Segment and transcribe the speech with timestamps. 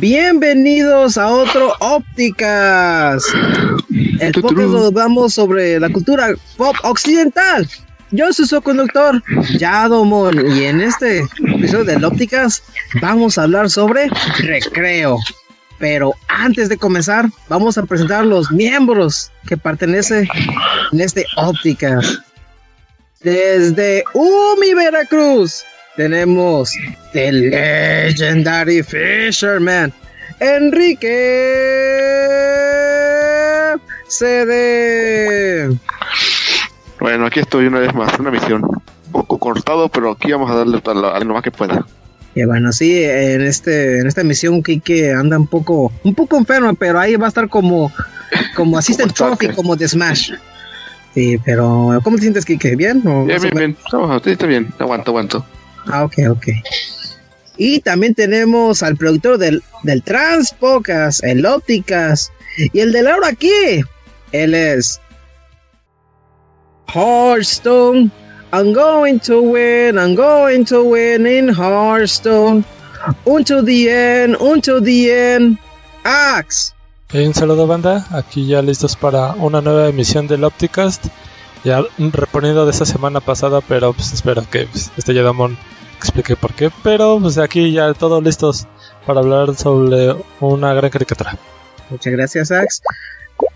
[0.00, 3.22] Bienvenidos a otro Ópticas.
[4.20, 7.68] El podcast donde vamos sobre la cultura pop occidental.
[8.10, 9.22] Yo soy su conductor,
[9.58, 12.62] Yadomon, y en este episodio de Ópticas
[13.02, 15.18] vamos a hablar sobre recreo.
[15.78, 20.26] Pero antes de comenzar, vamos a presentar los miembros que pertenecen
[20.92, 22.18] en este Ópticas.
[23.20, 26.72] Desde Umi, Veracruz, tenemos
[27.12, 29.92] The Legendary Fisherman,
[30.40, 31.38] Enrique
[34.08, 35.76] CD.
[37.00, 38.62] Bueno, aquí estoy una vez más, una misión.
[38.64, 41.84] Un poco cortado, pero aquí vamos a darle a lo más que pueda.
[42.34, 46.72] Y bueno, sí, en este, en esta misión Kike anda un poco, un poco enfermo,
[46.74, 47.92] pero ahí va a estar como,
[48.56, 50.32] como Assistant Trophy, como de Smash.
[51.12, 52.74] Sí, pero ¿cómo te sientes, Kike?
[52.74, 53.02] ¿Bien?
[53.02, 53.76] bien, bien, bien.
[54.24, 54.72] está bien.
[54.78, 55.44] Aguanto, aguanto.
[55.86, 56.46] Ah, ok, ok.
[57.56, 63.82] Y también tenemos al productor del, del Transpocas, el Ópticas y el de Laura aquí.
[64.32, 65.00] Él es
[66.88, 68.10] Hearthstone.
[68.52, 72.64] I'm going to win, I'm going to win in Hearthstone.
[73.26, 75.58] Until the end, until the end.
[76.04, 76.74] Axe.
[77.14, 81.06] un saludo banda, aquí ya listos para una nueva emisión del Opticast.
[81.64, 85.56] Ya reponiendo de esta semana pasada, pero pues espero que pues, este Yedamon
[85.96, 86.70] explique por qué.
[86.82, 88.66] Pero pues aquí ya todos listos
[89.06, 91.38] para hablar sobre una gran caricatura.
[91.90, 92.82] Muchas gracias, Ax.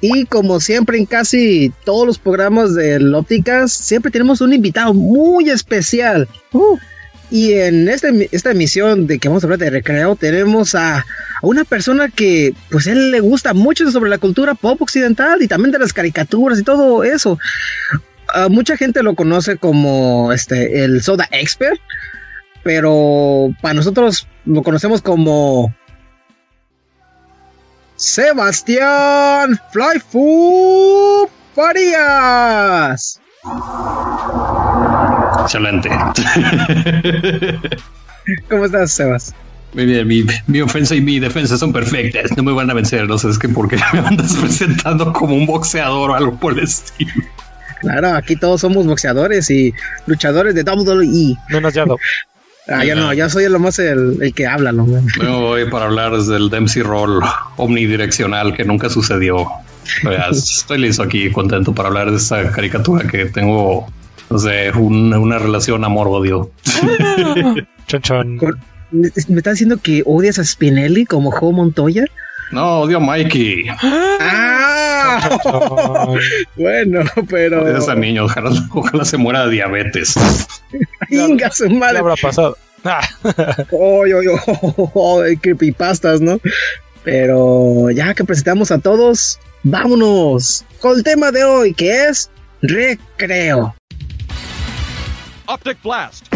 [0.01, 5.51] Y como siempre en casi todos los programas del Ópticas, siempre tenemos un invitado muy
[5.51, 6.29] especial.
[6.53, 6.77] Uh.
[7.31, 11.05] Y en este, esta emisión de que vamos a hablar de recreo, tenemos a,
[11.43, 15.73] una persona que pues él le gusta mucho sobre la cultura pop occidental y también
[15.73, 17.39] de las caricaturas y todo eso.
[18.49, 21.81] mucha gente lo conoce como este el Soda Expert,
[22.63, 25.75] pero para nosotros lo conocemos como
[27.97, 33.21] Sebastián Flyfu Farías.
[35.43, 35.91] Excelente.
[38.51, 39.35] ¿Cómo estás, Sebas?
[39.75, 40.09] Muy bien,
[40.47, 42.37] mi, ofensa y mi defensa son perfectas.
[42.37, 43.07] No me van a vencer.
[43.07, 46.61] No sé, es que porque me andas presentando como un boxeador o algo por el
[46.65, 47.13] estilo.
[47.81, 49.75] Claro, aquí todos somos boxeadores y
[50.07, 51.37] luchadores de WWE.
[51.51, 51.99] Menos Yado.
[52.69, 54.89] Ah, yo no, yo soy lo más el, que habla, ¿no?
[55.23, 57.23] Yo voy para hablar desde el Dempsey Roll
[57.55, 59.47] omnidireccional que nunca sucedió.
[60.31, 63.87] Estoy listo aquí, contento para hablar de esta caricatura que tengo,
[64.31, 66.51] no sé, una relación amor-odio.
[67.87, 68.39] chon,
[68.91, 72.05] ¿Me estás diciendo que odias a Spinelli como Joe Montoya?
[72.53, 73.67] No, odio a Mikey.
[73.81, 75.39] ¡Ah!
[76.57, 77.65] bueno, pero.
[77.65, 80.15] Odias a niño, ojalá, ojalá se muera de diabetes.
[81.11, 81.95] Inga su madre.
[81.95, 82.57] ¿Qué habrá pasado?
[83.73, 84.29] Oye, oye,
[84.95, 86.39] oye, creepypastas, ¿no?
[87.03, 92.31] Pero ya que presentamos a todos, vámonos con el tema de hoy, que es
[92.63, 93.75] recreo.
[95.47, 96.27] Optic Blast.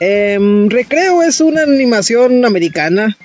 [0.00, 3.16] Em, Recreo es una animación americana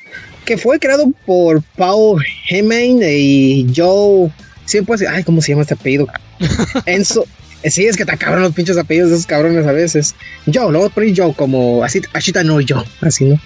[0.46, 4.32] que fue creado por Paul Heyman y Joe.
[4.66, 6.08] Siempre así, ay, ¿cómo se llama este apellido?
[6.86, 7.26] Enzo.
[7.64, 10.16] Sí, es que te cabrón los pinches apellidos de esos cabrones a veces.
[10.46, 13.40] Joe, lo voy a poner Joe como así, Ashita no Joe, así, ¿no?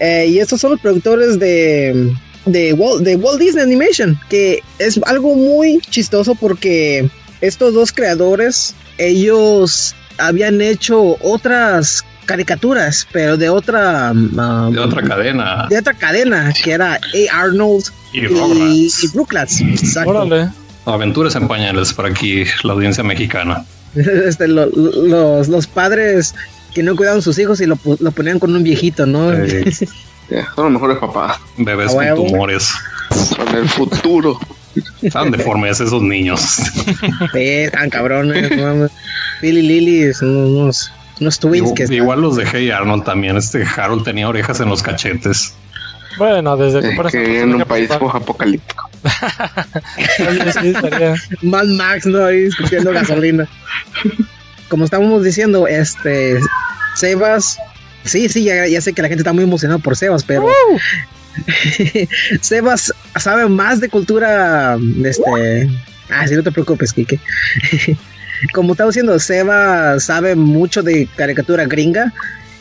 [0.00, 2.12] Eh, y estos son los productores de,
[2.46, 7.08] de, Walt, de Walt Disney Animation, que es algo muy chistoso porque
[7.40, 15.66] estos dos creadores, ellos habían hecho otras caricaturas, pero de otra um, de otra cadena.
[15.68, 17.40] De otra cadena, que era A.
[17.40, 20.48] Arnold y, y, y
[20.86, 23.64] Aventuras en pañales para aquí, la audiencia mexicana.
[23.94, 26.34] Este, los, los padres
[26.74, 29.30] que no cuidaban sus hijos y lo, lo ponían con un viejito, ¿no?
[30.56, 31.38] son los mejores papás.
[31.56, 32.70] Bebés con tumores.
[33.10, 34.38] Son el futuro.
[35.00, 36.40] Están deformes esos niños.
[37.32, 38.50] Sí, están cabrones.
[39.40, 43.36] Billy Lily son unos unos twins igual, que igual los de Hey Arnold también.
[43.36, 45.54] Este Harold tenía orejas en los cachetes.
[46.16, 48.88] Bueno, desde que, que en un país apocalíptico.
[51.42, 52.24] Mad Max, ¿no?
[52.24, 53.48] Ahí escupiendo gasolina.
[54.68, 56.38] Como estábamos diciendo, este.
[56.96, 57.58] Sebas.
[58.04, 60.46] Sí, sí, ya, sé que la gente está muy emocionada por Sebas, pero.
[62.40, 64.78] Sebas sabe más de cultura.
[65.04, 65.68] Este.
[66.10, 67.18] Ah, sí, no te preocupes, Kike.
[68.52, 72.12] Como estaba diciendo, Seba sabe mucho de caricatura gringa.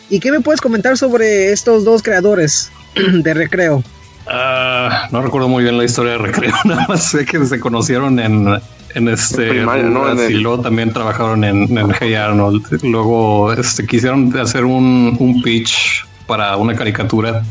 [0.10, 3.84] ¿Y qué me puedes comentar sobre estos dos creadores de recreo?
[4.28, 8.20] Ah, no recuerdo muy bien la historia de recreo, nada más sé que se conocieron
[8.20, 8.48] en,
[8.96, 10.10] en este primaria, ¿no?
[10.10, 12.84] En el- y luego también trabajaron en, en Hey Arnold.
[12.84, 17.44] Luego este, quisieron hacer un, un pitch para una caricatura.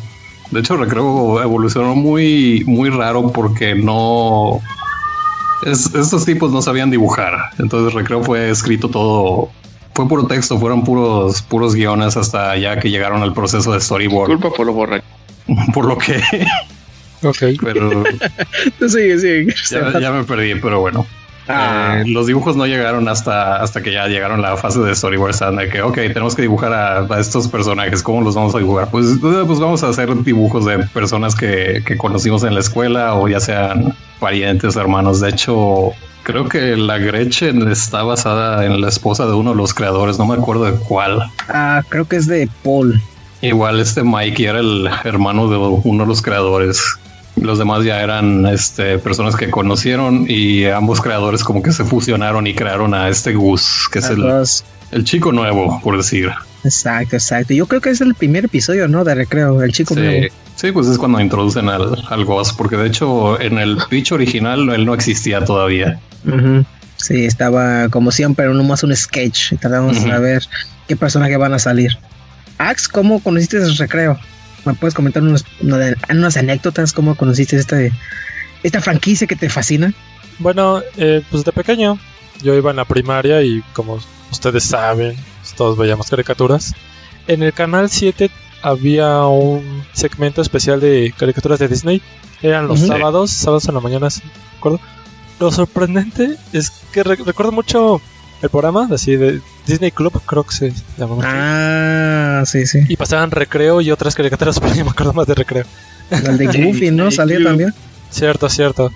[0.51, 4.61] De hecho, recreo evolucionó muy, muy raro porque no.
[5.65, 7.51] Es- estos tipos no sabían dibujar.
[7.59, 9.51] Entonces, recreo fue escrito todo.
[9.95, 14.29] Fue puro texto, fueron puros, puros guiones hasta ya que llegaron al proceso de storyboard.
[14.31, 15.05] Culpa por lo borracho.
[15.75, 16.23] Por lo que,
[17.25, 17.37] Ok.
[17.63, 18.05] pero
[18.89, 19.47] Sí, sí.
[19.71, 21.05] ya, ya me perdí, pero bueno.
[21.49, 21.97] Ah.
[21.99, 25.35] Eh, los dibujos no llegaron hasta, hasta que ya llegaron a la fase de storyboard,
[25.59, 28.89] de que, ok, tenemos que dibujar a, a estos personajes, ¿cómo los vamos a dibujar?
[28.93, 33.17] Pues, eh, pues vamos a hacer dibujos de personas que, que conocimos en la escuela
[33.17, 35.21] o ya sean parientes, hermanos.
[35.21, 35.91] De hecho,
[36.23, 40.27] creo que la Gretchen está basada en la esposa de uno de los creadores, no
[40.27, 41.25] me acuerdo de cuál.
[41.49, 43.03] Ah, creo que es de Paul.
[43.41, 46.81] Igual este Mikey era el hermano de uno de los creadores.
[47.35, 52.47] Los demás ya eran este, personas que conocieron y ambos creadores como que se fusionaron
[52.47, 54.25] y crearon a este Gus, que es el,
[54.93, 56.31] el chico nuevo, por decir.
[56.63, 57.55] Exacto, exacto.
[57.55, 59.03] Yo creo que es el primer episodio, ¿no?
[59.03, 60.27] De recreo, el chico Sí, nuevo.
[60.57, 64.69] Sí, pues es cuando introducen al, al Gus, porque de hecho en el pitch original
[64.71, 66.01] él no existía todavía.
[66.97, 69.55] Sí, estaba como siempre, nomás un sketch.
[69.61, 70.43] Tratamos de ver
[70.87, 71.99] qué personaje van a salir.
[72.59, 74.19] Ax, ¿cómo conociste el recreo?
[74.65, 76.93] ¿Me puedes comentar unos, unas anécdotas?
[76.93, 77.93] ¿Cómo conociste este,
[78.63, 79.93] esta franquicia que te fascina?
[80.39, 81.99] Bueno, eh, pues de pequeño
[82.43, 83.99] yo iba en la primaria y como
[84.31, 85.17] ustedes saben,
[85.57, 86.75] todos veíamos caricaturas.
[87.27, 88.31] En el canal 7
[88.63, 92.03] había un segmento especial de caricaturas de Disney.
[92.43, 94.21] Eran los sábados, sábados en la mañana, ¿sí?
[94.23, 94.81] ¿de acuerdo?
[95.41, 98.01] Lo sorprendente es que re- recuerdo mucho
[98.43, 101.23] el programa, así de Disney Club, creo que se llamaba.
[101.23, 101.33] así.
[101.33, 102.81] Ah, sí, sí.
[102.89, 105.65] Y pasaban recreo y otras caricaturas, pero yo me acuerdo más de recreo.
[106.11, 107.11] El de Goofy, ¿no?
[107.11, 107.73] Salía también.
[108.11, 108.91] Cierto, cierto.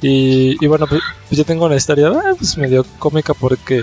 [0.00, 3.82] Y bueno, pues, pues yo tengo una historia ah, pues medio cómica porque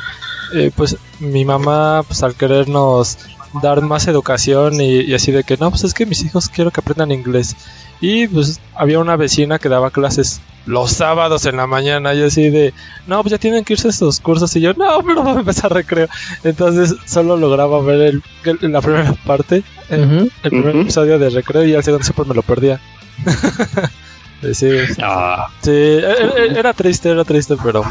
[0.53, 3.17] eh, pues mi mamá pues al querernos
[3.61, 6.71] dar más educación y, y así de que no, pues es que mis hijos quiero
[6.71, 7.55] que aprendan inglés.
[8.01, 12.49] Y pues había una vecina que daba clases los sábados en la mañana y así
[12.49, 12.73] de,
[13.07, 15.39] no, pues ya tienen que irse a estos cursos y yo, no, pero vamos a
[15.41, 16.07] empezar recreo.
[16.43, 18.23] Entonces solo lograba ver el,
[18.61, 22.41] el- la primera parte, el, primer episodio de recreo y al segundo siempre me lo
[22.41, 22.81] perdía.
[24.53, 24.69] sí,
[25.01, 27.83] Ah, Sí, e- e- era triste, era triste, pero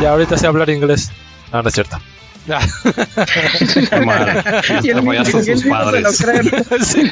[0.00, 1.10] ya ahorita sé hablar inglés.
[1.52, 1.98] No, no es cierto.
[4.82, 6.16] Y el el sus padres.
[6.86, 7.10] sí.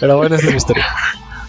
[0.00, 0.86] Pero bueno, es mi historia.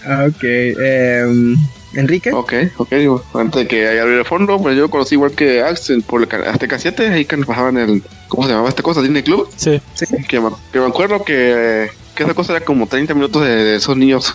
[0.05, 0.43] Ah, Ok.
[0.43, 1.55] em,
[1.93, 2.31] Enrique.
[2.33, 2.91] Ok, ok.
[3.35, 6.27] Antes de que haya abrir el fondo, pues yo conocí igual que Axel por el
[6.27, 8.01] ca- Azteca 7, ahí que nos pasaban el.
[8.27, 9.01] ¿Cómo se llamaba esta cosa?
[9.01, 9.47] Disney Club.
[9.55, 10.05] Sí, Sí.
[10.27, 13.75] Que me, que me acuerdo que, que esa cosa era como 30 minutos de, de
[13.75, 14.33] esos niños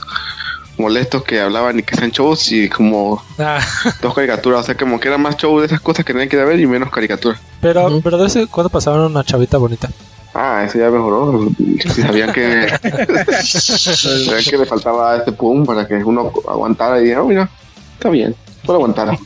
[0.78, 3.60] molestos que hablaban y que hacían shows y como Ah,
[4.02, 4.60] dos caricaturas.
[4.60, 6.46] O sea, como que era más show de esas cosas que tenían que ir a
[6.46, 7.38] ver y menos caricatura.
[7.60, 9.88] pero, pero de vez en cuando pasaban una chavita bonita.
[10.34, 11.48] Ah, eso ya mejoró.
[11.80, 12.68] Si sabían que,
[13.42, 17.48] sabían que le faltaba este pum para que uno aguantara y dijera, "Oh, mira,
[17.94, 19.18] está bien, puedo aguantar.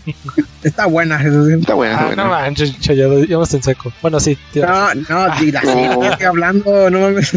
[0.62, 1.18] Está buena.
[1.20, 1.28] sí.
[1.60, 2.28] Está buena, está Ah, no buena.
[2.28, 3.92] manches, ya, ya íbamos en seco.
[4.00, 5.04] Bueno, sí, razón.
[5.08, 6.02] No, no, di- así, No.
[6.04, 7.30] estoy hablando, no mames.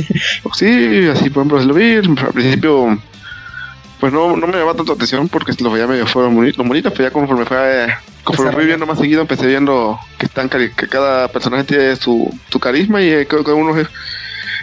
[0.54, 2.98] Sí, así por ejemplo, lo vi al principio,
[4.06, 7.10] pues no, no me llamaba tanto atención porque los veía medio fueron bonitos, bonitos, pero
[7.10, 7.94] ya conforme fue, eh,
[8.24, 12.60] conforme fui viendo más seguido, empecé viendo que están que cada personaje tiene su, su
[12.60, 13.88] carisma y eh, creo que uno es,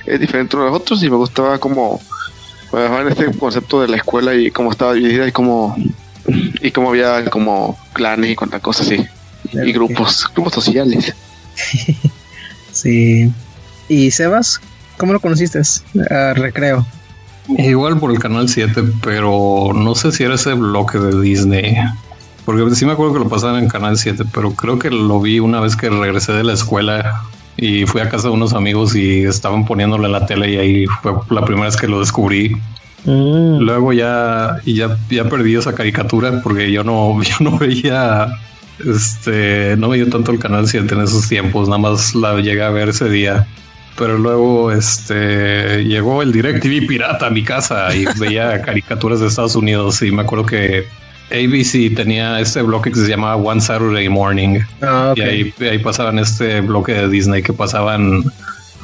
[0.07, 2.01] es diferente uno de los otros y me gustaba como
[2.73, 5.77] en este concepto de la escuela y cómo estaba dividida y cómo
[6.25, 9.05] y cómo había como clanes y cuantas cosas así
[9.53, 11.17] y grupos, grupos sociales.
[12.71, 13.31] Sí.
[13.89, 14.61] ¿Y Sebas?
[14.97, 15.61] ¿Cómo lo conociste?
[16.11, 16.87] Ah, recreo.
[17.49, 21.77] Igual por el canal 7, pero no sé si era ese bloque de Disney.
[22.45, 25.41] Porque sí me acuerdo que lo pasaban en canal 7, pero creo que lo vi
[25.41, 27.23] una vez que regresé de la escuela
[27.57, 30.87] y fui a casa de unos amigos y estaban poniéndole en la tele y ahí
[30.87, 32.57] fue la primera vez que lo descubrí.
[33.05, 33.59] Mm.
[33.59, 38.29] Luego ya, y ya, ya perdí esa caricatura porque yo no, yo no veía,
[38.85, 42.71] este, no veía tanto el canal 7 en esos tiempos, nada más la llegué a
[42.71, 43.47] ver ese día.
[43.99, 49.55] Pero luego, este, llegó el DirecTV pirata a mi casa y veía caricaturas de Estados
[49.57, 50.87] Unidos y me acuerdo que
[51.31, 55.19] ABC tenía este bloque que se llamaba One Saturday Morning Ah, ok.
[55.19, 58.25] y ahí, ahí pasaban este bloque de Disney que pasaban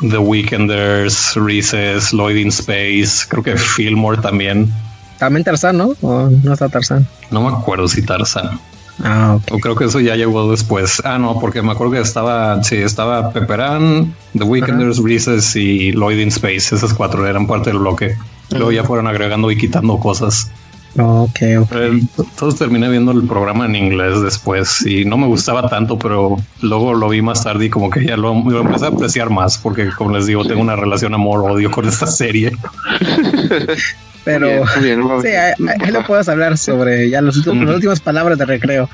[0.00, 4.70] The Weekenders, Recess, Lloyd in Space, creo que Fillmore también.
[5.18, 5.94] También Tarzán, ¿no?
[6.00, 7.06] ¿O no está Tarzán?
[7.30, 8.60] No me acuerdo si Tarzan.
[9.02, 9.54] Ah, ok.
[9.54, 11.00] O creo que eso ya llegó después.
[11.04, 16.18] Ah, no, porque me acuerdo que estaba, sí, estaba Pepperan, The Weekenders, Reeses y Lloyd
[16.18, 16.74] in Space.
[16.74, 18.16] Esas cuatro eran parte del bloque.
[18.50, 20.50] Luego ya fueron agregando y quitando cosas.
[20.96, 21.72] Ok, ok.
[21.72, 26.36] Eh, Entonces terminé viendo el programa en inglés después y no me gustaba tanto, pero
[26.62, 29.58] luego lo vi más tarde y como que ya lo, lo empecé a apreciar más
[29.58, 32.52] porque, como les digo, tengo una relación amor-odio con esta serie.
[34.32, 35.28] Pero Muy bien, muy bien, sí,
[35.68, 38.88] ahí, ahí lo puedes hablar sobre ya los últimos- las últimas palabras de recreo.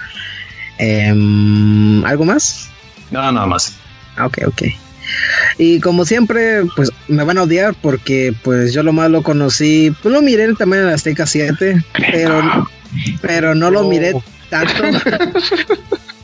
[0.78, 2.68] Em, ¿Algo más?
[3.10, 3.74] Nada, nada más.
[4.16, 4.62] Ah, Ok, ok.
[5.58, 9.94] Y como siempre, pues me van a odiar porque pues yo lo más lo conocí,
[10.02, 12.68] pues lo miré también en la Azteca 7, pero,
[13.20, 13.88] pero no lo Oh.
[13.88, 14.14] miré
[14.50, 14.72] tanto.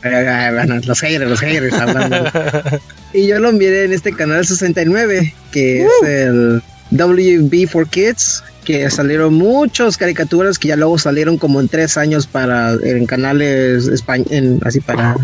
[0.03, 2.23] Eh, eh, los haters, los haters hablando.
[3.13, 8.89] Y yo lo miré en este canal 69, que es el WB for Kids, que
[8.89, 14.23] salieron muchas caricaturas que ya luego salieron como en tres años para en canales españ
[14.29, 15.15] en, así para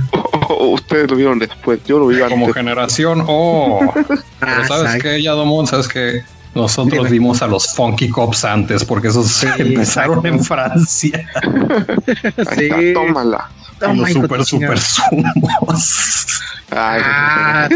[0.50, 2.56] Oh, ustedes lo vieron después, yo lo vi Como antes.
[2.56, 3.79] generación, oh.
[3.96, 5.03] Pero Ah, sabes exacto.
[5.03, 6.22] que Yadomon, sabes que
[6.56, 7.10] nosotros Dime.
[7.12, 10.27] vimos a los Funky Cops antes porque esos empezaron exacto.
[10.27, 11.29] en Francia.
[12.48, 12.65] Ahí Sí.
[12.65, 13.50] está, tómala.
[13.80, 16.28] Toma, los super, super sumos.
[16.70, 17.70] Ay, Ah,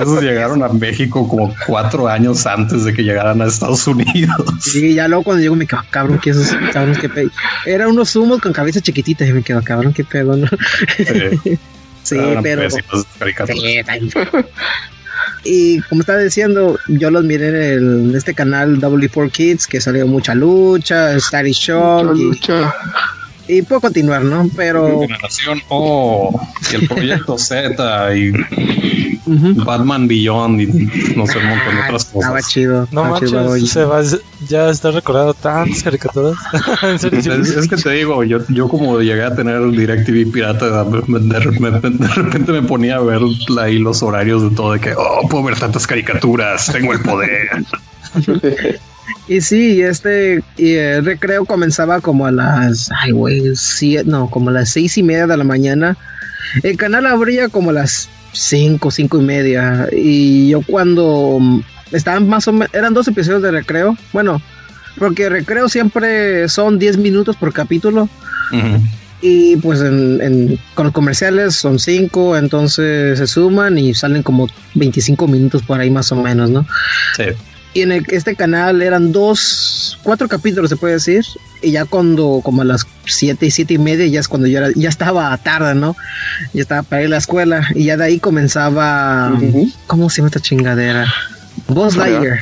[0.00, 4.36] Esos llegaron a México como cuatro años antes de que llegaran a Estados Unidos.
[4.60, 7.28] Sí, ya luego cuando llegó me quedo, "Ah, cabrón, que esos cabrones que pe...
[7.66, 10.46] Eran unos zumos con cabeza chiquitita y me quedo, cabrón, qué pedo, ¿no?
[10.96, 11.58] Sí,
[12.04, 12.62] Sí, pero...
[15.44, 19.80] Y como estaba diciendo, yo los miré en, el- en este canal W4 Kids, que
[19.80, 22.72] salió mucha lucha, Starry Shock, y, lucha.
[23.58, 24.48] Y puedo continuar, ¿no?
[24.56, 25.00] Pero...
[25.00, 26.40] Generación O
[26.70, 28.32] y el proyecto Z y.
[29.24, 30.66] Batman Beyond y
[31.16, 32.50] no sé, un montón de Ah, otras estaba cosas.
[32.50, 32.88] chido.
[32.90, 33.66] No estaba chido, manches, oye.
[33.66, 34.18] Sebas,
[34.48, 36.36] ya estás recordando tantas caricaturas.
[37.12, 41.20] Es, es que te digo, yo, yo como llegué a tener el DirecTV pirata, me-
[41.20, 43.20] de, repente, de repente me ponía a ver
[43.60, 47.48] ahí los horarios de todo, de que, oh, puedo ver tantas caricaturas, tengo el poder.
[49.28, 53.42] Y sí, este y el recreo comenzaba como a las, ay güey,
[54.04, 55.96] no, como a las seis y media de la mañana.
[56.62, 59.88] El canal abría como a las cinco, cinco y media.
[59.92, 61.60] Y yo cuando mm,
[61.92, 63.96] estaban más o menos, eran dos episodios de recreo.
[64.12, 64.42] Bueno,
[64.98, 68.08] porque recreo siempre son 10 minutos por capítulo.
[69.22, 74.48] Y pues en, en- con los comerciales son 5, entonces se suman y salen como
[74.74, 76.66] 25 minutos por ahí más o menos, ¿no?
[77.16, 77.24] Sí.
[77.74, 81.24] Y en el- este canal eran dos, cuatro capítulos se puede decir.
[81.62, 84.58] Y ya cuando, como a las siete y siete y media, ya es cuando yo
[84.58, 85.96] era, ya estaba tarde, ¿no?
[86.52, 87.66] Ya estaba para ir a la escuela.
[87.74, 89.32] Y ya de ahí comenzaba.
[89.86, 91.06] ¿cómo se llama esta chingadera?
[91.68, 91.96] Buzz.
[91.96, 92.40] Lightyear.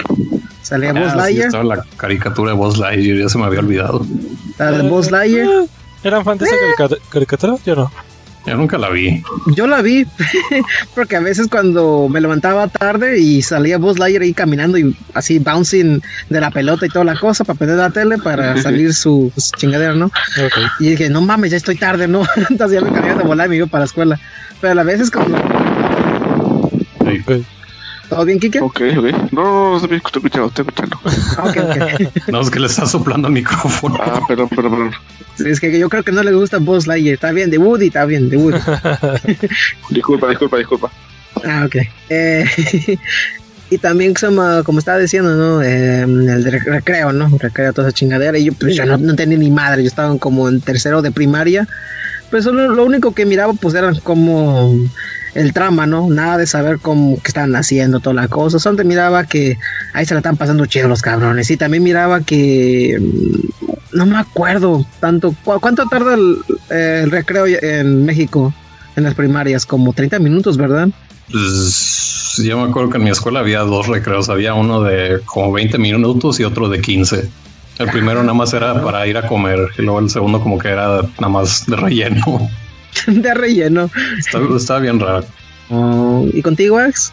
[0.62, 4.06] Salía Buzz Ah, sí, estaba la caricatura de Buzz Lightyear, ya se me había olvidado.
[4.58, 5.48] La de Buzz Lightyear.
[6.02, 7.56] ¿Eran fan de esa carica- caricatura?
[7.66, 7.92] Yo no.
[8.46, 9.22] Yo nunca la vi.
[9.54, 10.06] Yo la vi,
[10.94, 15.38] porque a veces cuando me levantaba tarde y salía Buzz Lightyear ahí caminando y así
[15.38, 19.30] bouncing de la pelota y toda la cosa para prender la tele para salir su,
[19.36, 20.06] su chingadera, ¿no?
[20.06, 20.58] Ok.
[20.80, 22.22] Y dije, no mames, ya estoy tarde, ¿no?
[22.50, 24.20] Entonces ya me cambié de volar y me iba para la escuela.
[24.60, 25.36] Pero a veces como...
[27.06, 27.20] Sí.
[27.20, 27.44] Ok.
[28.10, 28.60] ¿Todo bien, Kike?
[28.60, 29.04] Ok, ok.
[29.32, 30.98] No, no, no, estoy escuchando, estoy escuchando.
[31.38, 32.28] Ah, ok, ok.
[32.32, 33.96] No, es que le está soplando el micrófono.
[34.02, 34.90] Ah, perdón, perdón, perdón.
[35.36, 37.14] Sí, es que yo creo que no le gusta Buzz Lightyear.
[37.14, 38.58] Está bien, de Woody, está bien, de Woody.
[39.90, 40.90] Disculpa, disculpa, disculpa.
[41.44, 41.76] Ah, ok.
[42.08, 42.44] Eh,
[43.70, 45.62] y también, como, como estaba diciendo, ¿no?
[45.62, 47.28] Eh, el de rec- recreo, ¿no?
[47.38, 48.36] Recreo, toda esa chingadera.
[48.38, 49.82] Y yo, pues, yo no, no tenía ni madre.
[49.82, 51.68] Yo estaba como en tercero de primaria.
[52.30, 54.74] Pues solo lo único que miraba, pues, era como
[55.34, 56.08] el trama, ¿no?
[56.10, 58.58] Nada de saber cómo que estaban haciendo toda la cosa.
[58.58, 59.56] Solo miraba que
[59.94, 61.50] ahí se la están pasando chido los cabrones.
[61.50, 62.96] Y también miraba que...
[63.00, 65.34] mm, No me acuerdo tanto.
[65.44, 66.36] ¿Cu- ¿Cuánto tarda el,
[66.70, 68.52] el recreo en México?
[68.96, 70.88] En las primarias, como 30 minutos, ¿verdad?
[71.30, 74.28] Pues, yo me acuerdo que en mi escuela había dos recreos.
[74.28, 77.28] Había uno de como 20 minutos y otro de 15.
[77.78, 80.68] El primero nada más era para ir a comer y luego el segundo como que
[80.68, 82.50] era nada más de relleno.
[83.06, 83.90] de relleno.
[84.18, 85.24] Estaba, estaba bien raro.
[85.70, 87.12] Oh, ¿Y contigo, Ax?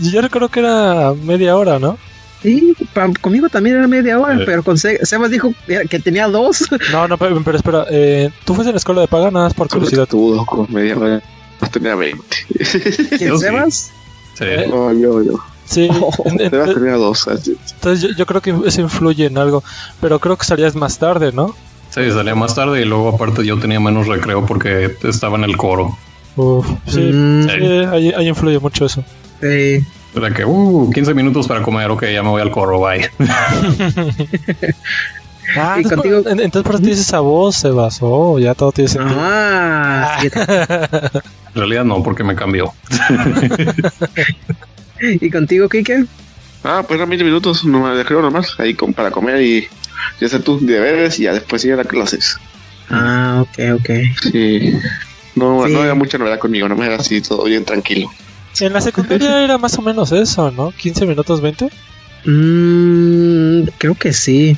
[0.00, 1.96] Yo recuerdo que era media hora, ¿no?
[2.42, 4.42] Sí, pa- conmigo también era media hora, Sí.
[4.44, 5.52] pero con Se- Sebas dijo
[5.88, 6.68] que tenía dos.
[6.92, 7.86] No, no, pero, pero espera.
[7.90, 9.30] Eh, ¿Tú fuiste a la escuela de paga?
[9.30, 10.06] Nada más por curiosidad.
[10.06, 11.22] Tuvo con media hora.
[11.72, 12.22] Tenía 20.
[13.18, 13.38] ¿Quién.
[13.38, 13.90] Sebas?
[14.34, 14.44] Sí.
[14.44, 15.32] Eh, No, yo, yo.
[15.64, 15.88] Sí.
[16.00, 17.26] Oh, en- en- Sebas tenía dos.
[17.28, 17.56] así.
[17.74, 19.64] entonces yo, yo creo que eso influye en algo.
[20.00, 21.56] Pero creo que salías más tarde, ¿no?
[21.96, 25.56] Sí, salía más tarde y luego aparte yo tenía menos recreo porque estaba en el
[25.56, 25.96] coro.
[26.36, 27.00] Uf, sí.
[27.00, 29.02] Mm, sí, ahí, ahí influye mucho eso.
[29.40, 29.84] sí.
[30.14, 33.10] Era que, uh, 15 minutos para comer, ok, ya me voy al coro, bye.
[35.56, 37.98] Ah, Y entonces, contigo- por- en- entonces por eso tienes esa voz, Sebas.
[38.00, 39.16] Oh, ya todo tiene sentido.
[39.20, 40.28] Ah, sí.
[41.54, 42.72] En realidad no, porque me cambió.
[45.00, 46.04] ¿Y contigo, Kike?
[46.64, 49.68] Ah, pues eran 20 minutos, no me creo nomás, ahí con, para comer y
[50.20, 52.36] ya sé tus deberes y ya después ir a clases.
[52.90, 53.90] Ah, ok, ok.
[54.32, 54.72] Sí.
[55.34, 55.72] No, Sí.
[55.72, 58.10] no había mucha novedad conmigo, no me era así todo bien tranquilo.
[58.60, 60.70] En la secundaria era más o menos eso, ¿no?
[60.72, 61.68] 15 minutos, 20.
[62.24, 64.56] Mm, creo que sí.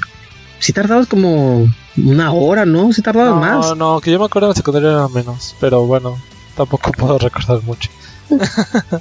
[0.61, 2.92] Sí tardabas como una hora, ¿no?
[2.92, 3.76] Sí tardabas No, más.
[3.76, 5.57] no, que yo me acuerdo en la secundaria era menos.
[5.61, 6.16] Pero bueno,
[6.57, 7.90] tampoco puedo recordar mucho.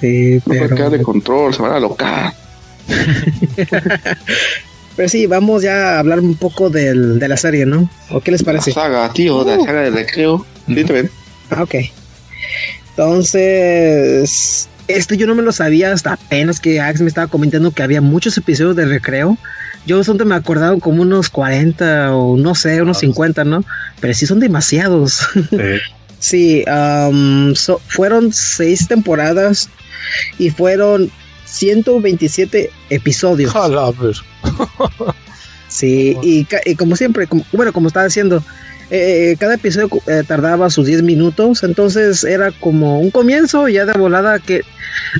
[0.00, 1.02] Sí, No puede quedar de pero...
[1.04, 2.32] control, se van a alocar.
[5.00, 7.88] Pero sí, vamos ya a hablar un poco del, de la serie, ¿no?
[8.10, 8.68] ¿O qué les parece?
[8.72, 9.64] La saga, tío, la Uh.
[9.64, 10.44] saga de recreo.
[10.66, 11.10] También.
[11.48, 11.74] Ah, ok.
[12.90, 17.82] Entonces, esto yo no me lo sabía hasta apenas que Ax me estaba comentando que
[17.82, 19.38] había muchos episodios de recreo.
[19.86, 23.64] Yo me acordaba como unos 40 o no sé, unos 50, ¿no?
[24.00, 25.20] Pero sí son demasiados.
[25.32, 25.56] Sí.
[26.22, 29.70] Sí, am, so- fueron seis temporadas
[30.38, 31.10] y fueron
[31.50, 33.52] 127 episodios.
[35.68, 38.42] Sí, y, y como siempre, como- bueno, como estaba diciendo,
[38.90, 43.92] eh, cada episodio eh, tardaba sus 10 minutos, entonces era como un comienzo ya de
[43.92, 44.62] volada que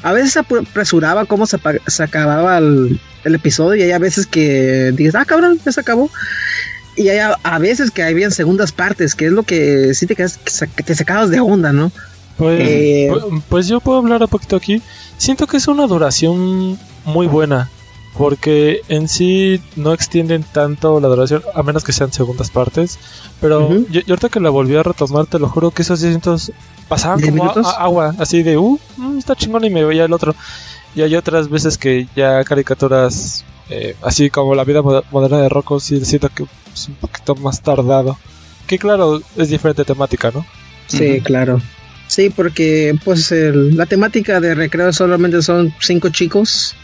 [0.03, 1.57] a veces apresuraba cómo se,
[2.03, 6.11] acababa el, el episodio y hay a veces que dices, ah, cabrón, ya se acabó.
[6.97, 10.17] Y hay a, a veces que habían segundas partes, que es lo que sí te,
[10.17, 10.37] quedas,
[10.75, 11.93] que te sacabas de onda, ¿no?
[12.41, 14.81] Pues, Eh, pu- pues yo puedo hablar un poquito aquí.
[15.19, 17.69] Siento que es una duración muy buena.
[18.19, 22.99] Porque en sí no extienden tanto la duración, a menos que sean segundas partes.
[23.41, 26.11] Pero yo, yo ahorita que la volví a retomar, te lo juro que esos 10
[26.15, 26.51] minutos
[26.89, 27.67] pasaban ¿Diez como a- minutos?
[27.73, 30.35] a- agua, así de, uh, mm, está chingón y me veía el otro.
[30.97, 35.49] Y hay otras veces que ya caricaturas, eh, así como la vida moder- moderna de
[35.49, 38.19] Rocco, sí siento que es un poquito más tardado.
[38.67, 40.45] Que claro, es diferente temática, ¿no?
[40.89, 41.61] Sí, claro.
[42.11, 46.75] Sí, porque pues el- la temática de recreo solamente son cinco chicos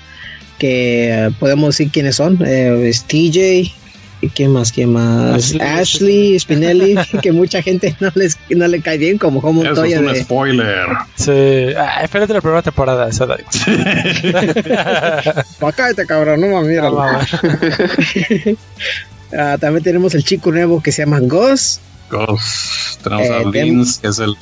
[0.56, 2.38] que eh, podemos decir quiénes son.
[2.46, 3.72] Eh, es TJ,
[4.20, 4.70] ¿y quién más?
[4.70, 5.34] ¿Quién más?
[5.42, 5.60] Ashley.
[5.60, 9.98] Ashley, Spinelli, que mucha gente no les no le cae bien como Home Eso es
[9.98, 10.22] un de...
[10.22, 10.86] spoiler.
[11.16, 14.54] Sí, ah, espérate la primera temporada, esa da igual.
[15.58, 17.02] "Pa' cállate, cabrón, no mames, míralo".
[17.02, 17.18] No.
[19.36, 21.80] Ah, también tenemos el chico nuevo que se llama Gus.
[22.08, 23.02] Ghost.
[23.02, 24.36] Tenemos Eh, a tem- Vince, que es el,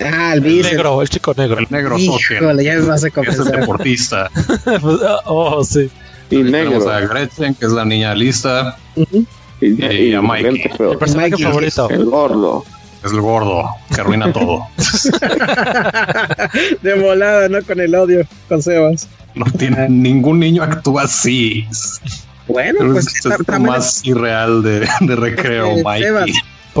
[0.00, 1.58] Ah, el El negro, el chico negro.
[1.58, 1.98] el negro.
[1.98, 4.30] Híjole, ya me vas a es el deportista.
[5.26, 5.90] Oh, sí.
[6.30, 6.90] Y Tenemos negro.
[6.90, 8.76] a Gretchen, que es la niña lista.
[8.96, 9.24] Ujú.
[9.60, 10.52] Y, y a Mikey.
[10.52, 10.90] lente feo.
[10.90, 11.44] Mi personaje Mikey.
[11.44, 11.90] favorito.
[11.90, 12.64] El gordo.
[13.04, 14.66] Es el gordo, que arruina todo.
[16.82, 17.62] De volada, ¿no?
[17.62, 19.08] Con el odio, con Sebas.
[19.34, 21.66] No tiene, ningún niño actúa así.
[22.46, 25.76] Bueno, Pero pues es, es más irreal de, de recreo.
[25.76, 26.30] Sebas.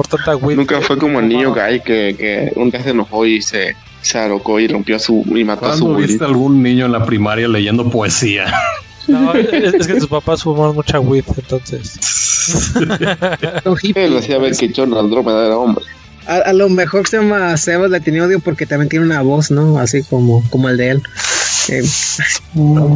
[0.00, 0.56] Por tanta wit.
[0.56, 4.18] Nunca fue como el niño gay que, que un día se enojó y se, se
[4.18, 7.46] alocó y rompió su y mató a su ¿Cuándo viste algún niño en la primaria
[7.46, 8.50] leyendo poesía?
[9.08, 11.98] No, es, es que sus papás fuman mucha wit, entonces.
[13.94, 15.84] Él hacía ver que John Andrómeda era hombre.
[16.26, 19.50] A, a lo mejor se llama Sebas le tenía odio porque también tiene una voz,
[19.50, 19.78] ¿no?
[19.78, 21.02] Así como, como el de él.
[21.68, 21.82] Eh,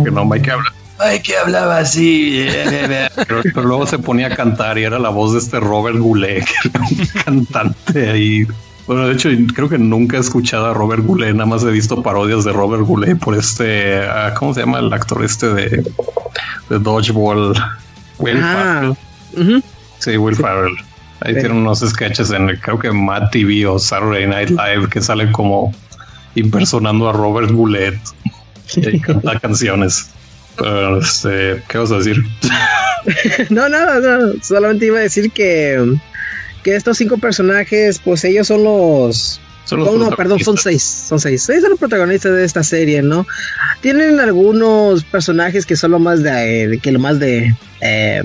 [0.04, 0.72] que no, Mikey habla.
[0.98, 2.46] Ay, que hablaba así.
[3.26, 6.44] Pero, pero luego se ponía a cantar y era la voz de este Robert Goulet,
[6.62, 8.46] que era un cantante ahí.
[8.86, 12.02] Bueno, de hecho, creo que nunca he escuchado a Robert Goulet, nada más he visto
[12.02, 15.68] parodias de Robert Goulet por este, ah, ¿cómo se llama el actor este de,
[16.68, 17.54] de Dodgeball?
[18.18, 18.94] Will Ah.
[19.32, 19.48] Ferrell.
[19.56, 19.62] ujú.
[19.98, 20.76] Sí, Will Ferrell.
[21.20, 21.40] Ahí Sí.
[21.40, 25.72] tienen unos sketches en, creo que Mad TV o Saturday Night Live, que salen como
[26.34, 27.98] impersonando a Robert Goulet
[28.76, 30.10] y canta canciones.
[30.56, 32.16] Pero, este, ¿qué vas a decir?
[33.50, 34.32] No, nada, no.
[34.42, 35.94] Solamente iba a decir que,
[36.62, 39.40] que estos cinco personajes, pues ellos son los.
[39.66, 40.82] Son los Oh, no, perdón, son seis.
[40.82, 41.42] Son seis.
[41.42, 43.26] Seis son los protagonistas de esta serie, ¿no?
[43.82, 46.74] Tienen algunos personajes que son lo más de.
[46.74, 47.54] eh, que lo más de.
[47.82, 48.22] eh,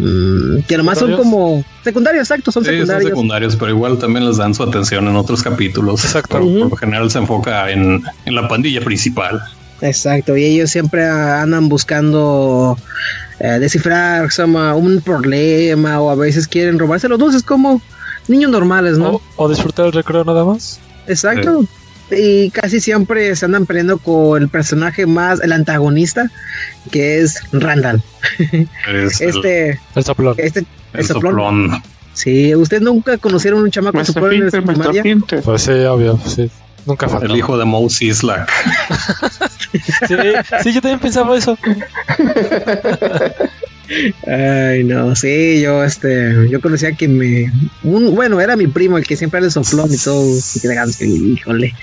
[0.68, 1.18] que lo más son ¿Secundarios?
[1.18, 1.66] como.
[1.84, 3.10] Secundarios, exacto, son Sí, son secundarios.
[3.10, 6.06] secundarios, pero igual también les dan su atención en otros capítulos.
[6.06, 6.40] Exacto.
[6.40, 9.42] Por lo general se enfoca en, en la pandilla principal.
[9.82, 12.78] Exacto, y ellos siempre andan buscando
[13.40, 17.82] eh, descifrar se llama, un problema o a veces quieren robarse los dulces como
[18.28, 19.12] niños normales, ¿no?
[19.12, 20.80] O, o disfrutar el recreo nada más.
[21.08, 21.64] Exacto.
[22.12, 26.30] Y casi siempre se andan peleando con el personaje más, el antagonista,
[26.92, 28.02] que es Randall.
[28.88, 30.36] Es el- Este, El soplón.
[30.40, 31.32] este, el, el soplón.
[31.70, 31.84] soplón.
[32.14, 35.04] Sí, ¿ustedes nunca conocieron un chamaco soplón en su primaria?
[35.44, 36.50] Pues sí, obvio, sí.
[36.90, 37.28] Nunca falta.
[37.28, 38.50] El hijo de Moe Sislak.
[39.72, 40.16] Sí,
[40.64, 41.56] sí, yo también pensaba eso.
[44.26, 47.52] Ay, no, sí, yo, este, yo conocía que me,
[47.84, 50.26] un, bueno, era mi primo el que siempre le soplón y todo,
[50.56, 51.76] y que híjole,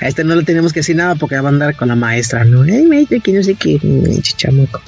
[0.00, 2.44] a este no le tenemos que decir nada porque va a andar con la maestra,
[2.44, 2.62] ¿no?
[2.62, 3.78] Ay, maestra, que no sé qué,
[4.22, 4.82] chichamoco.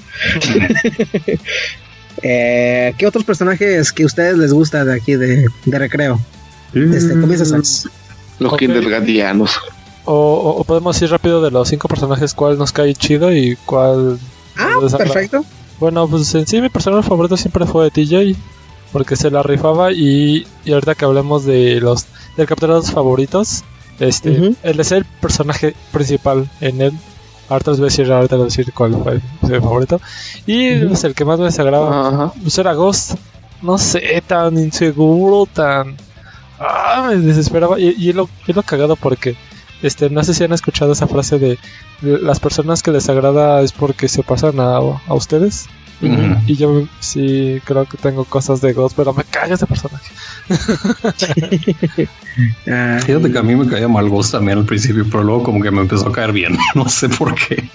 [2.22, 6.20] eh, ¿Qué otros personajes que a ustedes les gusta de aquí de, de recreo?
[6.74, 7.86] Este, comienzas
[8.42, 8.58] Los Ok.
[8.60, 9.52] kindergartianos.
[10.04, 13.56] O, o- o podemos ir rápido de los cinco personajes, cuál nos cae chido y
[13.66, 14.18] cuál.
[14.56, 15.12] Ah, desagrada.
[15.14, 15.44] perfecto.
[15.78, 18.36] Bueno, pues en sí mi personaje favorito siempre fue TJ,
[18.92, 23.62] porque se la rifaba y, y ahorita que hablemos de los del capturados favoritos,
[24.00, 24.56] este, Ujú.
[24.62, 26.92] él es el personaje principal en él.
[27.48, 30.00] Ahorita les voy a decir, ahorita voy a decir cuál fue mi favorito.
[30.46, 30.88] Y Ujú.
[30.88, 32.32] pues, el que más me desagraba Ajá.
[32.42, 33.14] pues era Ghost.
[33.62, 35.96] No sé, tan inseguro, tan...
[36.62, 37.78] Ah, me desesperaba.
[37.80, 39.36] Y, y lo, lo cagado porque,
[39.82, 41.58] este, no sé si han escuchado esa frase de,
[42.02, 45.66] las personas que les agrada es porque se pasan a, a ustedes.
[46.48, 50.12] Y yo sí creo que tengo cosas de Ghost, pero me caga ese personaje.
[52.66, 55.62] Ah, Fíjate que a mí me caía mal Ghost también al principio, pero luego como
[55.62, 56.56] que me empezó a caer bien.
[56.74, 57.68] No sé por qué.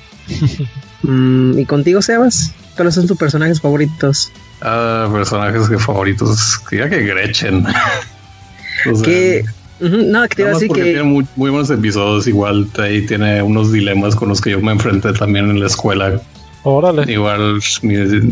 [1.04, 2.54] mm, ¿Y contigo, Sebas?
[2.76, 4.32] ¿Cuáles son tus personajes favoritos?
[4.62, 6.60] Ah, personajes favoritos.
[6.70, 7.66] Diría que Gretchen.
[8.92, 9.46] O sea, Que,
[9.80, 10.90] no, que te iba a nada más decir porque que...
[10.90, 12.28] tiene muy, muy buenos episodios.
[12.28, 16.22] Igual ahí tiene unos dilemas con los que yo me enfrenté también en la escuela.
[16.64, 17.10] Órale.
[17.12, 17.60] Igual,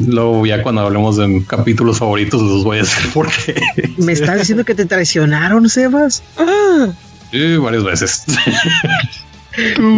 [0.08, 3.56] luego ya cuando hablemos de capítulos favoritos, los voy a decir por qué.
[3.98, 6.22] ¿Me estás diciendo que te traicionaron, Sebas?
[7.32, 8.26] Sí, varias veces.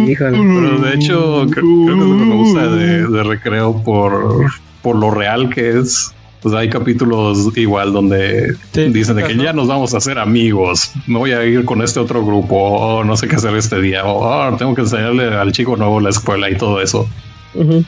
[0.06, 0.38] Híjole.
[0.38, 4.46] Pero de hecho, creo, creo que es lo que me gusta de, de recreo por,
[4.82, 6.12] por lo real que es.
[6.40, 10.92] Pues hay capítulos igual donde Sí, dicen de que ya nos vamos a hacer amigos.
[11.08, 12.56] Me voy a ir con este otro grupo.
[12.56, 14.04] O no sé qué hacer este día.
[14.04, 17.08] O "Ah, tengo que enseñarle al chico nuevo la escuela y todo eso.
[17.54, 17.84] Ujú.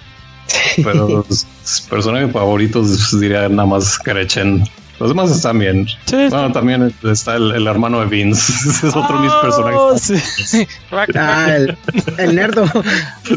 [0.83, 1.47] Pero pues,
[1.89, 4.65] personajes favoritos pues, diría nada más Gretchen.
[4.99, 5.87] Los demás están bien.
[6.05, 8.53] Sí, Bueno, también está el, el hermano de Vince.
[8.69, 9.79] Es otro de mis personajes.
[9.81, 10.67] Oh, sí.
[11.17, 11.79] Ah, el,
[12.19, 12.65] el nerdo.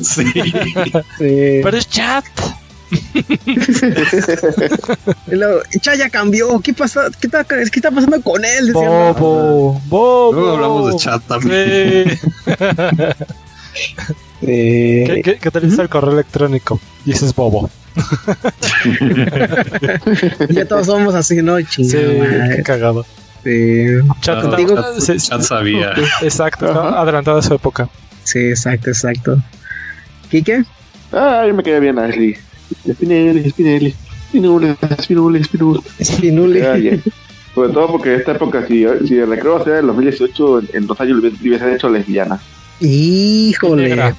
[0.02, 0.26] Sí.
[0.34, 1.62] Sí.
[1.64, 2.26] Pero es chat.
[5.28, 6.60] Y luego, Cha ya cambió.
[6.60, 7.10] ¿Qué pasa?
[7.20, 8.68] ¿Qué está, qué está pasando con él?
[8.68, 9.14] Decía, no.
[9.14, 10.34] Bobo, bobo.
[10.34, 12.10] Luego hablamos de chat también.
[12.10, 12.18] Sí.
[13.76, 13.96] Sí.
[14.46, 16.80] ¿Qué, qué, qué tal está el correo electrónico?
[17.06, 17.70] Dices bobo.
[20.50, 21.58] Ya todos somos así, ¿no?
[21.58, 22.56] Sí, Chingada.
[22.56, 23.06] qué cagado.
[23.44, 23.86] Sí.
[24.22, 25.94] Chat, Ah, sí, Chat sabía.
[26.22, 27.90] Exacto, adelantado a su época.
[28.24, 29.38] Sí, exacto, exacto.
[30.30, 30.64] ¿Quique?
[31.12, 32.38] Ay, me caía bien Ashley.
[32.92, 33.94] Spinelli, Spinelli.
[34.28, 35.42] Spinule, Spinule.
[36.02, 36.60] Spinuli.
[36.60, 36.98] Ya, ya.
[37.54, 40.88] Sobre todo porque en esta época, si, si el recreo sea en 2018, en, en
[40.88, 42.40] dos años le hubiesen hecho lesbiana
[42.80, 43.84] Híjole.
[43.90, 44.16] Negra.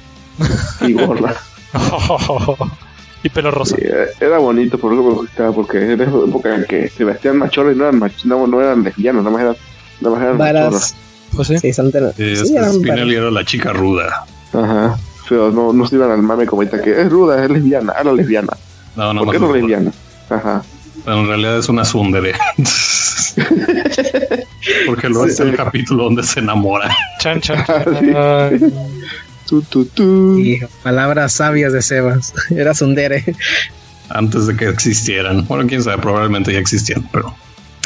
[0.83, 1.35] y gorda.
[3.25, 3.77] y pelo rosa.
[3.77, 7.05] Sí, eh, era bonito, por eso me gustaba, porque era esa época en que se
[7.05, 9.57] vestían machorros y no eran, mach- no, no eran lesbianas, nada más eran,
[10.01, 10.39] nada más eran.
[10.39, 10.95] Varas.
[11.35, 11.59] Pues sí.
[11.59, 14.25] Sí, son de- Sí, sí, eran Spinelli era la chica ruda.
[14.53, 14.97] Ajá.
[15.29, 18.13] Pero no, no se iban al mame como ahorita que es ruda, es lesbiana, era
[18.13, 18.53] lesbiana.
[18.97, 19.93] No, no ¿Por qué no lesbiana?
[20.31, 20.63] Ajá.
[21.05, 22.35] Pero en realidad es una sundere.
[24.87, 26.95] Porque luego es el capítulo donde se enamora.
[27.21, 27.99] Chan, chan, Ah, chan.
[28.01, 28.13] sí.
[28.15, 28.73] Ay,
[29.49, 30.39] Tu, tu, tu.
[30.39, 32.33] Hijo, palabras sabias de Sebas.
[32.51, 33.25] Era Sundere.
[34.09, 35.47] Antes de que existieran.
[35.47, 37.35] Bueno, quién sabe, probablemente ya existían, pero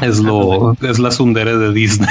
[0.03, 2.09] es lo, es la sundere de Disney.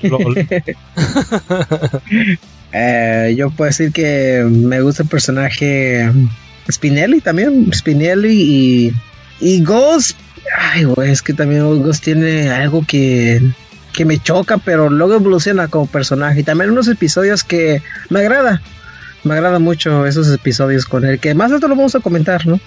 [2.76, 6.10] Eh, yo puedo decir que me gusta el personaje
[6.68, 7.72] Spinelli también.
[7.72, 8.92] Spinelli y,
[9.40, 10.18] y Ghost.
[10.58, 13.40] Ay, güey, es que también Ghost tiene algo que,
[13.92, 16.40] que me choca, pero luego evoluciona como personaje.
[16.40, 18.60] Y también unos episodios que me agrada.
[19.22, 22.60] Me agrada mucho esos episodios con él, que más alto lo vamos a comentar, ¿no?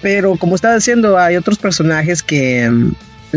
[0.00, 2.70] Pero como estaba diciendo, hay otros personajes que,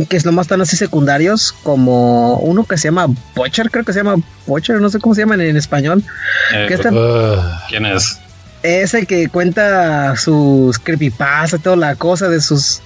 [0.09, 3.99] que es nomás están así secundarios, como uno que se llama Butcher, creo que se
[3.99, 6.03] llama Butcher, no sé cómo se llaman en español.
[6.53, 8.19] Eh, ¿Qué está- Ah, ¿Quién es?
[8.63, 12.81] Es el que cuenta sus creepypasta, toda la cosa de sus...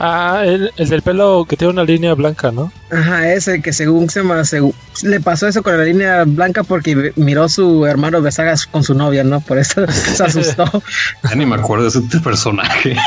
[0.00, 2.72] Ah, el, el del pelo que tiene una línea blanca, ¿no?
[2.88, 7.12] Ajá, ese que según se llama, segu- le pasó eso con la línea blanca porque
[7.16, 9.40] miró a su hermano su- con su novia, ¿no?
[9.40, 9.84] Por eso
[10.14, 10.64] se asustó.
[11.28, 12.94] Ya ni me acuerdo de ese personaje.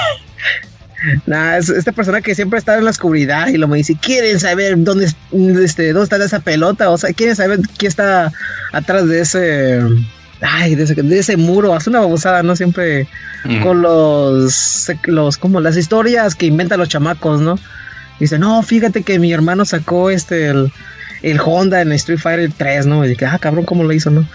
[1.58, 4.76] Es esta persona que siempre está en la oscuridad y lo me dice, ¿quieren saber
[4.78, 5.16] dónde, es-
[5.64, 6.90] este, dónde está esa pelota?
[6.90, 8.32] O sea, ¿quieren saber qué está
[8.72, 9.80] atrás de ese...
[10.44, 12.56] Ay, de ese, de ese muro, hace una babosada, ¿no?
[12.56, 13.08] Siempre
[13.44, 13.64] Mm.
[13.64, 17.58] con los, los, como las historias que inventan los chamacos, ¿no?
[18.20, 20.72] Dice, no, fíjate que mi hermano sacó este, el,
[21.24, 23.04] el Honda en Street Fighter 3, ¿no?
[23.04, 24.28] Y dije, ah, cabrón, ¿cómo lo hizo, no?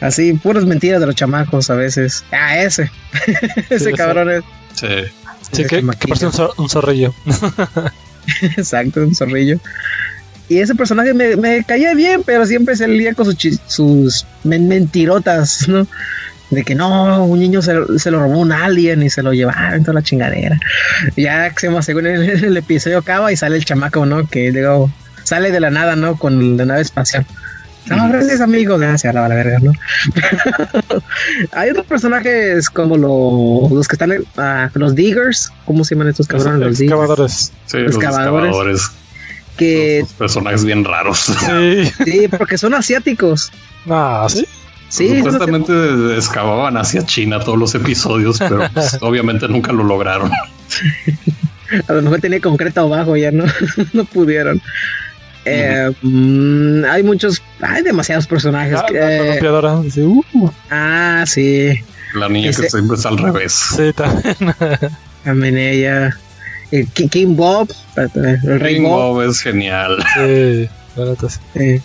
[0.00, 2.24] Así, puras mentiras de los chamacos a veces.
[2.30, 2.90] Ah, ese.
[3.70, 4.44] ese Sí, cabrón es.
[4.74, 4.86] Sí.
[5.54, 7.14] Sí, que, que parece un, zor- un zorrillo.
[8.56, 9.58] Exacto, un zorrillo.
[10.48, 14.68] Y ese personaje me, me caía bien, pero siempre se lía con sus, sus men-
[14.68, 15.86] mentirotas, ¿no?
[16.50, 19.32] De que no, un niño se, lo- se lo robó un alien y se lo
[19.32, 20.58] llevaron toda la chingadera.
[21.16, 24.26] Ya se según el, el episodio acaba y sale el chamaco, ¿no?
[24.28, 24.90] Que luego
[25.22, 26.16] sale de la nada, ¿no?
[26.18, 27.24] Con la nave espacial.
[27.86, 29.72] No, gracias amigo, gracias, la, la verga, ¿no?
[31.52, 36.08] Hay otros personajes como los, los que están, en- ah, los diggers, ¿cómo se llaman
[36.08, 36.60] estos cabrones?
[36.60, 36.92] Los diggers.
[37.00, 37.52] Excavadores.
[37.66, 38.46] Sí, Los los excavadores.
[38.48, 38.90] excavadores.
[39.56, 41.18] Que Los personajes bien raros.
[41.38, 41.92] Sí.
[42.04, 43.52] Sí, porque son asiáticos.
[43.88, 44.46] Ah, sí.
[44.88, 45.72] Sí, Supuestamente
[46.16, 50.30] excavaban hacia China todos los episodios, pero pues, obviamente nunca lo lograron.
[51.88, 53.44] a lo mejor tenía concreto abajo, ya no,
[53.92, 54.60] no pudieron.
[55.44, 58.78] Eh, mm, hay muchos, hay demasiados personajes.
[58.78, 59.80] Ah, que- la columpiadora.
[59.82, 60.24] Dice, uh,
[60.70, 61.70] ah, sí,
[62.14, 63.52] La niña Ese- que siempre es al revés.
[63.76, 64.36] sí, también.
[65.24, 66.16] también ella.
[66.70, 69.14] El Ki- King Bob, el Rey King Bob.
[69.14, 69.96] Bob es genial.
[70.14, 70.68] sí,
[71.28, 71.38] sí.
[71.56, 71.80] eh.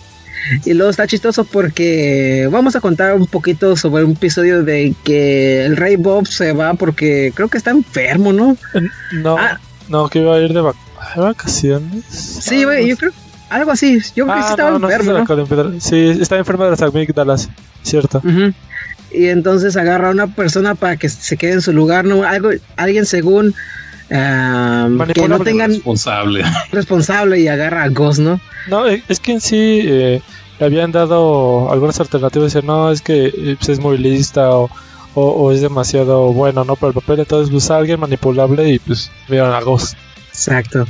[0.64, 5.64] Y luego está chistoso porque vamos a contar un poquito sobre un episodio de que
[5.66, 8.56] el Rey Bob se va porque creo que está enfermo, ¿no?
[9.12, 9.60] No, Ah.
[9.88, 10.76] no, que iba a ir de vac-
[11.14, 12.04] ¿de vacaciones.
[12.08, 13.12] Sí, yo creo.
[13.50, 13.98] Algo así.
[14.16, 15.80] Yo creo que sí Ah, estaba no, enfermo, de la ¿no?
[15.80, 17.50] Sí, está enferma de las amígdalas,
[17.82, 18.22] cierto.
[19.12, 22.22] Y entonces agarra a una persona para que se quede en su lugar, ¿no?
[22.24, 23.54] Algo, alguien según
[24.12, 25.44] ah, que no Manipulable.
[25.44, 26.44] tengan Responsable.
[26.72, 28.40] responsable y agarra a Ghost, ¿no?
[28.68, 30.22] No, eh, es que en sí eh,
[30.60, 32.52] le habían dado algunas alternativas.
[32.52, 34.70] Dicen, no, es que eh, pues, es muy lista o,
[35.14, 36.76] o, o es demasiado bueno, ¿no?
[36.76, 37.18] Para el papel.
[37.20, 39.96] Entonces, pues alguien manipulable y pues vieron a Ghost.
[40.28, 40.86] Exacto.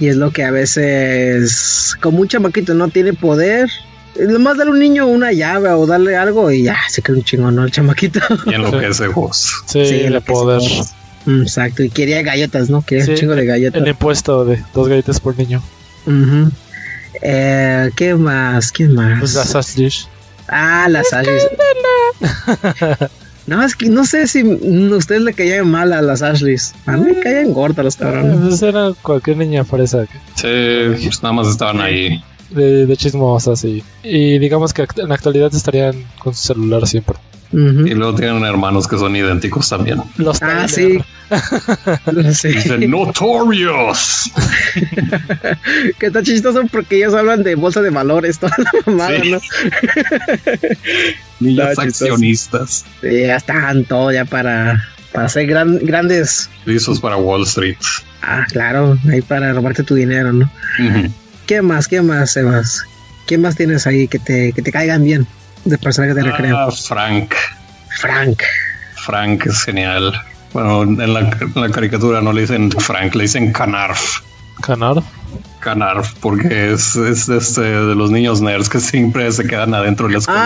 [0.00, 3.70] Y es lo que a veces, como un chamaquito no tiene poder,
[4.16, 7.16] lo más darle a un niño una llave o darle algo y ya se queda
[7.16, 7.64] un chingón, ¿no?
[7.64, 8.20] El chamaquito.
[8.46, 9.46] Y enloquece Ghost.
[9.66, 10.62] Sí, Sí, el lo que poder.
[11.26, 11.82] Mm, Exacto.
[11.82, 12.82] Y quería galletas, ¿no?
[12.82, 13.80] Quería un chingo de galletas.
[13.82, 15.62] El impuesto de dos galletas por niño.
[17.22, 18.72] Eh, ¿Qué más?
[18.72, 19.20] ¿Quién más?
[19.20, 20.08] Pues la Sash Dish.
[20.48, 21.48] Ah, las Ashleys.
[23.46, 26.74] No, es que no sé si mm, a ustedes le caían mal a las Ashleys.
[26.86, 28.38] A mí me caían gordas los cabrones.
[28.40, 30.48] Pues era cualquier niña fresa Sí,
[31.06, 32.22] pues nada más estaban ahí.
[32.50, 36.86] De, de chismosas y, y digamos que act- en la actualidad estarían con su celular
[36.86, 37.16] siempre.
[37.52, 40.02] Y luego tienen hermanos que son idénticos también.
[40.16, 41.04] Los Ah, Tyler.
[42.34, 42.48] sí.
[42.48, 42.88] Dicen sí.
[42.88, 44.32] Notorious.
[46.00, 49.30] que está chistoso porque ellos hablan de bolsa de valores, toda la mamada, Sí.
[49.30, 49.38] ¿no?
[51.40, 52.84] Niños accionistas.
[53.00, 56.50] Sí, ya están todo ya para, para ser gran, grandes.
[56.64, 57.76] Listos para Wall Street.
[58.22, 60.50] Ah, claro, ahí para robarte tu dinero, ¿no?
[60.80, 61.12] Ujú.
[61.46, 61.88] ¿Qué más?
[61.88, 62.84] ¿Qué más, Sebas?
[63.26, 65.26] ¿Qué más tienes ahí que te, que te caigan bien
[65.64, 66.58] de personajes de recreo?
[66.58, 67.32] Ah, Frank.
[68.00, 68.42] Frank.
[68.96, 70.12] Frank es genial.
[70.52, 74.20] Bueno, en la, en la caricatura no le dicen Frank, le dicen Canarf.
[74.60, 75.02] Canar.
[75.60, 80.12] Canarf, porque es, es este, de los niños nerds que siempre se quedan adentro de
[80.12, 80.40] la escuela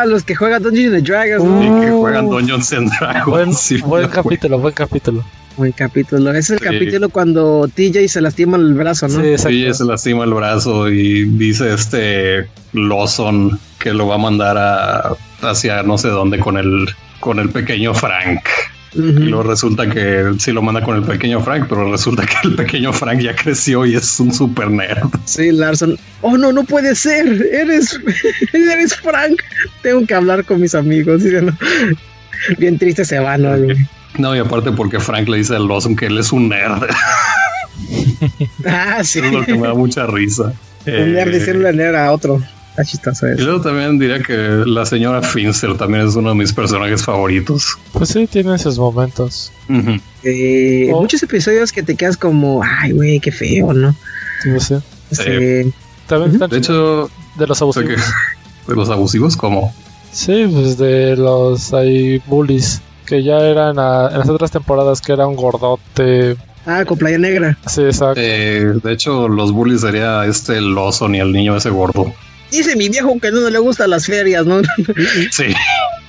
[0.00, 1.78] Ah, los que juegan Dungeons and Dragons, ¿no?
[1.78, 3.26] y que juegan Dungeons and Dragons.
[3.26, 5.24] Buen, Sí, buen capítulo, buen capítulo.
[5.56, 6.30] Buen capítulo.
[6.30, 6.64] Ese es el Sí.
[6.64, 9.20] capítulo cuando TJ se lastima el brazo, ¿no?
[9.22, 9.36] Sí.
[9.38, 15.12] Sí, se lastima el brazo y dice este Lawson que lo va a mandar a,
[15.42, 16.86] hacia no sé dónde con el
[17.20, 18.40] con el pequeño Frank.
[18.92, 22.56] Y luego resulta que sí lo manda con el pequeño Frank, pero resulta que el
[22.56, 25.08] pequeño Frank ya creció y es un super nerd.
[25.26, 25.96] Sí, Larson.
[26.22, 27.26] Oh, no, no puede ser.
[27.52, 28.00] Eres,
[28.52, 29.40] eres Frank.
[29.82, 31.22] Tengo que hablar con mis amigos.
[32.58, 33.54] Bien triste se va, ¿no?
[34.18, 36.84] No, y aparte porque Frank le dice a Lawson que él es un nerd.
[38.66, 39.18] Ah, sí.
[39.24, 40.52] es lo que me da mucha risa.
[40.86, 42.42] Un nerd Eh, diciéndole nerd a otro.
[42.70, 43.42] Está chistoso y eso.
[43.44, 47.76] luego también diría que la señora Finster también es uno de mis personajes favoritos.
[47.92, 49.52] Pues sí, tiene sus momentos.
[50.22, 51.00] Eh, Oh.
[51.00, 53.94] Muchos episodios que te quedas como, ay, güey, qué feo, ¿no?
[54.42, 54.74] Sí, sí.
[55.10, 55.72] Sí.
[56.06, 58.00] También están De hecho, de los abusivos.
[58.68, 59.74] de los abusivos, como
[60.12, 65.12] Sí, pues de los ahí bullies que ya eran a- en las otras temporadas que
[65.12, 66.36] era un gordote.
[66.64, 67.58] Ah, con Playa Negra.
[67.66, 68.20] Sí, exacto.
[68.22, 72.12] Eh, de hecho, los bullies sería este Lawson y el niño ese gordo.
[72.52, 74.60] Dice mi viejo que no le gustan las ferias, ¿no?
[75.32, 75.46] Sí.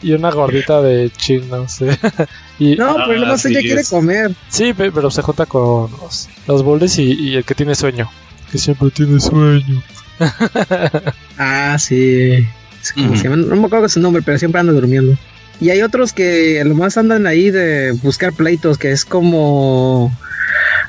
[0.04, 1.86] Y una gordita de chino, sí.
[2.60, 4.32] y, No, Ah, pero nomás sí, ella quiere comer.
[4.50, 8.10] Sí, pe- pero se junta con los, los bullies y, y el que tiene sueño.
[8.52, 9.82] Que siempre tiene sueño.
[11.38, 12.46] Ah, sí.
[12.82, 13.18] Es como Ujú.
[13.18, 15.16] se llama, No me acuerdo su nombre, pero siempre anda durmiendo.
[15.62, 20.12] Y hay otros que nomás andan ahí de buscar pleitos, que es como.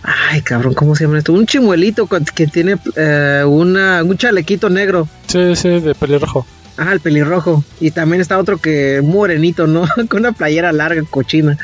[0.02, 1.32] Ay, cabrón, ¿cómo se llama esto?
[1.32, 5.06] Un chimuelito que tiene eh, una, un chalequito negro.
[5.28, 6.46] Sí, sí, de pelirrojo.
[6.78, 7.62] Ajá, el pelirrojo.
[7.80, 9.87] Y también está otro que morenito, ¿no?
[10.08, 11.58] con una playera larga, cochina.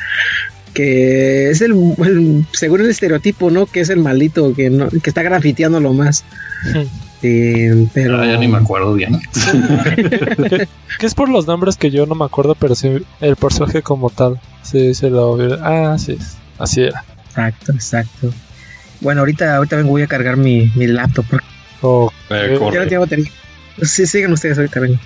[0.73, 1.71] que es el,
[2.05, 3.65] el- según el estereotipo, ¿no?
[3.65, 6.23] Que es el maldito, que no, que está grafiteando lo más.
[7.21, 9.19] Eh, pero Ah, ya ni me acuerdo bien.
[9.33, 10.67] que,
[10.99, 14.09] que es por los nombres que yo no me acuerdo, pero sí el personaje como
[14.09, 14.39] tal.
[14.61, 16.17] Sí, se lo Ah, sí,
[16.57, 17.03] así era.
[17.27, 18.29] Exacto, exacto.
[19.01, 21.45] Bueno, ahorita, ahorita vengo, voy a cargar mi, mi laptop porque
[21.81, 23.29] O- Eh, ya no tengo batería.
[23.81, 24.97] Sí, sigan ustedes, ahorita vengo.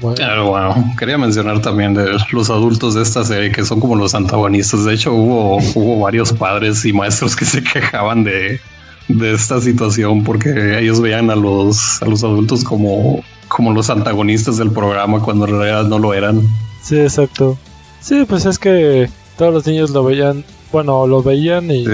[0.00, 3.96] bueno, Ah, bueno, quería mencionar también de los adultos de esta serie que son como
[3.96, 4.84] los antagonistas.
[4.84, 8.60] De hecho, hubo, hubo varios padres y maestros que se quejaban de,
[9.08, 14.56] de esta situación porque ellos veían a los, a los adultos como, como los antagonistas
[14.58, 16.40] del programa cuando en realidad no lo eran.
[16.82, 17.58] sí, exacto.
[18.00, 21.84] Sí, pues es que todos los niños lo veían, bueno, lo veían y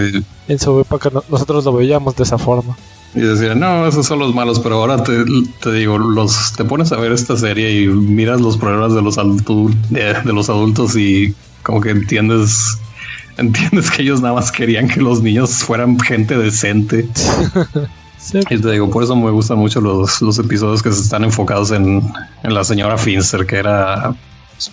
[0.49, 2.77] en su época no- nosotros lo veíamos de esa forma.
[3.15, 5.25] Y decían, no, esos son los malos, pero ahora te,
[5.63, 9.17] te digo, los te pones a ver esta serie y miras los problemas de los,
[9.19, 12.79] adultos de, de los adultos y como que entiendes
[13.39, 17.09] entiendes que ellos nada más querían que los niños fueran gente decente.
[18.19, 21.25] Sí, Y te digo, por eso me gustan mucho los, los episodios que se están
[21.25, 22.03] enfocados en,
[22.43, 24.15] en la señora Finster, que era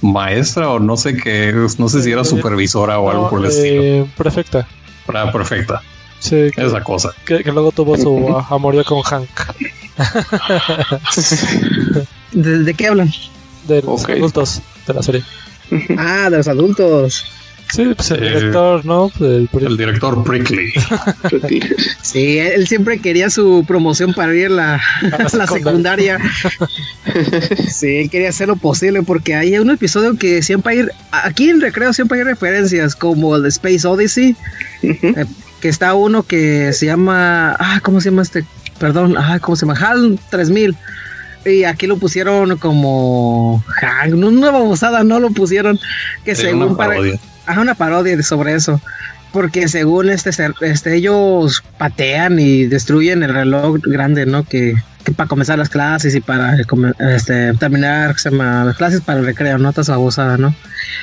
[0.02, 3.84] maestra o no sé qué, no sé si era supervisora o algo por el estilo.
[3.84, 4.68] eh, perfecta.
[5.08, 5.82] Era perfecta,
[6.20, 7.12] Sí, que, esa cosa.
[7.26, 9.30] que- que luego tuvo su ah, amorío con Hank.
[12.32, 13.12] ¿De, de qué hablan?
[13.68, 15.24] De los adultos de la serie.
[15.98, 17.26] Ah, de los adultos.
[17.74, 19.12] Sí, pues el Eh, director, ¿no?
[19.20, 20.72] El, El director Prickly.
[22.02, 26.20] Sí, él siempre quería su promoción para ir a la, a la secundaria.
[27.70, 31.62] Sí, él quería hacer lo posible porque hay un episodio que siempre hay, aquí en
[31.62, 34.36] Recreo siempre hay referencias como el de Space Odyssey,
[34.84, 35.26] eh,
[35.62, 38.46] que está uno que se llama, ah, ¿cómo se llama este?
[38.80, 39.80] Perdón, ah, ¿cómo se llama?
[39.80, 40.76] HAL 3000.
[41.46, 43.64] Y aquí lo pusieron como
[44.10, 45.80] no una babosada, no lo pusieron
[46.24, 46.96] que Sí, según una para
[47.46, 48.82] Ajá, una parodia sobre eso.
[49.32, 54.44] Porque según este, ser- este ellos patean y destruyen el reloj grande, ¿no?
[54.44, 56.64] Que, que para comenzar las clases y para eh,
[57.16, 59.70] este, terminar se llama, las clases para el recreo, ¿no?
[59.70, 60.56] Estás abusada, ¿no?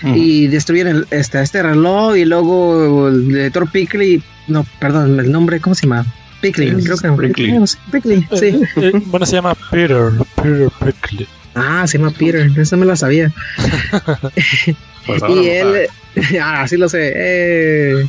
[0.03, 0.15] Mm.
[0.17, 5.61] Y destruyen el, este, este reloj y luego el director Pickley, no, perdón, el nombre,
[5.61, 6.07] ¿cómo se llama?
[6.41, 7.55] Pickley, Es creo que Prickly.
[7.93, 8.47] Pickley, sí.
[8.47, 10.11] Eh, eh, bueno, se llama Peter.
[10.37, 11.29] Peter Prickly.
[11.55, 13.31] Ah, se llama Peter, esa me la sabía.
[15.07, 15.89] Pues y lo él,
[16.43, 17.13] ah, sí lo sé.
[17.15, 18.07] eh,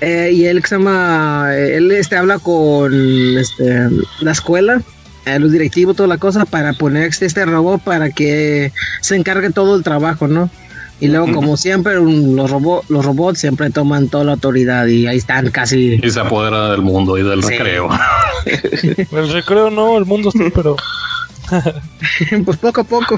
[0.00, 2.92] eh, y él que se llama, él este habla con
[3.38, 3.88] este
[4.20, 4.80] la escuela,
[5.26, 9.50] eh, los directivos, toda la cosa para poner este, este robot para que se encargue
[9.50, 10.50] todo el trabajo, ¿no?
[10.98, 15.06] Y luego, como siempre, un- los, robo- los robots siempre toman toda la autoridad y
[15.06, 16.00] ahí están casi.
[16.02, 17.50] Y se apodera del mundo y del Sí.
[17.50, 17.88] recreo.
[19.12, 20.74] El recreo no, el mundo sí, pero
[22.44, 23.16] pues poco a poco.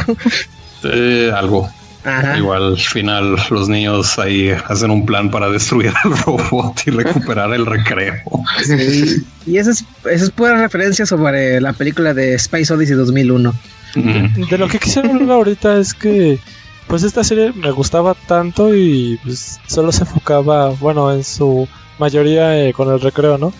[0.84, 1.68] Eh, algo.
[2.08, 2.38] Ajá.
[2.38, 7.52] Igual al final los niños ahí hacen un plan para destruir al robot y recuperar
[7.52, 8.14] el recreo.
[8.64, 9.24] Sí.
[9.46, 13.54] Y esa es, esa es pura referencia sobre la película de Space Odyssey 2001.
[13.94, 14.44] Mm.
[14.50, 16.38] de lo que quisiera hablar ahorita es que
[16.88, 21.68] pues esta serie me gustaba tanto y pues solo se enfocaba, bueno, en su
[21.98, 23.52] mayoría eh, con el recreo, ¿no?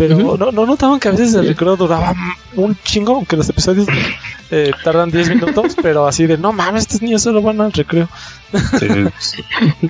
[0.00, 2.14] Pero no, no notaban que a veces el recreo duraba
[2.56, 3.86] un chingo, aunque los episodios
[4.50, 8.08] eh, tardan 10 minutos, pero así de, no mames, estos niños solo van al recreo.
[8.78, 8.88] Sí.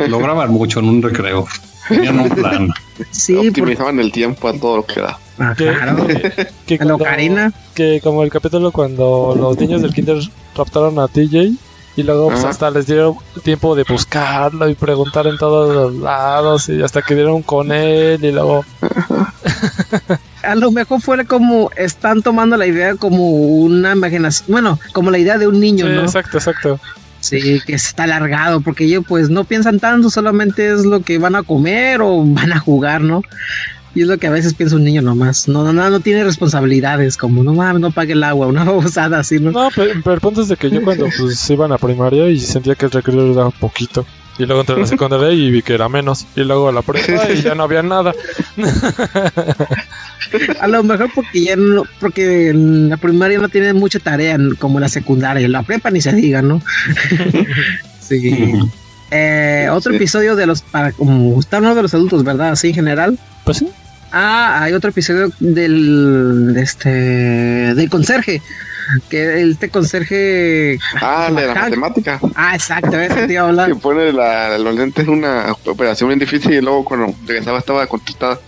[0.08, 1.46] Lograban mucho en un recreo.
[1.88, 2.68] Tenían un plan.
[3.10, 5.18] Sí, Optimizaban el tiempo a todo lo que da.
[5.38, 6.06] ah, Que, claro.
[6.66, 7.52] que A lo Karina.
[7.74, 10.18] que como el capítulo cuando los niños del kinder
[10.56, 11.52] raptaron a TJ
[12.00, 16.68] y luego pues, hasta les dieron tiempo de buscarlo y preguntar en todos los lados
[16.68, 18.64] y hasta que dieron con él y luego
[20.42, 25.18] a lo mejor fuera como están tomando la idea como una imaginación, bueno, como la
[25.18, 26.02] idea de un niño, Sí, ¿no?
[26.02, 26.80] exacto, exacto.
[27.20, 31.36] Sí, que está alargado, porque ellos pues no piensan tanto, solamente es lo que van
[31.36, 33.22] a comer o van a jugar, ¿no?
[33.94, 35.48] Y es lo que a veces piensa un niño nomás.
[35.48, 39.18] No, no, no, no tiene responsabilidades, como no mames, no pague el agua, una babosada
[39.18, 39.50] así, ¿no?
[39.50, 42.28] No, pero, pero el punto es de que yo cuando pues iba a la primaria
[42.28, 44.06] y sentía que el recreo era poquito.
[44.38, 46.26] Y luego entré a la secundaria y vi que era menos.
[46.34, 48.14] Y luego a la prepa y ya no había nada.
[50.60, 54.78] A lo mejor porque ya no, porque en la primaria no tienen mucha tarea como
[54.78, 56.62] en la secundaria, en la prepa ni se diga, ¿no?
[58.00, 58.54] sí.
[59.10, 62.50] Eh, otro episodio de los para como está hablando de los adultos, ¿verdad?
[62.50, 63.18] Así en general.
[63.44, 63.68] Pues sí.
[64.12, 68.42] Ah, hay otro episodio del de este del conserje.
[69.08, 70.78] Que este conserje.
[71.00, 72.20] Ah, de la matemática.
[72.34, 73.68] Ah, exacto, ese te iba a hablar.
[73.72, 77.86] Que pone la, los lentes en una operación bien difícil y luego cuando regresaba estaba
[77.86, 78.40] contestada.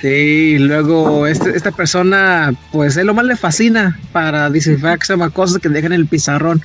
[0.00, 5.12] Sí, luego este, esta persona, pues él lo más le fascina para descifrar que se
[5.12, 6.64] llama cosas que dejan en el pizarrón.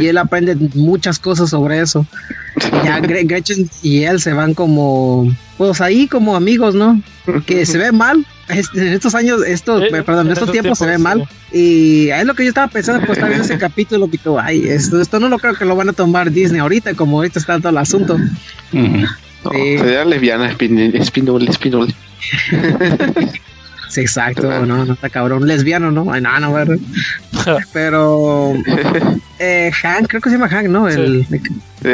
[0.00, 2.06] Y él aprende muchas cosas sobre eso.
[2.56, 7.02] Y ya Gre- Gretchen y él se van como, pues ahí como amigos, ¿no?
[7.46, 8.24] Que se ve mal.
[8.48, 11.28] Este, En estos años, estos, Eh, perdón, en estos tiempos se ve mal.
[11.52, 15.20] Y es lo que yo estaba pensando, pues viendo ese capítulo, que ay, esto, esto
[15.20, 17.78] no lo creo que lo van a tomar Disney ahorita, como ahorita está todo el
[17.78, 18.14] asunto.
[18.72, 19.06] Ujú.
[19.44, 19.78] No, Sí.
[19.78, 20.56] sería lesbiana.
[23.94, 26.12] Sí, exacto, no, no está cabrón, lesbiano, ¿no?
[26.12, 26.78] Ay, no, no, ¿verdad?
[27.72, 28.52] Pero
[29.38, 30.88] eh, Hank, creo que se llama Hank, ¿no?
[30.88, 31.40] El, Sí.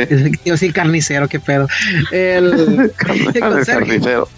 [0.09, 1.67] el, tío, sí, carnicero, qué pedo.
[2.13, 2.93] El, el
[3.69, 4.29] carnicero.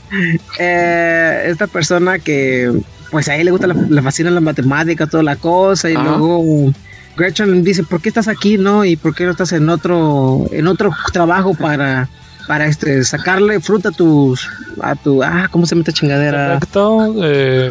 [0.59, 2.73] eh, esta persona que,
[3.11, 6.05] pues a él le gusta, la- le fascina la matemática, toda la cosa, y Ajá.
[6.05, 6.73] luego
[7.17, 8.85] Gretchen dice, ¿por qué estás aquí, no?
[8.85, 12.09] Y ¿por qué no estás en otro, en otro trabajo para,
[12.47, 14.49] para este, sacarle fruta a tus,
[14.81, 16.55] a tu, ah, ¿cómo se llama esta chingadera?
[16.55, 17.71] Intelecto, eh,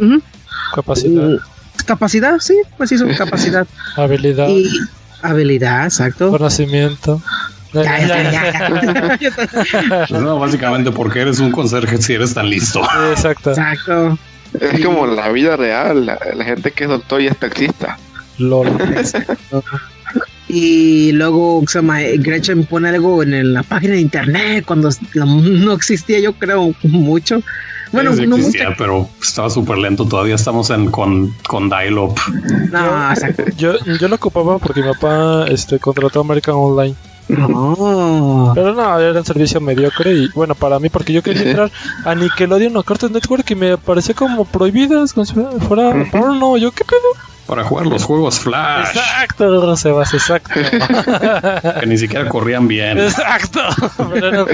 [0.74, 1.38] capacidad, Mm,
[1.86, 3.66] Capacidad, sí, pues sí, su capacidad.
[3.96, 4.70] habilidad, y
[5.22, 6.30] habilidad, exacto.
[6.30, 7.22] conocimiento.
[7.74, 9.20] Ya, ya, ya, ya,
[10.10, 10.20] ya.
[10.20, 12.82] No, básicamente porque eres un conserje si eres tan listo.
[12.84, 13.52] Sí, Exacto.
[13.52, 14.18] Exacto.
[14.60, 16.06] Es como la vida real.
[16.06, 17.98] La, la gente que es doctor y es taxista.
[18.38, 18.68] LOL.
[20.54, 24.90] Y luego se llama, eh, Gretchen pone algo en el- la página de internet cuando
[25.16, 27.42] no existía, yo creo, mucho.
[27.94, 28.78] Bueno, Sí no existía, mucho.
[28.78, 30.06] pero estaba súper lento.
[30.06, 32.16] Todavía estamos en, con, con dial-up.
[32.72, 33.14] No.
[33.58, 36.96] Yo, yo lo ocupaba porque mi papá este, contrató American Online.
[37.28, 38.52] No.
[38.56, 41.72] Pero no, era un servicio mediocre y bueno, para mí, porque yo quería entrar
[42.06, 45.34] a Nickelodeon o Cartoon Network y me parecía como prohibidas, como si
[45.68, 46.58] fuera porno.
[46.58, 47.00] Yo, ¿qué pedo?
[47.52, 50.52] Para jugar los juegos Flash, Exacto, Sebas, exacto.
[51.82, 52.98] que ni siquiera corrían bien.
[52.98, 53.60] exacto.
[54.16, 54.46] Era-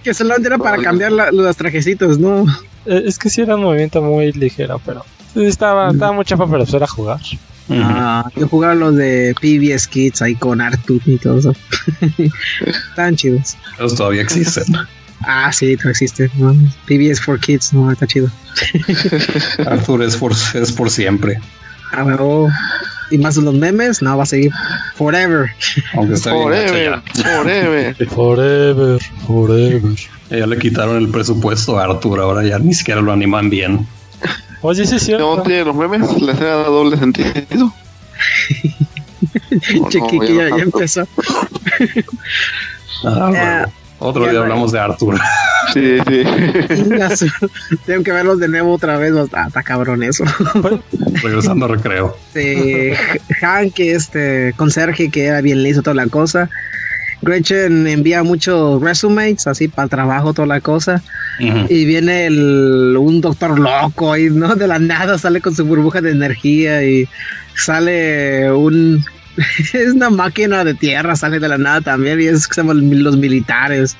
[0.00, 2.44] Que solamente era para cambiar la- los trajecitos, ¿no?
[2.86, 5.04] eh, es que sí era un movimiento muy ligero, pero
[5.34, 7.18] sí, estaba, estaba muy chafa, pero pues era jugar.
[7.68, 11.52] Ah, yo jugaba los de PBS Kids ahí con Artur y todo eso.
[12.90, 13.56] Estaban chidos.
[13.74, 14.66] Esos todavía existen.
[15.20, 16.30] Ah, sí, no existe.
[16.36, 16.54] ¿no?
[16.86, 18.28] PBS for Kids, no, está chido.
[19.66, 21.40] Arthur es por, es por siempre.
[21.92, 22.50] Ah, huevo.
[23.10, 24.52] Y más los memes, no, va a seguir
[24.96, 25.50] forever.
[25.94, 28.08] Aunque está Forever, forever.
[28.08, 29.96] Forever, forever.
[30.30, 32.20] Ya le quitaron el presupuesto a Arthur.
[32.20, 33.86] Ahora ya ni siquiera lo animan bien.
[34.62, 35.36] Oye, sí es cierto.
[35.36, 37.72] No tiene los memes, les da doble sentido.
[39.74, 41.06] No, no, que ya ya, empezó.
[43.04, 43.72] Ah, bueno.
[43.98, 45.18] Otro día hablamos de Arthur.
[45.74, 46.22] Sí, sí.
[47.86, 49.12] Tengo que verlos de nuevo otra vez.
[49.32, 50.24] Ah, está cabrón eso.
[51.22, 52.16] Regresando a recreo.
[52.28, 52.96] Este,
[53.40, 56.48] Hank, este conserje que era bien listo toda la cosa.
[57.20, 61.02] Gretchen envía muchos resumes así para el trabajo, toda la cosa.
[61.38, 64.54] Y viene el, un doctor loco ahí, ¿no?
[64.54, 67.08] De la nada sale con su burbuja de energía y
[67.54, 69.04] sale un...
[69.72, 73.02] es una máquina de tierra, sale de la nada también y es que se llaman
[73.02, 73.96] los militares.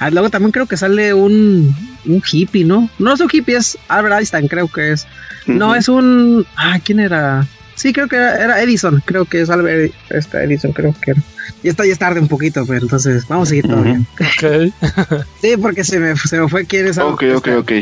[0.00, 2.90] Ah, luego también creo que sale un, un hippie, ¿no?
[2.98, 5.06] No es un hippie, es Albert Einstein, creo que es.
[5.46, 6.46] No, es un...
[6.56, 7.46] Ah, ¿quién era?
[7.74, 11.22] Sí, creo que era, era Edison, creo que es Albert este, Edison, creo que era.
[11.62, 14.00] Ya está, ya es tarde un poquito, pero entonces vamos a seguir todavía.
[14.20, 14.72] Ok.
[15.40, 17.72] Sí, porque se me, se me fue quién es Ok, ok, ok.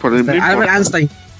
[0.00, 0.40] Por el este.
[0.40, 0.70] Albert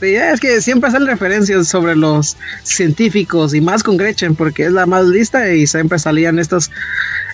[0.03, 4.73] Sí, es que siempre salen referencias sobre los científicos y más con Gretchen porque es
[4.73, 6.73] la más lista y siempre salían estos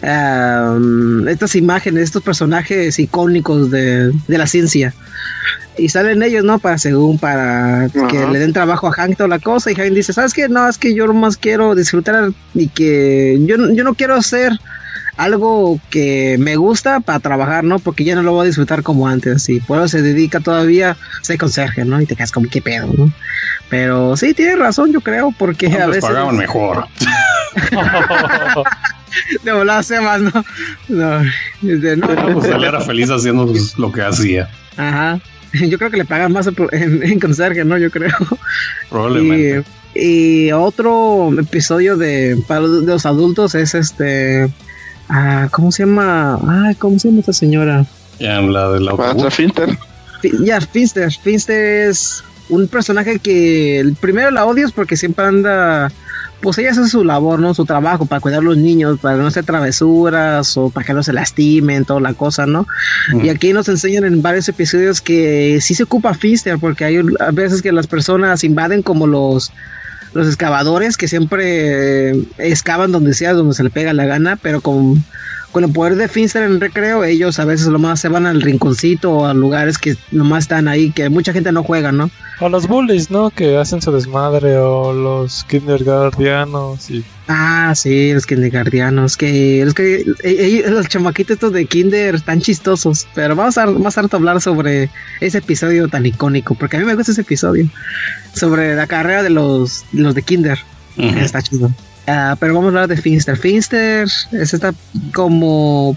[0.02, 4.94] um, estas imágenes, estos personajes icónicos de, de la ciencia.
[5.78, 6.58] Y salen ellos, ¿no?
[6.58, 10.12] Para según para que le den trabajo a Hank toda la cosa y Hank dice,
[10.12, 10.48] ¿sabes qué?
[10.48, 14.52] No, es que yo más quiero disfrutar y que yo, no- yo no quiero hacer
[15.18, 17.78] algo que me gusta para trabajar, ¿no?
[17.80, 19.48] Porque ya no lo voy a disfrutar como antes.
[19.50, 22.00] Y por eso se dedica todavía a ser conserje, ¿no?
[22.00, 23.12] Y te quedas como, ¿qué pedo, no?
[23.68, 26.86] Pero sí, tiene razón, yo creo, porque a Les veces pagaban mejor.
[29.44, 30.32] de volada se más, ¿no?
[30.88, 31.20] No,
[31.62, 34.48] este, no, No, pues él era feliz haciendo pues, lo que hacía.
[34.76, 35.20] ajá.
[35.54, 37.78] Yo creo que le pagan más en, en conserje, ¿no?
[37.78, 38.12] Yo creo.
[38.90, 39.64] Probablemente.
[39.94, 44.50] Y, y otro episodio de para los adultos es este.
[45.09, 46.38] Ah, ¿Cómo se llama?
[46.66, 47.86] Ay, ¿cómo se llama esta señora?
[48.18, 49.34] Ya la del Para autobús.
[49.34, 49.78] Finter.
[50.20, 51.11] Fi- Ya, Finster.
[51.12, 55.90] Finster es un personaje que primero la odias porque siempre anda.
[56.40, 57.52] Pues ella hace su labor, ¿no?
[57.52, 61.02] Su trabajo para cuidar a los niños, para no hacer travesuras o para que no
[61.02, 62.64] se lastimen, toda la cosa, ¿no?
[63.24, 67.30] Y aquí nos enseñan en varios episodios que sí se ocupa Finster porque hay a
[67.32, 69.50] veces que las personas invaden como los
[70.18, 74.60] los excavadores que siempre eh, excavan donde sea, donde se le pega la gana, pero
[74.60, 75.02] con,
[75.52, 79.12] con el poder de Finster en recreo, ellos a veces nomás se van al rinconcito
[79.12, 82.10] o a lugares que nomás están ahí, que mucha gente no juega, ¿no?
[82.40, 83.30] O los bullies, ¿no?
[83.30, 87.04] Que hacen su desmadre, o los kindergartianos y...
[87.29, 92.41] Ah, sí, los kindergartianos, que los que eh, eh, los chamaquitos estos de kinder están
[92.41, 94.89] chistosos, pero vamos a más harto hablar sobre
[95.20, 97.68] ese episodio tan icónico, porque a mí me gusta ese episodio,
[98.33, 100.59] sobre la carrera de los, de los de kinder,
[100.97, 101.70] está chido.
[102.07, 103.37] Ah, pero vamos a hablar de Finster.
[103.37, 104.72] Finster es esta
[105.12, 105.95] como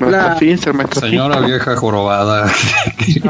[0.00, 1.46] Maestra Finster, Señora Finster.
[1.46, 2.44] vieja jorobada.
[3.06, 3.20] De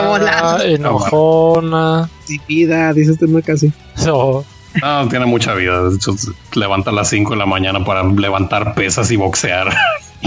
[0.00, 0.38] volada.
[0.38, 2.08] Amargada, enojona...
[2.24, 3.72] sin vida, dices tú no casi.
[4.06, 4.44] No,
[4.82, 5.88] No, tiene mucha vida.
[5.88, 6.14] De hecho,
[6.54, 9.72] levanta a las 5 de la mañana para levantar pesas y boxear.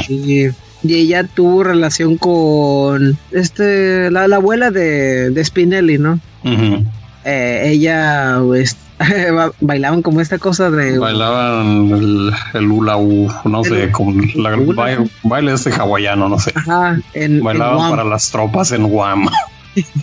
[0.08, 0.46] Y,
[0.84, 6.20] y ella tuvo relación con este la, la abuela de, de Spinelli, ¿no?
[7.26, 8.78] Eh, ella pues,
[9.34, 14.56] ba- bailaban como esta cosa de Bailaban el, el hula u, no sé, como la,
[14.56, 16.54] baile, baile este hawaiano, no sé.
[16.56, 19.28] Ajá, en, Bailaban para las tropas en Guam.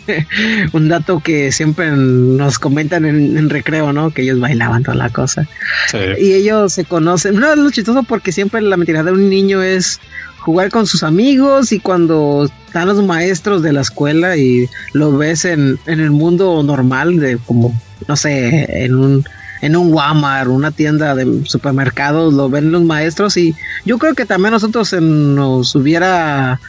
[0.72, 4.10] un dato que siempre nos comentan en, en recreo, ¿no?
[4.10, 5.46] Que ellos bailaban toda la cosa.
[5.90, 5.98] Sí.
[6.18, 7.36] Y ellos se conocen.
[7.36, 10.00] No, es lo chistoso porque siempre la mentira de un niño es
[10.38, 15.44] jugar con sus amigos y cuando están los maestros de la escuela y lo ves
[15.46, 19.24] en, en el mundo normal de como, no sé, en un
[19.62, 23.54] en un Walmart, una tienda de supermercados, lo ven los maestros y
[23.86, 26.60] yo creo que también nosotros en- nos hubiera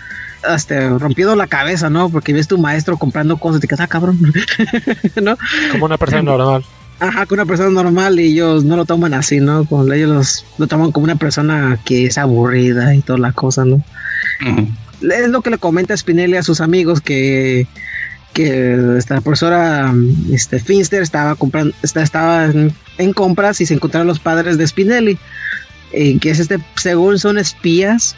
[0.47, 2.09] hasta rompido la cabeza, ¿no?
[2.09, 4.19] Porque ves tu maestro comprando cosas y te quedas, ah, cabrón,
[5.21, 5.37] ¿no?
[5.71, 6.63] como una persona normal.
[6.99, 9.65] Ajá, con una persona normal y ellos no lo toman así, ¿no?
[9.65, 13.65] Con ellos los, lo toman como una persona que es aburrida y toda la cosa,
[13.65, 13.83] ¿no?
[14.47, 14.67] Ujú.
[15.11, 17.67] Es lo que le comenta Spinelli a sus amigos que,
[18.33, 19.93] que esta profesora
[20.31, 24.65] este, Finster estaba comprando, esta- estaba en, en compras y se encontraron los padres de
[24.65, 25.17] Spinelli.
[25.95, 28.15] Eh, que es este, según son espías,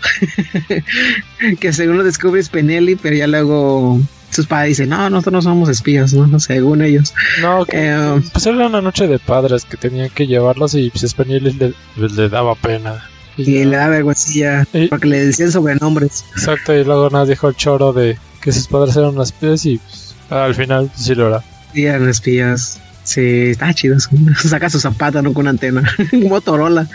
[1.60, 4.00] que según lo descubre Spinelli, pero ya luego
[4.30, 6.40] sus padres dicen, no, nosotros no somos espías, ¿no?
[6.40, 7.14] Según ellos.
[7.42, 11.10] No, que, Eh, pues era una noche de padres que tenían que llevarlos y pues
[11.10, 13.04] Spinelli le, le daba pena.
[13.38, 16.26] Y le da vergüencilla Y- porque le decían sobrenombres.
[16.36, 19.78] Exacto, y luego nada dijo el choro de que sus padres eran unas pies y
[19.78, 21.44] pues, al final sí lo era.
[21.74, 22.80] Y eran espías.
[23.04, 23.22] Sí,
[23.52, 23.96] está chido.
[24.36, 25.34] Saca su zapato, ¿no?
[25.34, 25.90] Con una antena.
[26.12, 26.88] Motorola.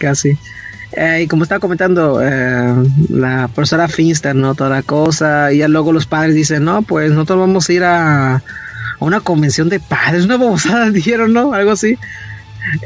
[0.00, 0.36] Casi.
[0.92, 2.74] Eh, y como estaba comentando, eh,
[3.10, 4.54] la profesora Finster, ¿no?
[4.54, 5.52] Toda la cosa.
[5.52, 8.42] Y ya luego los padres dicen, no, pues nosotros vamos a ir a, a
[8.98, 10.24] una convención de padres.
[10.24, 11.52] Una babosada, dijeron, ¿no?
[11.52, 11.96] Algo así.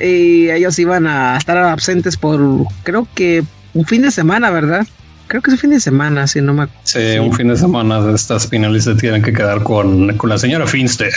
[0.00, 2.40] Y ellos iban a estar absentes por,
[2.82, 4.86] creo que un fin de semana, ¿verdad?
[5.26, 7.98] Creo que es un fin de semana, si no me Sí, un fin de semana
[8.14, 11.12] estas finales se tienen que quedar con, con la señora Finster.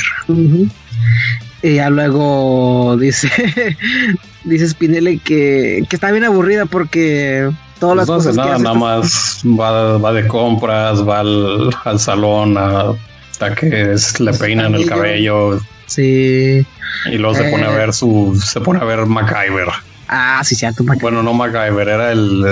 [1.64, 3.30] Y ya luego dice,
[4.44, 7.50] dice Spinelli que, que está bien aburrida porque
[7.80, 11.08] todas las Pues no hace cosas que nada, hace nada más va, va de compras,
[11.08, 12.94] va al, al salón a-
[13.32, 16.66] hasta que es- le peinan el cabello Sí.
[17.12, 17.52] y luego se Eh.
[17.52, 19.70] pone a ver su se pone a ver MacGyver.
[20.10, 20.84] Ah, sí, cierto.
[20.84, 21.00] Maca.
[21.02, 22.46] Bueno, no MacGyver, era el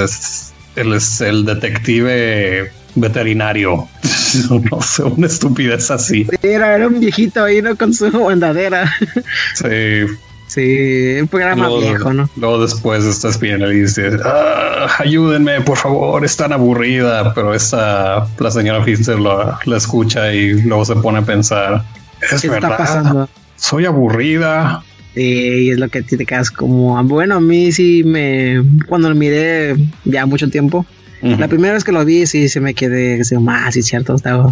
[0.76, 3.88] el, el detective veterinario.
[4.72, 6.26] no sé, una estupidez así.
[6.42, 7.76] Era, era un viejito ahí, ¿no?
[7.76, 8.92] Con su bandadera.
[9.56, 10.06] Sí.
[10.48, 12.30] Sí, un programa Luego, viejo, ¿no?
[12.38, 17.34] luego después esta espina y dice, "Ah, ayúdenme, por favor, es tan aburrida.
[17.34, 21.84] Pero esta, la señora Finster la, la escucha y luego se pone a pensar,
[22.22, 23.30] es ¿Qué verdad, está pasando?
[23.58, 24.84] soy aburrida.
[25.16, 29.76] Sí, es lo que te quedas como, bueno, a mí sí me, cuando lo miré
[30.06, 30.86] ya mucho tiempo,
[31.22, 34.48] La primera vez que lo vi sí se me quedé, así, ah, sí, cierto, está,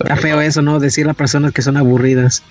[0.00, 0.80] está feo eso, ¿no?
[0.80, 2.42] Decir a personas que son aburridas.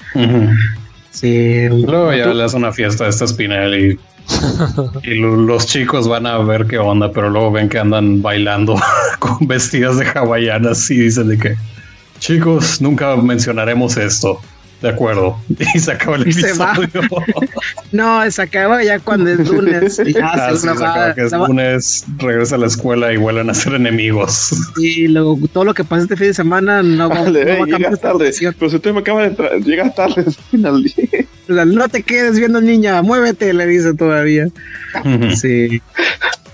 [1.11, 1.67] Sí.
[1.69, 3.97] Luego ya Tú- le hace una fiesta a esta Spinelli
[5.03, 8.75] y lo- los chicos van a ver qué onda, pero luego ven que andan bailando
[9.19, 11.55] con vestidas de hawaianas y dicen de que
[12.19, 14.39] chicos, nunca mencionaremos esto.
[14.83, 15.37] De acuerdo.
[15.75, 16.73] Y se acaba el se va.
[16.73, 17.09] episodio.
[17.93, 20.01] No, se acaba ya cuando es lunes.
[20.05, 22.67] y ya Ah, se sí, se acaba que es se va- lunes, regresa a la
[22.67, 24.51] escuela y vuelven a ser enemigos.
[24.77, 27.65] Y luego todo lo que pasa este fin de semana no va, Vale, no va
[27.65, 28.31] a cambiar tarde.
[28.59, 30.85] Pero si usted me acaba de entrar, llegas tarde al final.
[31.49, 34.47] O sea, No te quedes viendo niña, muévete, le dice todavía.
[35.35, 35.81] Sí,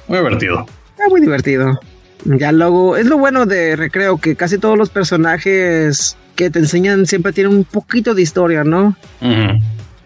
[0.08, 0.66] Muy divertido.
[0.92, 1.80] está muy divertido.
[2.26, 7.06] Ya luego, es lo bueno de Recreo, que casi todos los personajes que te enseñan
[7.06, 8.96] siempre tienen un poquito de historia, ¿no?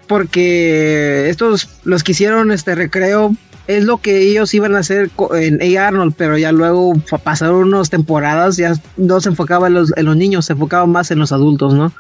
[0.07, 3.35] Porque estos, los que hicieron este Recreo,
[3.67, 5.87] es lo que ellos iban a hacer en A.
[5.87, 10.17] Arnold, pero ya luego pasaron unas temporadas, ya no se enfocaba en los, en los
[10.17, 11.93] niños, se enfocaba más en los adultos, ¿no?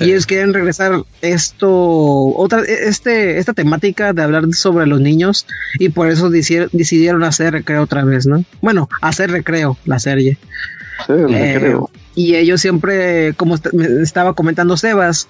[0.00, 5.46] Y ellos quieren regresar esto, otra, este, esta temática de hablar sobre los niños,
[5.78, 8.44] y por eso decidieron hacer recreo otra vez, ¿no?
[8.60, 10.38] Bueno, hacer recreo, la serie.
[11.06, 11.88] Sí, recreo.
[11.94, 13.54] Eh, y ellos siempre, como
[14.02, 15.28] estaba comentando Sebas,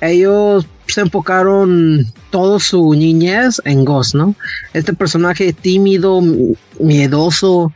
[0.00, 4.34] ellos se enfocaron todo su niñez en Ghost, ¿no?
[4.72, 6.22] Este personaje tímido,
[6.78, 7.72] miedoso,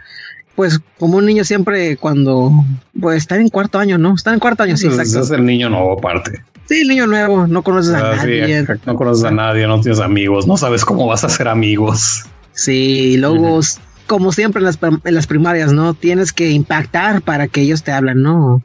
[0.54, 2.64] pues como un niño siempre cuando
[2.98, 4.14] pues está en cuarto año, ¿no?
[4.14, 5.20] Está en cuarto año, sí, exacto.
[5.20, 6.44] Es el niño nuevo aparte.
[6.66, 8.64] Sí, el niño nuevo, no conoces a ah, nadie.
[8.86, 12.24] no conoces a nadie, no tienes amigos, no sabes cómo vas a hacer amigos.
[12.52, 13.60] Sí, luego,
[14.06, 15.94] como siempre en las, en las primarias, ¿no?
[15.94, 18.62] Tienes que impactar para que ellos te hablen, ¿no?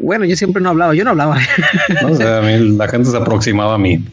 [0.00, 1.38] Bueno, yo siempre no hablaba, yo no hablaba.
[2.02, 4.04] No sé, a mí la gente se aproximaba a mí.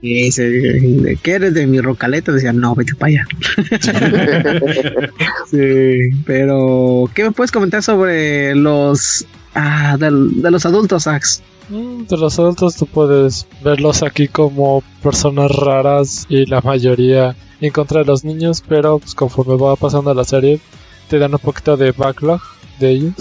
[0.00, 2.32] Y dice, ¿qué eres de mi rocaleta?
[2.32, 3.26] Decía, no, vete para allá.
[5.50, 10.10] sí, pero ¿qué me puedes comentar sobre los ah, de,
[10.50, 11.42] los adultos, Ax?
[11.68, 17.72] Mm, de los adultos tú puedes verlos aquí como personas raras y la mayoría en
[17.72, 20.60] contra de los niños, pero pues conforme va pasando la serie
[21.08, 22.40] te dan un poquito de backlog
[22.78, 23.14] de ellos.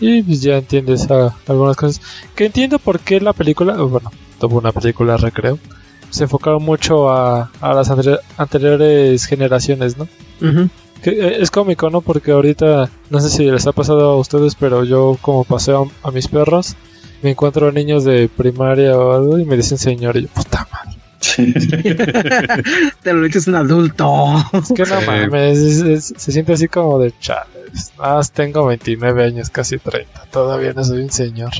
[0.00, 1.08] Y pues ya entiendes
[1.46, 2.00] algunas cosas.
[2.34, 4.10] Que entiendo por qué la película, bueno,
[4.40, 5.58] tuvo una película recreo,
[6.10, 7.90] se enfocaron mucho a, a las
[8.36, 10.08] anteriores generaciones, ¿no?
[11.04, 12.00] que eh, es cómico, ¿no?
[12.00, 16.10] Porque ahorita, no sé si les ha pasado a ustedes, pero yo como paseo a,
[16.10, 16.76] mis perros,
[17.24, 20.68] me encuentro a niños de primaria o algo y me dicen señor y yo, puta
[20.70, 20.98] madre.
[23.02, 24.34] Te lo dices un adulto.
[24.52, 27.48] Es que no mames, se siente así como de chale.
[27.98, 30.26] Más tengo 29 años, casi 30.
[30.30, 31.50] Todavía no soy un señor.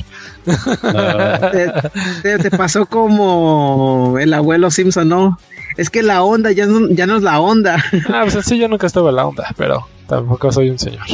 [2.21, 5.39] te, pasó como el abuelo Simpson, ¿no?
[5.77, 7.83] Es que la onda ya no, ya no es la onda.
[8.09, 11.05] ah, pues así yo nunca estuve en la onda, pero tampoco soy un señor.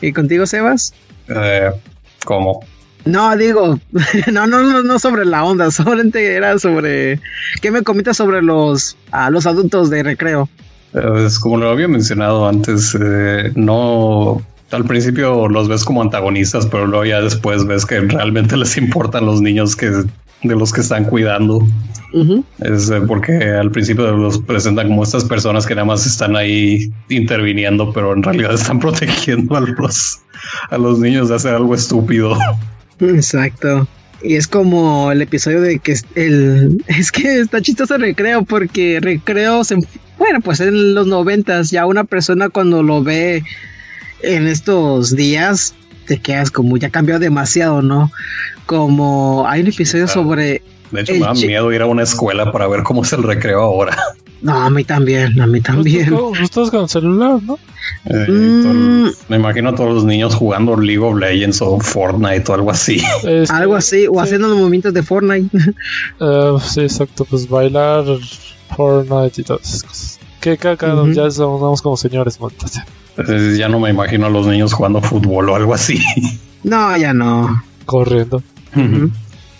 [0.00, 0.94] ¿Y contigo, Sebas?
[1.28, 1.70] Eh,
[2.24, 2.64] ¿Cómo?
[3.04, 3.78] No, digo,
[4.32, 7.20] no, no, no, no sobre la onda, solamente era sobre.
[7.60, 10.48] ¿Qué me comentas sobre los, a los adultos de recreo?
[10.92, 14.42] Pues como lo había mencionado antes, eh, no.
[14.72, 19.26] Al principio los ves como antagonistas, pero luego ya después ves que realmente les importan
[19.26, 19.90] los niños que
[20.42, 21.60] de los que están cuidando.
[22.60, 26.92] Es eh, porque al principio los presentan como estas personas que nada más están ahí
[27.08, 30.20] interviniendo, pero en realidad están protegiendo a los,
[30.70, 32.36] a los niños de hacer algo estúpido.
[33.00, 33.88] Exacto.
[34.22, 39.64] Y es como el episodio de que el es que está chistoso recreo porque recreo
[39.64, 39.76] se
[40.18, 43.42] bueno pues en los noventas ya una persona cuando lo ve
[44.22, 45.74] en estos días
[46.06, 48.10] te quedas como ya cambió demasiado, ¿no?
[48.66, 52.66] Como hay un episodio sobre de hecho, me da miedo ir a una escuela para
[52.66, 53.96] ver cómo es el recreo ahora.
[54.42, 56.16] No, a mí también, a mí también.
[56.42, 57.58] Estás con celular, ¿no?
[58.06, 59.08] Eh, mm.
[59.28, 63.02] me imagino a todos los niños jugando League of Legends o Fortnite o algo así.
[63.24, 65.56] Este, algo así, o haciendo los movimientos de Fortnite.
[66.20, 68.04] Uh, sí, exacto, pues bailar
[68.76, 70.20] Fortnite y todas esas cosas.
[70.40, 72.80] Que cada ya somos como señores, montas.
[73.18, 76.00] Eh, ya no me imagino a los niños jugando fútbol o algo así.
[76.62, 77.62] No, ya no.
[77.84, 78.42] Corriendo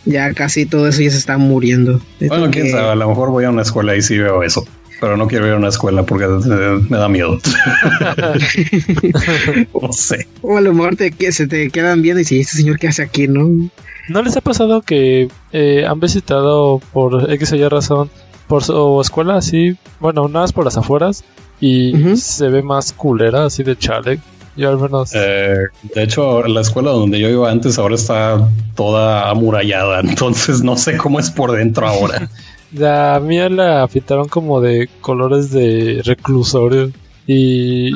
[0.04, 2.00] ya casi todo eso ya se está muriendo.
[2.20, 4.66] Bueno, quién sabe, a lo mejor voy a una escuela y sí veo eso.
[5.00, 7.38] Pero no quiero ir a una escuela porque me da miedo.
[9.80, 10.26] no sé.
[10.42, 13.02] O a lo mejor te, se te quedan viendo y si este señor qué hace
[13.02, 13.70] aquí, ¿no?
[14.10, 18.10] ¿No les ha pasado que eh, han visitado por X o Y razón
[18.46, 21.24] por su escuela así, bueno, nada más por las afueras
[21.60, 24.18] y se ve más culera así de chale
[24.60, 25.10] yo al menos.
[25.14, 30.76] Eh, de hecho, la escuela donde yo iba antes ahora está toda amurallada, entonces no
[30.76, 32.28] sé cómo es por dentro ahora.
[32.72, 36.90] la mía la pintaron como de colores de reclusorio.
[37.26, 37.92] Y,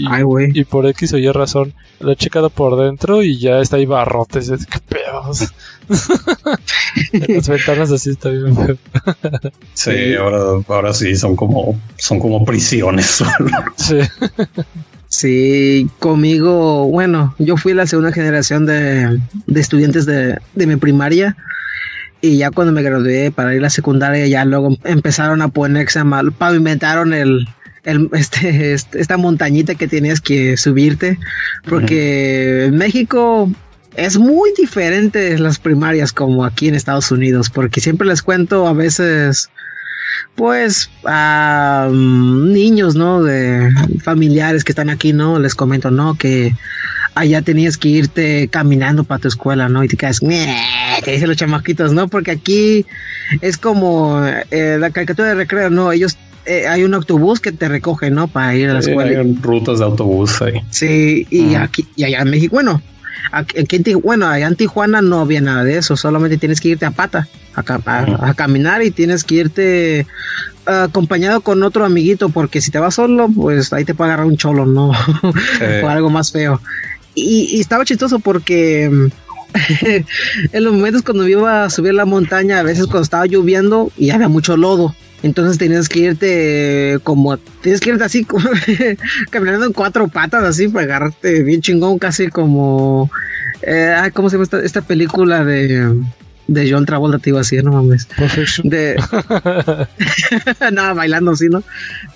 [0.54, 3.86] y, por X o Y razón la he checado por dentro y ya está ahí
[3.86, 4.48] barrotes.
[4.48, 5.52] ¿Qué pedos?
[7.28, 8.76] Las ventanas así está bien feo.
[9.72, 13.24] sí, ahora, ahora sí son como, son como prisiones.
[13.76, 13.98] sí.
[15.14, 19.20] Sí, conmigo, bueno, yo fui la segunda generación de,
[19.54, 21.36] estudiantes de, mi primaria
[22.20, 26.02] y ya cuando me gradué para ir a la secundaria ya luego empezaron a ponerse
[26.02, 27.46] mal, pavimentaron el,
[27.84, 31.16] el este, este, esta montañita que tenías que subirte
[31.68, 33.48] porque en México
[33.96, 38.72] es muy diferente las primarias como aquí en Estados Unidos porque siempre les cuento a
[38.72, 39.48] veces
[40.34, 43.22] pues a niños, ¿no?
[43.22, 43.70] De
[44.02, 45.38] familiares que están aquí, ¿no?
[45.38, 46.14] Les comento, ¿no?
[46.16, 46.52] Que
[47.14, 49.84] allá tenías que irte caminando para tu escuela, ¿no?
[49.84, 52.08] Y te quedas, que dicen los chamaquitos, ¿no?
[52.08, 52.86] Porque aquí
[53.40, 55.92] es como eh, la caricatura de recreo, ¿no?
[55.92, 58.28] Ellos eh, hay un autobús que te recoge, ¿no?
[58.28, 59.20] Para ir a la Sí, escuela.
[59.20, 60.60] hay rutas de autobús ahí.
[60.70, 62.82] Sí, y aquí y allá en México, bueno,
[63.32, 66.86] aquí, en bueno, allá en Tijuana no había nada de eso, solamente tienes que irte
[66.86, 70.06] a pata, a, caminar y tienes que irte
[70.66, 74.26] ah, acompañado con otro amiguito, porque si te vas solo, pues ahí te puede agarrar
[74.26, 74.90] un cholo, ¿no?
[75.82, 76.60] o algo más feo.
[77.14, 78.90] Y, y estaba chistoso porque
[80.52, 84.10] en los momentos cuando iba a subir la montaña, a veces cuando estaba lloviendo y
[84.10, 84.94] había mucho lodo.
[85.24, 88.46] Entonces tenías que irte como, tienes que irte así, como
[89.30, 93.10] caminando en cuatro patas, así, para agarrarte bien chingón, casi como,
[93.62, 95.98] eh, ¿cómo se llama esta, esta película de,
[96.46, 97.18] de John Travolta?
[97.18, 98.06] Te iba a decir, no mames.
[98.64, 98.96] De,
[100.72, 101.62] no, bailando así, ¿no?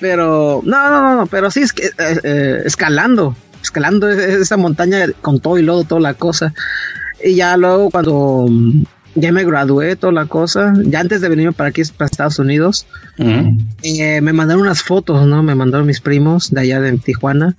[0.01, 5.07] Pero, no, no, no, no, pero sí, es que, eh, eh, escalando, escalando esa montaña
[5.23, 6.53] con todo y lodo, toda la cosa.
[7.25, 8.51] Y ya luego cuando
[9.21, 12.87] ya me gradué, toda la cosa, ya antes de venirme para aquí, para Estados Unidos,
[13.83, 15.43] eh, me mandaron unas fotos, ¿no?
[15.43, 17.55] Me mandaron mis primos de allá de Tijuana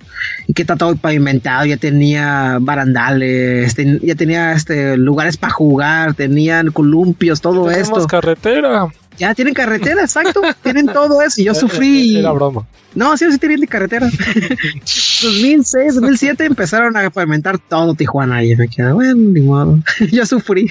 [0.46, 6.14] y que está todo pavimentado, ya tenía barandales, ten- ya tenía este lugares para jugar,
[6.14, 8.06] tenían columpios, todo Tenemos esto.
[8.06, 8.86] carretera.
[9.20, 12.16] Ya tienen carretera, exacto, tienen todo eso y yo sufrí.
[12.16, 12.66] Era broma.
[12.94, 14.08] No, sí, sí tienen carretera.
[15.22, 19.78] 2006, 2007 empezaron a pavimentar todo Tijuana y me quedé, bueno, ni modo,
[20.10, 20.70] yo sufrí.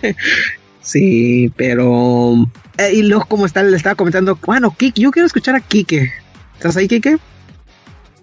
[0.80, 2.48] sí, pero...
[2.78, 6.12] eh, y luego como está, le estaba comentando, bueno, Kike, yo quiero escuchar a Kike.
[6.54, 7.18] ¿Estás ahí, Kike?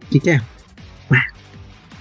[0.09, 0.41] Kike,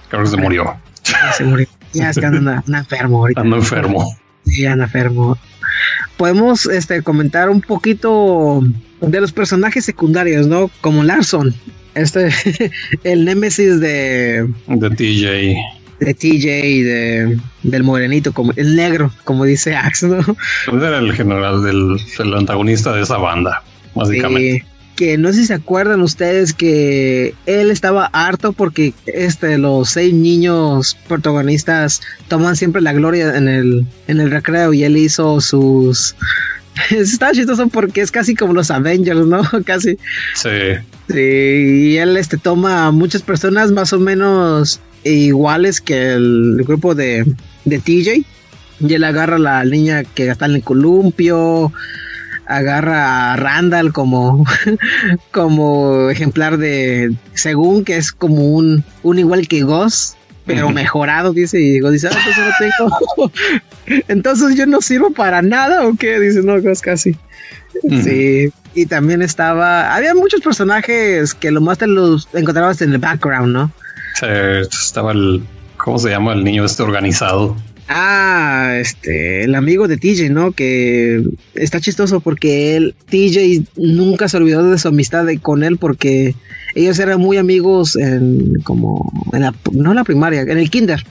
[0.07, 0.79] Creo que se murió.
[1.03, 1.67] ya se murió.
[1.91, 3.41] Ya es que anda, anda enfermo ahorita.
[3.41, 4.17] Ando enfermo.
[4.45, 5.37] Sí, anda enfermo.
[6.17, 8.61] Podemos este, comentar un poquito
[9.01, 10.69] de los personajes secundarios, ¿no?
[10.81, 11.53] Como Larson,
[11.95, 12.29] este,
[13.03, 15.55] el némesis de, De TJ.
[15.99, 16.45] de TJ,
[16.83, 20.21] de, del morenito, como el negro, como dice Axe, ¿no?
[20.23, 23.63] Pues era el general del, del antagonista de esa banda,
[23.95, 24.55] básicamente.
[24.57, 24.65] Eh,
[24.99, 30.13] que no sé si se acuerdan ustedes que él estaba harto porque este los seis
[30.13, 36.17] niños protagonistas toman siempre la gloria en el en el recreo y él hizo sus
[36.89, 39.41] está chistoso porque es casi como los Avengers, ¿no?
[39.65, 39.97] Casi.
[40.35, 40.49] Sí.
[41.07, 46.93] Sí, y él este toma a muchas personas más o menos iguales que el grupo
[46.93, 47.25] de,
[47.63, 48.25] de TJ.
[48.81, 51.71] Y él agarra a la niña que está en el columpio,
[52.49, 54.45] agarra a Randall como,
[55.31, 61.61] como ejemplar de, según que es como un, un igual que Ghost, pero mejorado, dice,
[61.61, 63.31] y Ghost dice, ah, entonces no tengo,
[64.07, 67.15] entonces yo no sirvo para nada, o qué, dice, no, Ghost casi.
[68.03, 72.97] Sí, y también estaba, había muchos personajes que lo más te los encontrabas en el
[72.97, 73.71] background, ¿no?
[74.15, 75.43] Sí, estaba el.
[75.77, 77.55] ¿Cómo se llama el niño este organizado?
[77.91, 80.51] Ah, este, el amigo de TJ, ¿no?
[80.51, 81.23] Que
[81.55, 86.35] está chistoso porque él, TJ nunca se olvidó de su amistad de- con él porque
[86.75, 91.03] ellos eran muy amigos en, como, en la, no en la primaria, en el kinder.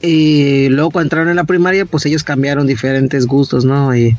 [0.00, 3.94] Y luego cuando entraron en la primaria, pues ellos cambiaron diferentes gustos, ¿no?
[3.94, 4.16] Y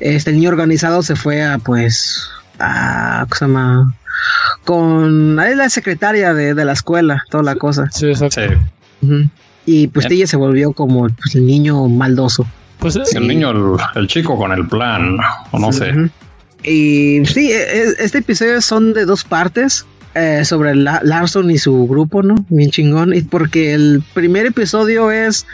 [0.00, 2.28] este niño organizado se fue a, pues,
[2.60, 3.94] a, ¿cómo se llama?
[4.64, 7.88] Con, ahí la secretaria de, de la escuela, toda la cosa.
[7.90, 8.40] Sí, exacto.
[9.00, 9.28] Sí.
[9.66, 10.18] Y pues Bien.
[10.18, 12.46] ella se volvió como pues, el niño maldoso.
[12.78, 15.16] Pues Sí, el niño, el, el chico con el plan,
[15.52, 15.92] o no sé.
[16.64, 19.84] Y sí, e- e- este episodio son de dos partes.
[20.14, 22.34] eh, sobre La- Larson y su grupo, ¿no?
[22.50, 23.14] Bien chingón.
[23.14, 25.46] Y porque el primer episodio es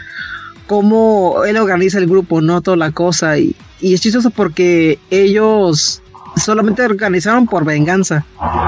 [0.67, 2.61] cómo él organiza el grupo, ¿no?
[2.61, 3.37] Toda la cosa.
[3.37, 6.01] Y, y es chistoso porque ellos
[6.35, 8.25] solamente organizaron por venganza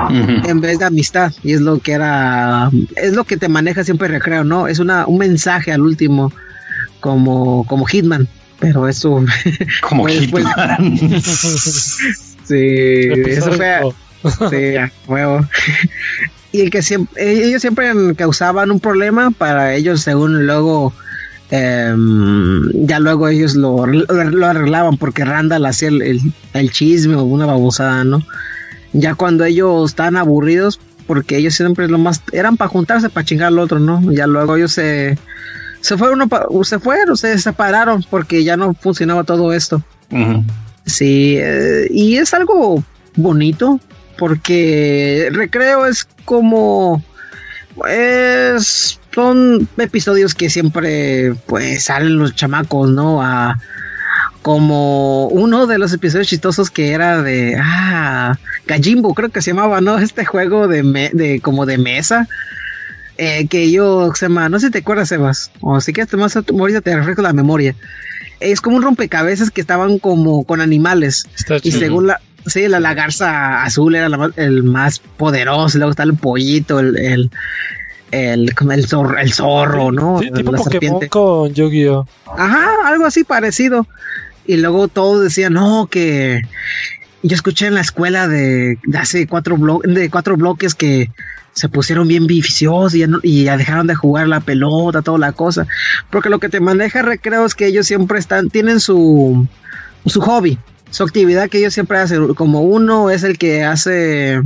[0.09, 1.31] en vez de amistad.
[1.43, 4.67] Y es lo que era, es lo que te maneja siempre recreo, ¿no?
[4.67, 6.31] Es una, un mensaje al último,
[6.99, 8.27] como, como Hitman.
[8.59, 9.25] Pero eso,
[9.81, 10.97] Como pues, pues, Hitman.
[12.43, 13.81] sí, eso fue,
[14.49, 15.45] Sí, a huevo.
[16.51, 20.93] y el que siempre, ellos siempre causaban un problema para ellos, según luego,
[21.51, 26.21] em, ya luego ellos lo, lo arreglaban porque Randall hacía el, el,
[26.53, 28.25] el chisme o una babosada, ¿no?
[28.93, 33.47] Ya cuando ellos estaban aburridos, porque ellos siempre lo más, eran para juntarse, para chingar
[33.47, 34.11] al otro, ¿no?
[34.11, 35.17] Ya luego ellos se,
[35.81, 36.29] se fueron,
[36.63, 39.83] se fueron, se separaron porque ya no funcionaba todo esto.
[40.85, 42.83] Sí, eh, y es algo
[43.15, 43.79] bonito
[44.17, 47.03] porque Recreo es como
[47.87, 53.21] es son episodios que siempre pues salen los chamacos, ¿no?
[53.21, 53.59] A
[54.41, 59.81] como uno de los episodios chistosos que era de ah Gajimbo creo que se llamaba,
[59.81, 59.97] ¿no?
[59.99, 62.27] Este juego de me- de como de mesa
[63.17, 66.35] eh, que yo se llama, no sé si te acuerdas, Sebas, o si quieres más
[66.35, 67.75] ahorita te refresco la memoria.
[68.39, 71.79] Es como un rompecabezas que estaban como con animales Está y chido.
[71.79, 76.15] según la Sí, la, la garza azul era la el más poderoso, luego está el
[76.15, 77.31] pollito, el, el,
[78.11, 80.19] el, el, zorro, el zorro, ¿no?
[80.19, 81.09] Sí, tipo la Pokémon serpiente.
[81.09, 82.07] con Yu-Gi-Oh!
[82.37, 83.87] Ajá, algo así parecido.
[84.45, 86.41] Y luego todos decían, no, que
[87.23, 91.09] yo escuché en la escuela de, de hace cuatro, blo- de cuatro bloques que
[91.53, 95.19] se pusieron bien viciosos y ya, no- y ya dejaron de jugar la pelota, toda
[95.19, 95.67] la cosa.
[96.09, 99.47] Porque lo que te maneja recreo es que ellos siempre están, tienen su,
[100.07, 100.57] su hobby,
[100.91, 102.33] su actividad que ellos siempre hacen.
[102.35, 104.41] Como uno es el que hace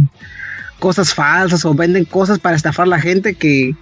[0.79, 3.75] cosas falsas o venden cosas para estafar a la gente que,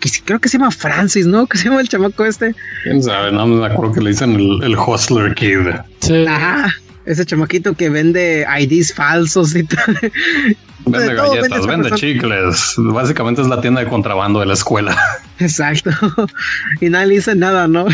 [0.00, 1.46] que creo que se llama Francis, ¿no?
[1.48, 2.54] Que se llama el chamaco este.
[2.84, 5.68] Quién sabe, no me acuerdo que le dicen el, el Hustler Kid.
[6.00, 6.24] Sí.
[6.26, 6.72] Ajá,
[7.04, 9.98] ese chamaquito que vende IDs falsos y tal.
[10.84, 12.74] Vende De todo vende galletas, vende chicles.
[12.76, 14.96] Básicamente es la tienda de contrabando de la escuela.
[15.38, 15.90] Exacto.
[16.80, 17.86] Y nadie le dice nada, ¿no?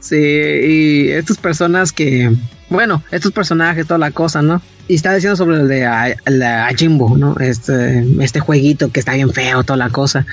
[0.00, 2.32] Sí, y estas personas que,
[2.70, 4.62] bueno, estos personajes, toda la cosa, ¿no?
[4.88, 7.36] Y está diciendo sobre el de A- la Jimbo, ¿no?
[7.38, 10.26] Este, este jueguito que está bien feo, toda la cosa.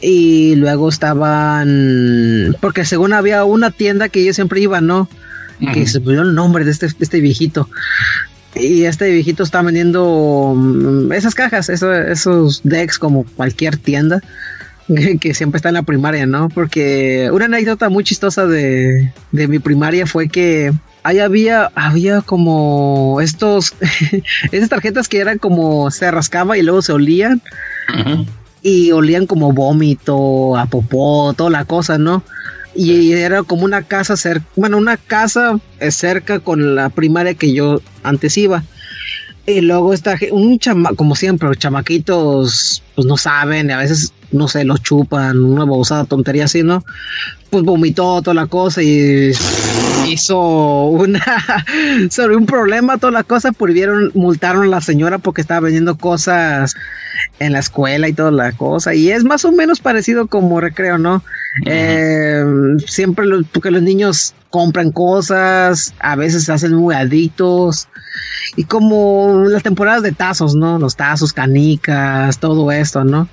[0.00, 5.08] Y luego estaban, porque según había una tienda que ellos siempre iban, ¿no?
[5.72, 7.68] Que se pusieron el nombre de este, de este viejito.
[8.54, 14.20] Y este viejito está vendiendo mm, esas cajas, eso- esos decks como cualquier tienda
[14.88, 16.48] que, que siempre está en la primaria, ¿no?
[16.48, 23.18] Porque una anécdota muy chistosa de, de mi primaria fue que ahí había, había como
[23.20, 23.74] estos,
[24.52, 27.42] esas tarjetas que eran como se rascaba y luego se olían
[28.62, 32.24] y olían como vómito, a popó, toda la cosa, ¿no?
[32.76, 37.52] Y era como una casa cerca, bueno, una casa eh, cerca con la primaria que
[37.54, 38.64] yo antes iba.
[39.46, 44.48] Y luego está un chama, como siempre, los chamaquitos, pues no saben, a veces, no
[44.48, 46.84] sé, los chupan, una babosada tontería así, ¿no?
[47.50, 49.32] Pues vomitó toda la cosa y
[50.06, 51.22] hizo una
[52.10, 56.74] sobre un problema, toda la cosa, prohibieron, multaron a la señora porque estaba vendiendo cosas
[57.38, 58.94] en la escuela y toda la cosa.
[58.94, 61.22] Y es más o menos parecido como recreo, ¿no?
[61.64, 62.44] Eh,
[62.86, 67.88] siempre los, porque los niños compran cosas, a veces se hacen muy adictos.
[68.56, 70.78] Y como las temporadas de tazos, ¿no?
[70.78, 73.28] Los tazos, canicas, todo esto, ¿no?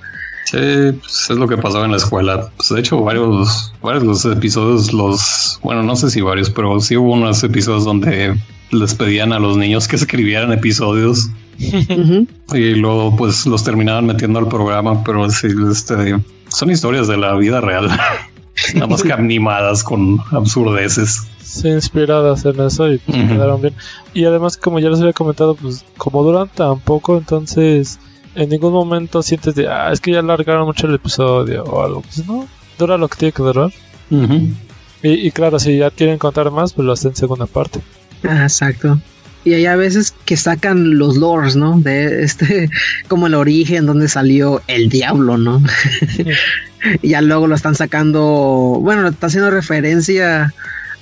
[0.46, 0.58] Sí,
[1.00, 2.50] pues es lo que pasaba en la escuela.
[2.58, 6.98] Pues de hecho, varios, varios los episodios, los, bueno, no sé si varios, pero sí
[6.98, 8.36] hubo unos episodios donde
[8.72, 11.30] les pedían a los niños que escribieran episodios
[12.54, 17.36] y luego pues los terminaban metiendo al programa, pero sí, este, son historias de la
[17.36, 17.88] vida real,
[18.74, 21.28] nada más que animadas con absurdeces.
[21.42, 23.76] Sí, inspiradas en eso y pues, quedaron bien.
[24.14, 28.00] Y además, como ya les había comentado, pues como duran tan poco, entonces
[28.36, 32.02] en ningún momento sientes de, ah, es que ya alargaron mucho el episodio o algo.
[32.02, 33.72] Pues no, dura lo que tiene que durar.
[35.02, 37.82] Y, y claro, si ya quieren contar más, pues lo hacen en segunda parte.
[38.24, 39.00] Ah, exacto.
[39.46, 41.80] Y hay a veces que sacan los lores, ¿no?
[41.80, 42.70] De este,
[43.08, 45.62] como el origen, donde salió el diablo, ¿no?
[47.02, 48.22] y ya luego lo están sacando,
[48.82, 50.54] bueno, está haciendo referencia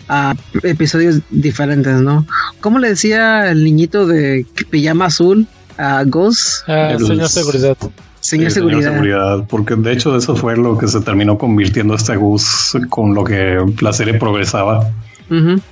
[0.09, 2.25] a episodios diferentes, ¿no?
[2.59, 5.47] ¿Cómo le decía el niñito de pijama azul
[5.77, 6.67] a Ghost?
[6.67, 7.77] Ah, El- señor seguridad.
[8.19, 9.45] Señor Sí, Seguridad.
[9.49, 13.57] porque de hecho eso fue lo que se terminó convirtiendo este Gus con lo que
[13.81, 14.87] la serie progresaba.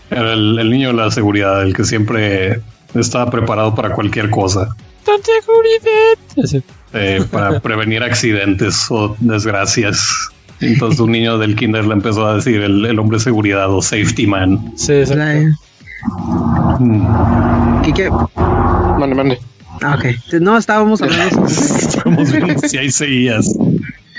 [0.10, 2.62] Era el, el niño de la seguridad, el que siempre
[2.96, 4.68] estaba preparado para cualquier cosa,
[5.06, 6.64] ¡Tan seguridad!
[6.94, 10.30] Eh, para prevenir accidentes o desgracias.
[10.60, 13.82] Entonces un niño del kinder le empezó a decir el, el hombre de seguridad o
[13.82, 14.74] safety man.
[14.76, 15.24] Sí, exacto.
[16.80, 17.82] Mm.
[17.84, 18.10] ¿Qué- qué?
[18.98, 19.40] Mande, mande.
[19.82, 20.34] Ah, ok.
[20.42, 21.46] No, estábamos hablando.
[21.48, 23.46] Estamos viendo si ahí seguías.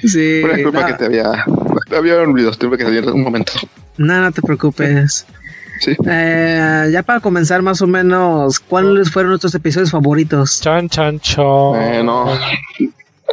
[0.02, 1.44] Sí, Una disculpa no, que te había,
[1.88, 3.52] te había olvidado, tuve que salir un momento.
[3.98, 5.26] no, no te preocupes.
[5.80, 5.94] Sí.
[6.06, 10.60] Eh, ya para comenzar más o menos, ¿cuáles fueron nuestros episodios favoritos?
[10.60, 11.42] Chan, chan, chan.
[11.76, 12.26] Eh, no.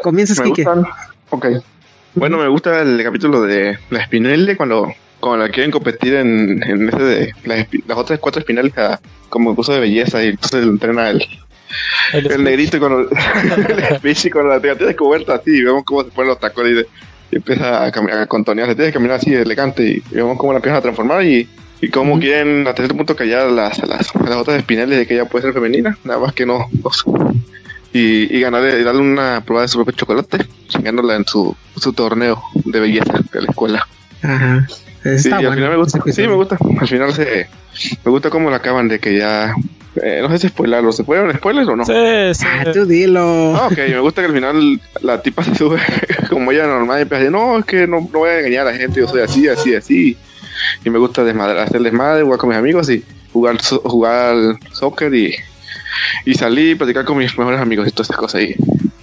[0.04, 0.66] Comienzas, Kike.
[1.30, 1.46] Ok.
[2.16, 6.90] Bueno, me gusta el capítulo de la Spinelli cuando, cuando la quieren competir en, en
[6.90, 9.00] ese de las, otras cuatro Spinelli a-
[9.30, 11.22] como curso de belleza y entonces lo entrena el,
[12.14, 16.30] El el negrito con el y con la tienes vuelta así vemos cómo se ponen
[16.30, 16.88] los tacones y, de-
[17.32, 20.54] y empieza a, caminar, a contonearse, tienes que caminar así elegante y, y vemos cómo
[20.54, 21.48] la empiezan a transformar y,
[21.82, 25.26] y cómo quieren hasta cierto punto callar las, las, las otras Spinelli de que ella
[25.26, 26.68] puede ser femenina, nada más que no.
[26.72, 26.90] no.
[27.94, 31.94] Y, y ganarle y darle una prueba de su propio chocolate, chingándola en su, su
[31.94, 33.88] torneo de belleza de la escuela.
[34.22, 34.66] Ajá.
[35.04, 35.56] Sí, Está al bueno.
[35.56, 36.00] final me gusta.
[36.12, 36.58] Sí, me gusta.
[36.80, 37.48] Al final se,
[38.04, 39.54] me gusta cómo la acaban de que ya.
[40.04, 40.92] Eh, no sé si spoilarlo.
[40.92, 41.86] ¿Se pueden spoilers o no?
[41.86, 41.94] Sí,
[42.34, 42.46] sí.
[42.48, 43.56] Ah, tú dilo.
[43.56, 45.80] Ah, ok, me gusta que al final la tipa se sube
[46.30, 48.68] como ella normal y empieza a decir, no, es que no, no voy a engañar
[48.68, 50.18] a la gente, yo soy así, así, así.
[50.84, 54.36] Y me gusta desmadre, hacer desmadre, jugar con mis amigos y jugar so- jugar
[54.72, 55.36] soccer y,
[56.26, 58.42] y salí a platicar con mis mejores amigos y todas esas cosas.
[58.42, 58.56] Y,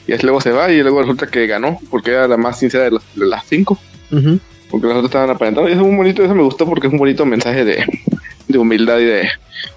[0.06, 2.90] y luego se va y luego resulta que ganó porque era la más sincera de,
[2.92, 3.78] los- de las cinco.
[4.10, 4.38] Ujú.
[4.70, 5.68] Porque las otras estaban aparentando.
[5.68, 7.84] Y eso es un bonito, eso me gustó porque es un bonito mensaje de,
[8.48, 9.28] de humildad y de,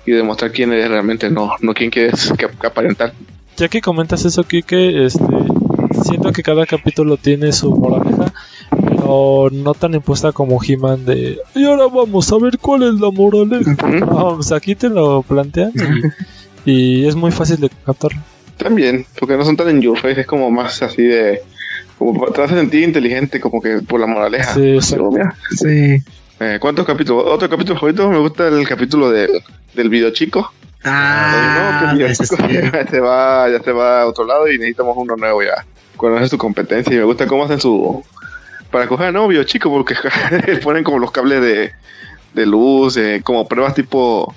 [0.05, 3.13] y de mostrar quién eres realmente, no, no quién quieres que, que aparentar.
[3.57, 5.23] Ya que comentas eso, Kike, este,
[6.03, 8.31] siento que cada capítulo tiene su moraleja,
[8.69, 13.09] pero no tan impuesta como He-Man de y ahora vamos a ver cuál es la
[13.09, 13.75] moraleja.
[13.87, 15.71] No, pues aquí te lo plantean
[16.65, 18.19] y, y es muy fácil de captarlo.
[18.57, 21.41] También, porque no son tan en your face, es como más así de.
[21.97, 24.53] Como te hace sentir inteligente, como que por la moraleja.
[24.53, 24.77] Sí.
[25.11, 25.97] Mira, Sí.
[26.39, 27.25] Eh, ¿Cuántos capítulos?
[27.27, 29.41] Otro capítulo favorito, me gusta el capítulo del,
[29.73, 30.51] del video chico.
[30.83, 34.57] Ah, no, que video chico ya se va, ya se va a otro lado y
[34.57, 35.65] necesitamos uno nuevo ya.
[35.95, 38.03] Cuando hace su competencia y me gusta cómo hacen su.
[38.71, 39.95] Para coger novio chico, porque
[40.63, 41.71] ponen como los cables de,
[42.33, 44.33] de luz, eh, como pruebas tipo.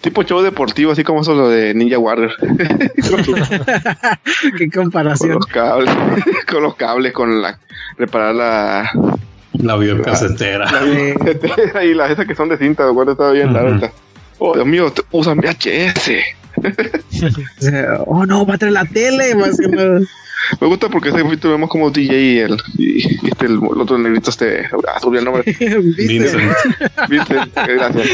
[0.00, 2.34] Tipo show deportivo, así como eso lo de Ninja Warrior.
[2.38, 3.24] con,
[4.58, 5.34] Qué con comparación.
[5.34, 5.94] los cables,
[6.50, 7.58] con los cables, con la.
[7.96, 8.90] Reparar la.
[9.58, 10.70] La videocasetera.
[10.70, 13.70] la y las esas que son de cinta, de acuerdo, estaba bien la Ujú.
[13.72, 13.92] verdad.
[14.38, 16.10] Oh, Dios mío, usan VHS.
[17.58, 19.34] Sea, oh no, va a traer la tele.
[19.34, 20.00] Más que nada.
[20.60, 23.96] Me gusta porque ese capítulo vemos como DJ y el, y, este, el, el otro
[23.98, 25.44] negrito, este, ah, subí el nombre.
[25.58, 26.52] Vincent.
[27.08, 28.08] Vincent, eh, gracias.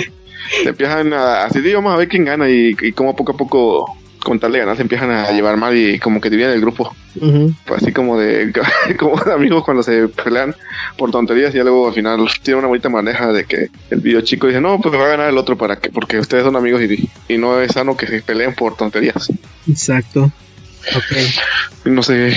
[0.63, 3.37] Se empiezan a, así sí, vamos a ver quién gana y, y cómo poco a
[3.37, 6.61] poco, con tal de ganar, se empiezan a llevar mal y como que dividen el
[6.61, 6.95] grupo.
[7.65, 8.53] Pues así como de,
[8.99, 10.55] como de amigos cuando se pelean
[10.97, 14.21] por tonterías y ya luego al final tiene una bonita maneja de que el video
[14.21, 16.83] chico dice, no, pues va a ganar el otro para que, porque ustedes son amigos
[16.83, 19.33] y, y no es sano que se peleen por tonterías.
[19.69, 20.31] Exacto.
[20.95, 21.87] Ok.
[21.87, 22.33] No sé,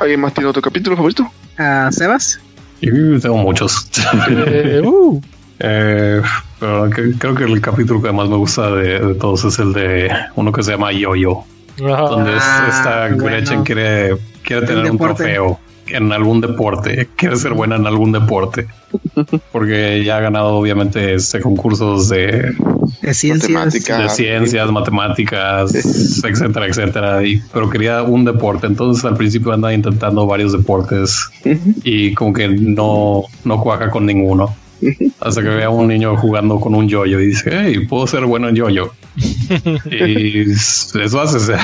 [0.00, 1.30] ¿alguien más tiene otro capítulo favorito?
[1.58, 2.40] Ah, ¿Sebas?
[2.80, 3.88] Tengo muchos.
[4.28, 5.20] Eh, uh,
[5.60, 6.20] Eh,
[6.64, 6.88] pero
[7.18, 10.50] creo que el capítulo que más me gusta de, de todos es el de uno
[10.50, 11.44] que se llama Yo-Yo,
[11.76, 13.24] donde es- Ah, esta bueno.
[13.24, 15.58] Gretchen quiere, quiere tener un trofeo
[15.88, 18.66] en algún deporte, quiere ser buena en algún deporte,
[19.52, 22.54] porque ya ha ganado obviamente este, concursos de,
[23.02, 23.50] De ciencias.
[23.50, 23.98] Matemática.
[23.98, 25.74] de ciencias, matemáticas,
[26.24, 31.28] etcétera, etcétera, y, pero quería un deporte, entonces al principio anda intentando varios deportes
[31.82, 34.56] y como que no, no cuaja con ninguno.
[35.20, 38.24] Hasta que ve a un niño jugando con un yoyo y dice, hey, puedo ser
[38.26, 38.92] bueno en yoyo.
[39.90, 41.54] y eso hace, se,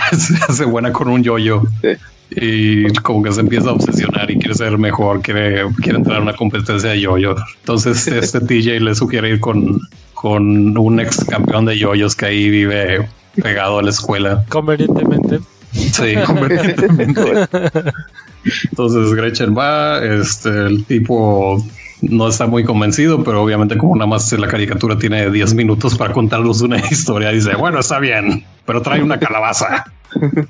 [0.49, 1.63] hace buena con un yoyo.
[1.83, 1.89] Sí.
[2.33, 6.23] Y como que se empieza a obsesionar y quiere ser mejor, quiere, quiere entrar a
[6.23, 7.35] una competencia de yoyo.
[7.61, 9.81] Entonces este TJ le sugiere ir con,
[10.15, 14.45] con un ex campeón de yoyos que ahí vive pegado a la escuela.
[14.49, 15.41] Convenientemente.
[15.73, 17.49] Sí, convenientemente.
[18.71, 21.65] Entonces Gretchen va, este, el tipo
[22.03, 26.13] no está muy convencido, pero obviamente como nada más la caricatura tiene 10 minutos para
[26.13, 29.85] contarnos una historia, dice, bueno, está bien, pero trae una calabaza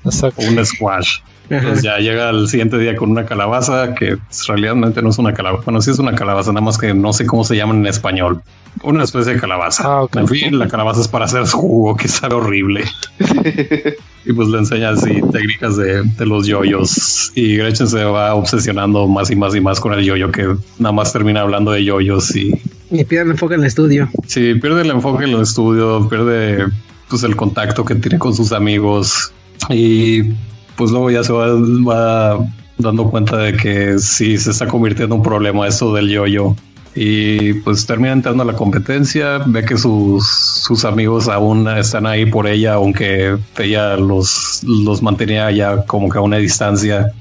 [0.05, 0.43] Exacto.
[0.43, 1.19] o un squash.
[1.51, 4.17] Entonces ya llega el siguiente día con una calabaza que
[4.49, 5.65] realmente no es una calabaza.
[5.65, 8.41] Bueno, sí es una calabaza, nada más que no sé cómo se llaman en español.
[8.85, 9.83] Una especie de calabaza.
[9.85, 10.17] Ah, ok.
[10.17, 12.85] En fin, la calabaza es para hacer su jugo, que sabe horrible.
[14.25, 17.33] y pues le enseña así técnicas de, de los yoyos.
[17.35, 20.93] Y Gretchen se va obsesionando más y más y más con el yoyo, que nada
[20.93, 22.53] más termina hablando de yoyos y
[22.93, 24.09] Y pierde el enfoque en el estudio.
[24.29, 26.67] Sí, pierde el enfoque en el estudio, pierde
[27.09, 29.33] pues el contacto que tiene con sus amigos
[29.69, 30.23] y
[30.77, 32.47] pues luego ya se va, va
[32.79, 36.57] dando cuenta de que sí se está convirtiendo en un problema esto del yo-yo
[36.95, 42.27] y pues termina entrando a la competencia, ve que sus, sus amigos aún están ahí
[42.27, 47.13] por ella, aunque ella los, los mantenía ya como que a una distancia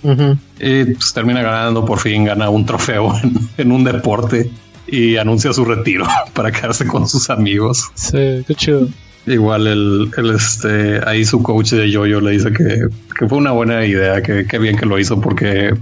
[0.59, 4.49] y pues termina ganando, por fin gana un trofeo en, en un deporte
[4.87, 7.91] y anuncia su retiro para quedarse con sus amigos.
[7.93, 8.87] Sí, qué chido.
[9.25, 13.51] Igual el, el este ahí su coach de Yoyo le dice que, que fue una
[13.51, 15.73] buena idea, que, que bien que lo hizo porque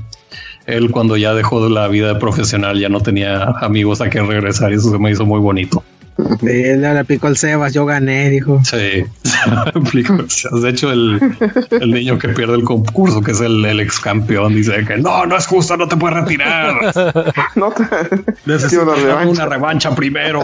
[0.65, 4.71] él cuando ya dejó de la vida profesional ya no tenía amigos a quien regresar
[4.71, 5.83] y eso se me hizo muy bonito.
[6.19, 8.59] Eh, Le le aplicó el Sebas, yo gané, dijo.
[8.65, 8.75] Sí,
[10.61, 11.19] de hecho el,
[11.69, 15.27] el niño que pierde el concurso, que es el, el ex campeón, dice que no,
[15.27, 16.73] no es justo, no te puedes retirar.
[17.55, 17.73] No,
[18.45, 19.29] Necesito una revancha.
[19.29, 20.41] una revancha primero.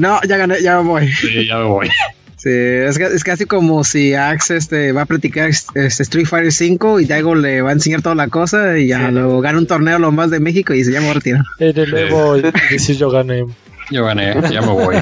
[0.00, 1.08] No, ya gané, ya me voy.
[1.08, 1.90] Sí, ya me voy.
[2.36, 7.00] Sí, es, es casi como si Axe este, va a practicar este, Street Fighter 5
[7.00, 9.98] y Daigo le va a enseñar toda la cosa y ya luego gana un torneo
[9.98, 11.44] lo más de México y se llama retira.
[11.58, 13.44] En el Evo y decir yo gané.
[13.90, 14.96] Yo gané, ya me voy.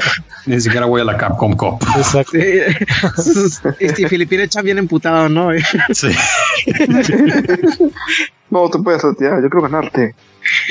[0.46, 1.82] Ni siquiera voy a la Capcom Cup.
[1.96, 2.32] Exacto.
[2.32, 3.58] Sí.
[3.80, 5.48] Este Filipino Chan bien emputado, ¿no?
[5.92, 6.08] Sí.
[8.50, 10.14] no te puedes retirar, yo quiero ganarte.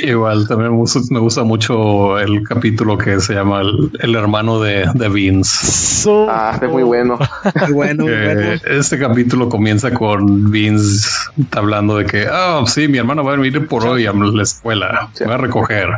[0.04, 4.60] Igual, también me gusta, me gusta mucho el capítulo que se llama El, el hermano
[4.60, 6.10] de, de Vince.
[6.30, 7.18] Ah, este es muy bueno.
[7.62, 8.42] Muy bueno, muy bueno.
[8.42, 11.08] Eh, este capítulo comienza con Vince
[11.52, 15.10] hablando de que, oh, sí, mi hermano va a venir por hoy a la escuela,
[15.20, 15.90] me va a recoger.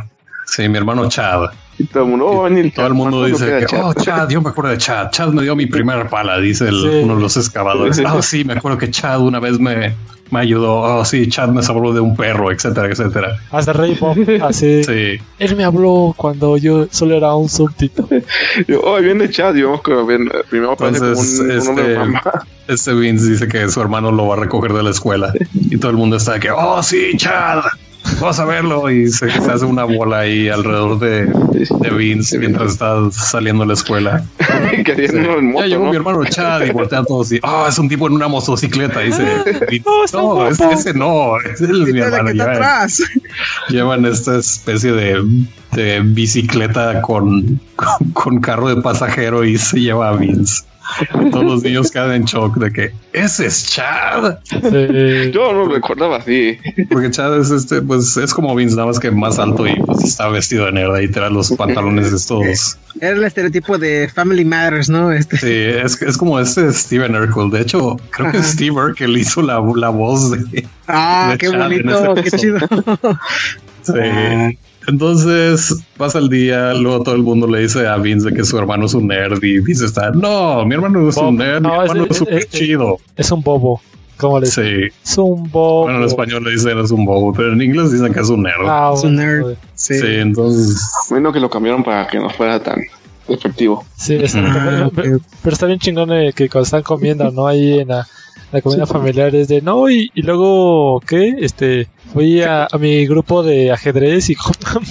[0.46, 1.50] Sí, mi hermano Chad.
[1.78, 3.84] Y todo el mundo, oh, Todo el mundo ¿Cuánto dice que, Chad?
[3.84, 5.10] oh, Chad, yo me acuerdo de Chad.
[5.10, 7.00] Chad me dio mi primera pala, dice el- Sí.
[7.04, 8.00] uno de los excavadores.
[8.04, 9.94] Ah, sí, me acuerdo que Chad una vez me,
[10.30, 10.76] me ayudó.
[10.80, 13.36] Oh, sí, Chad me salvó de un perro, etcétera, etcétera.
[13.50, 14.82] Hasta Rey Bob, así.
[14.84, 15.18] Sí.
[15.38, 18.08] Él me habló cuando yo solo era un súbdito.
[18.68, 19.54] Yo, oh, viene Chad.
[19.56, 22.22] Yo que bien, primero aparece como Entonces, un, un hombre de este, mamá.
[22.68, 25.90] este Vince dice que su hermano lo va a recoger de la escuela y todo
[25.90, 27.60] el mundo está de que, oh, sí, Chad,
[28.20, 28.90] vamos a verlo.
[28.90, 33.68] Y se, se hace una bola ahí alrededor de, de Vince mientras está saliendo de
[33.68, 34.24] la escuela.
[34.86, 35.90] Ya llegó ¿no?
[35.90, 39.00] mi hermano Chad y voltean todos y, oh, es un tipo en una motocicleta.
[39.00, 39.24] Dice,
[39.70, 40.78] Vince, no, está no, ese, guapo".
[40.78, 42.26] ese no, ese es mi Mira la hermano.
[42.26, 43.02] que está Llevan, atrás.
[43.68, 50.10] llevan esta especie de, de bicicleta con, con, con carro de pasajero y se lleva
[50.10, 50.64] a Vince.
[51.30, 54.38] Todos los niños quedan en shock de que ese es Chad.
[54.44, 55.30] Sí.
[55.32, 56.58] Yo no lo recordaba así.
[56.90, 60.04] Porque Chad es este, pues es como Vince, nada más que más alto y pues
[60.04, 62.78] está vestido de nerd y trae los pantalones estos.
[63.00, 65.12] Era el estereotipo de Family Matters, ¿no?
[65.12, 65.36] Este.
[65.36, 67.50] Sí, es, es como este Steven Urkel.
[67.50, 68.46] De hecho, creo que Ajá.
[68.46, 70.66] Steve Urkel hizo la, la voz de.
[70.86, 72.58] Ah, de qué Chad bonito, qué chido.
[73.86, 74.58] Sí.
[74.86, 78.56] Entonces pasa el día, luego todo el mundo le dice a Vince de que su
[78.58, 81.68] hermano es un nerd y Vince está, no, mi hermano no es un nerd, mi
[81.68, 82.98] no, hermano es- es súper chido.
[83.16, 83.80] Es un bobo.
[84.16, 84.64] ¿Cómo le dicen?
[84.64, 85.82] Sí, Es un bobo.
[85.84, 88.42] bueno, en español le dicen es un bobo, pero en inglés dicen que es un
[88.44, 88.64] nerd.
[88.66, 89.56] Ah, Es un bueno, nerd.
[89.74, 89.94] Sí.
[89.98, 90.80] Sí, entonces
[91.10, 92.80] Bueno, que lo cambiaron para que no fuera tan
[93.28, 93.84] efectivo.
[93.96, 94.50] Sí, exacto.
[94.54, 97.46] Ah, pero, pero- está bien chingón eh, que cuando están comiendo, ¿no?
[97.46, 98.06] Ahí en la,
[98.52, 101.34] la comida familiar es de, no, y, y luego, ¿qué?
[101.40, 104.36] Este, fui a, a mi grupo de ajedrez y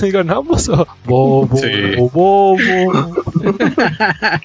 [0.01, 0.70] me ganamos.
[1.05, 1.95] Bobo, Sí.
[1.97, 2.57] bobo.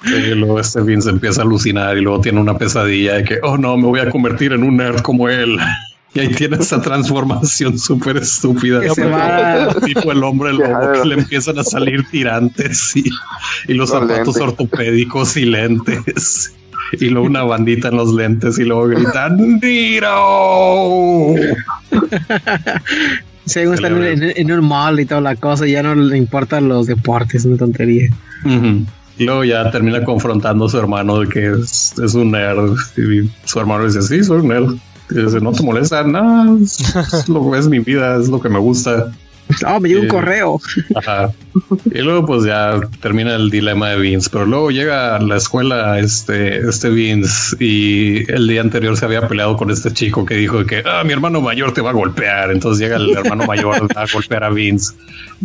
[0.05, 3.57] sí, luego este Vince empieza a alucinar y luego tiene una pesadilla de que, oh
[3.59, 5.59] no, me voy a convertir en un nerd como él.
[6.13, 8.81] Y ahí tiene esa transformación súper estúpida.
[8.81, 9.73] Que se va.
[9.85, 13.05] Tipo el hombre lobo que le empiezan a salir tirantes y,
[13.69, 14.43] y los Los zapatos lentes.
[14.43, 16.53] ortopédicos y lentes.
[16.93, 21.35] Y luego una bandita en los lentes y luego gritan ¡Niro!
[23.47, 26.87] Según están en, en- un mall y toda la cosa, ya no le importan los
[26.87, 28.09] deportes, una tontería.
[29.19, 32.75] Y luego ya termina confrontando a su hermano de que es, es un nerd.
[32.97, 34.75] Y su hermano dice, sí, soy un nerd.
[35.11, 36.79] Y dice, no te molesta, no, es,
[37.13, 39.11] es lo, es mi vida, es lo que me gusta.
[39.67, 40.61] Oh, me llegó un correo.
[40.95, 41.31] Ajá.
[41.93, 45.99] Y luego pues ya termina el dilema de Vince, pero luego llega a la escuela
[45.99, 50.65] este, este Vince y el día anterior se había peleado con este chico que dijo
[50.65, 52.51] que ah, mi hermano mayor te va a golpear.
[52.51, 54.95] Entonces llega el hermano mayor a golpear a Vince.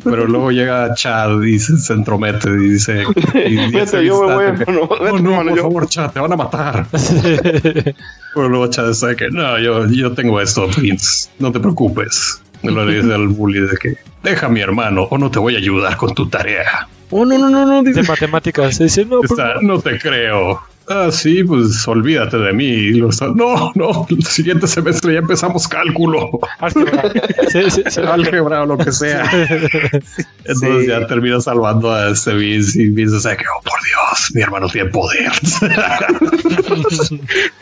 [0.03, 3.03] Pero luego llega Chad y se, se entromete y dice,
[3.45, 6.19] y dice Vete, yo me voy, no, Vete, no, hermano, por yo- favor, Chad, te
[6.19, 6.85] van a matar.
[6.91, 12.41] Pero luego Chad está de que no, yo, yo tengo esto, Vince, no te preocupes.
[12.73, 15.55] Luego le dice al bully de que deja a mi hermano o no te voy
[15.55, 16.87] a ayudar con tu tarea.
[17.11, 17.83] Oh, no, no, no, no.
[17.83, 18.79] De Dice, matemáticas.
[18.79, 20.61] Dice, no, por Está, no te creo.
[20.87, 22.91] Ah, sí, pues olvídate de mí.
[22.93, 27.11] Lo no, no, el siguiente semestre ya empezamos cálculo, álgebra.
[27.49, 28.01] Sí, sí, sí.
[28.01, 29.23] álgebra o lo que sea.
[29.31, 30.87] Entonces Sí.
[30.87, 34.67] ya termina salvando a este Vince y Vince dice que, oh, por Dios, mi hermano
[34.69, 35.31] tiene poder.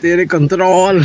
[0.00, 1.04] tiene control.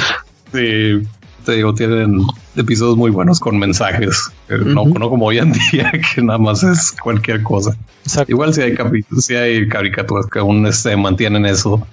[0.54, 1.02] sí,
[1.50, 2.22] te digo, tienen
[2.56, 4.30] episodios muy buenos con mensajes.
[4.50, 7.76] eh, no, como hoy en día, que nada más es cualquier cosa.
[8.04, 8.32] Exacto.
[8.32, 11.86] Igual si hay capítulos, si hay caricaturas que aún este, mantienen eso.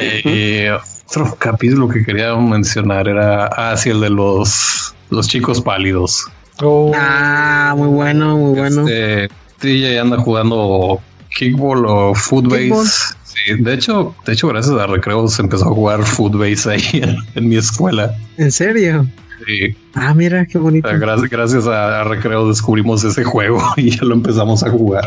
[0.00, 0.70] Eh,
[1.08, 6.26] otro capítulo que quería mencionar era ah, sí, el de los, los chicos pálidos.
[6.60, 8.86] Oh, Ah, muy bueno, muy bueno.
[8.88, 9.28] Este,
[9.60, 11.00] TJ anda jugando
[11.36, 13.14] kickball o footbase.
[13.24, 17.16] Sí, de hecho, de hecho, gracias a Recreo se empezó a jugar footbase ahí en,
[17.34, 18.14] en mi escuela.
[18.36, 19.06] ¿En serio?
[19.46, 20.88] Sí, Ah, mira, qué bonito.
[20.88, 25.04] gra- gracias a, a Recreo descubrimos ese juego y ya lo empezamos a jugar.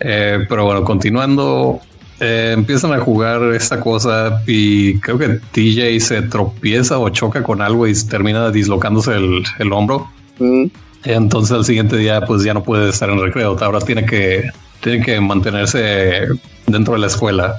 [0.00, 1.80] Eh, pero bueno, continuando,
[2.20, 7.62] eh, empiezan a jugar esta cosa y creo que TJ se tropieza o choca con
[7.62, 10.08] algo y termina dislocándose el, el hombro.
[10.38, 10.66] Mm,
[11.04, 13.56] Entonces al siguiente día pues ya no puede estar en recreo.
[13.60, 14.44] Ahora tiene que,
[14.80, 16.26] tiene que mantenerse
[16.66, 17.56] dentro de la escuela.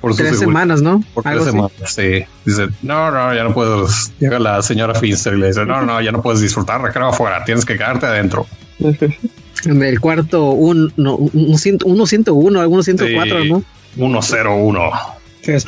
[0.00, 1.02] Por tres semanas, ¿no?
[1.14, 2.24] Por tres semanas, sí.
[2.44, 4.12] Dice, no, no, ya no puedes.
[4.18, 7.44] Llega la señora Finster y le dice, no, no, ya no puedes disfrutar recreo afuera,
[7.44, 8.46] tienes que quedarte adentro.
[9.64, 13.48] En el cuarto, un, no, un, uno 101, algunos 104, Sí.
[13.50, 13.64] ¿no?
[14.22, 14.90] 101.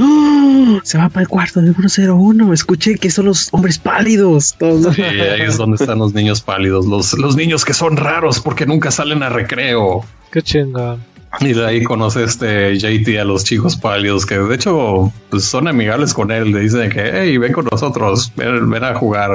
[0.00, 0.80] ¡Oh!
[0.82, 2.52] Se va para el cuarto de 101.
[2.52, 4.54] Escuché que son los hombres pálidos.
[4.58, 4.94] Todos.
[4.94, 8.66] Sí, ahí es donde están los niños pálidos, los, los niños que son raros porque
[8.66, 10.04] nunca salen a recreo.
[10.32, 11.02] Qué chingón.
[11.40, 15.68] Y de ahí conoce este JT a los chicos pálidos que de hecho pues, son
[15.68, 16.52] amigables con él.
[16.52, 19.30] Le dicen que hey, ven con nosotros, ven, ven a jugar.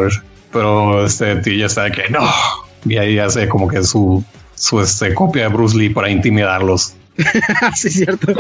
[0.52, 2.22] Pero este tío ya está de que no.
[2.86, 4.24] Y ahí hace como que su,
[4.56, 6.95] su este, copia de Bruce Lee para intimidarlos.
[7.76, 8.34] sí, cierto.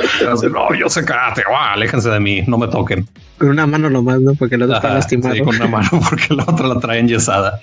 [0.51, 1.43] No, yo sé karate,
[1.73, 3.07] aléjense de mí, no me toquen.
[3.37, 4.33] Con una mano nomás, ¿no?
[4.35, 5.35] Porque el otro está Ajá, lastimado.
[5.35, 7.59] sí, con una mano porque la otra la trae enyesada.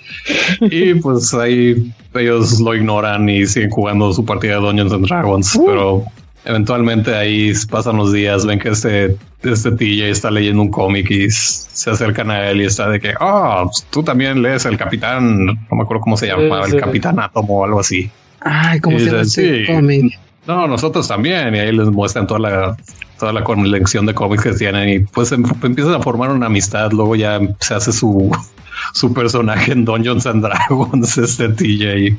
[0.61, 5.59] Y pues ahí ellos lo ignoran y siguen jugando su partida de Dungeons and Dragons,
[5.65, 6.03] pero
[6.45, 11.29] eventualmente ahí pasan los días, ven que este, este TJ está leyendo un cómic y
[11.29, 15.45] se acercan a él y está de que, ah, pues tú también lees el capitán,
[15.45, 16.83] no me acuerdo cómo se llamaba, Sí, el sí.
[16.85, 18.09] capitán átomo o algo así.
[18.41, 19.71] Ay, ¿cómo Y se llama dice, ese sí.
[19.71, 20.19] cómic?
[20.47, 21.55] No, nosotros también.
[21.55, 22.77] Y ahí les muestran toda la,
[23.19, 26.91] toda la colección de cómics que tienen y pues em- empiezan a formar una amistad.
[26.91, 28.31] Luego ya se hace su,
[28.93, 32.17] su personaje en Dungeons and Dragons, este TJ.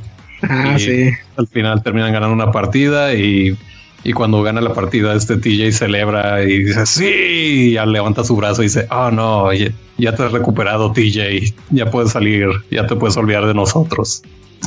[0.48, 1.10] Ah, Y sí.
[1.36, 3.56] Al final terminan ganando una partida y,
[4.04, 8.62] y cuando gana la partida, este TJ celebra y dice sí, ya levanta su brazo
[8.62, 9.68] y dice, oh no, ya,
[9.98, 14.22] ya te has recuperado TJ, ya puedes salir, ya te puedes olvidar de nosotros.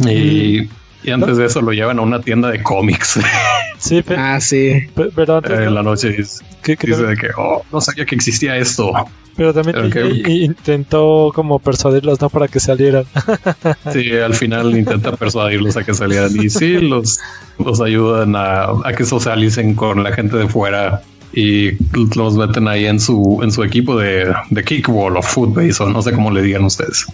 [0.09, 0.69] Y,
[1.05, 3.19] y antes de eso lo llevan a una tienda de cómics.
[3.77, 4.87] Sí, pe- Ah, sí.
[4.95, 5.59] pe- pero antes.
[5.59, 8.91] en la noche dice, que- que- dice de que oh, no sabía que existía esto.
[9.35, 9.91] pero también
[10.25, 12.29] intentó como persuadirlos, ¿no?
[12.29, 13.03] Para que salieran.
[13.93, 17.19] Sí, al final intenta persuadirlos a que salieran y sí, los,
[17.63, 21.01] los ayudan a, a que socialicen con la gente de fuera
[21.33, 21.71] y
[22.15, 26.01] los meten ahí en su, en su equipo de, de kickball o footbase o no
[26.01, 27.05] sé cómo le digan ustedes.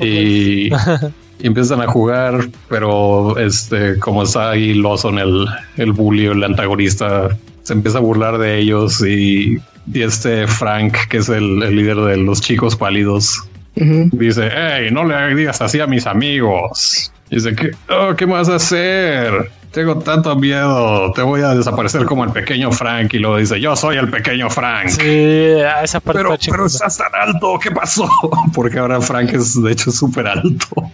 [0.00, 0.68] Y,
[1.38, 5.46] y empiezan a jugar, pero este, como está ahí Lawson, el,
[5.76, 7.28] el bully, el antagonista,
[7.62, 9.58] se empieza a burlar de ellos y,
[9.92, 13.42] y este Frank, que es el, el líder de los chicos pálidos.
[13.74, 17.12] Dice, hey, no le digas así a mis amigos.
[17.30, 19.50] Dice que, oh, ¿qué vas a hacer?
[19.72, 23.12] Tengo tanto miedo, te voy a desaparecer como el pequeño Frank.
[23.14, 24.88] Y luego dice, yo soy el pequeño Frank.
[24.88, 28.08] Sí, a esa parte Pero, pero estás tan alto, ¿qué pasó?
[28.54, 30.90] Porque ahora Frank es de hecho súper alto.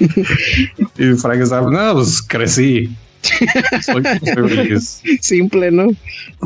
[0.98, 2.90] y Frank está, no, pues crecí.
[3.82, 5.02] Soy, feliz.
[5.20, 5.88] Simple, ¿no?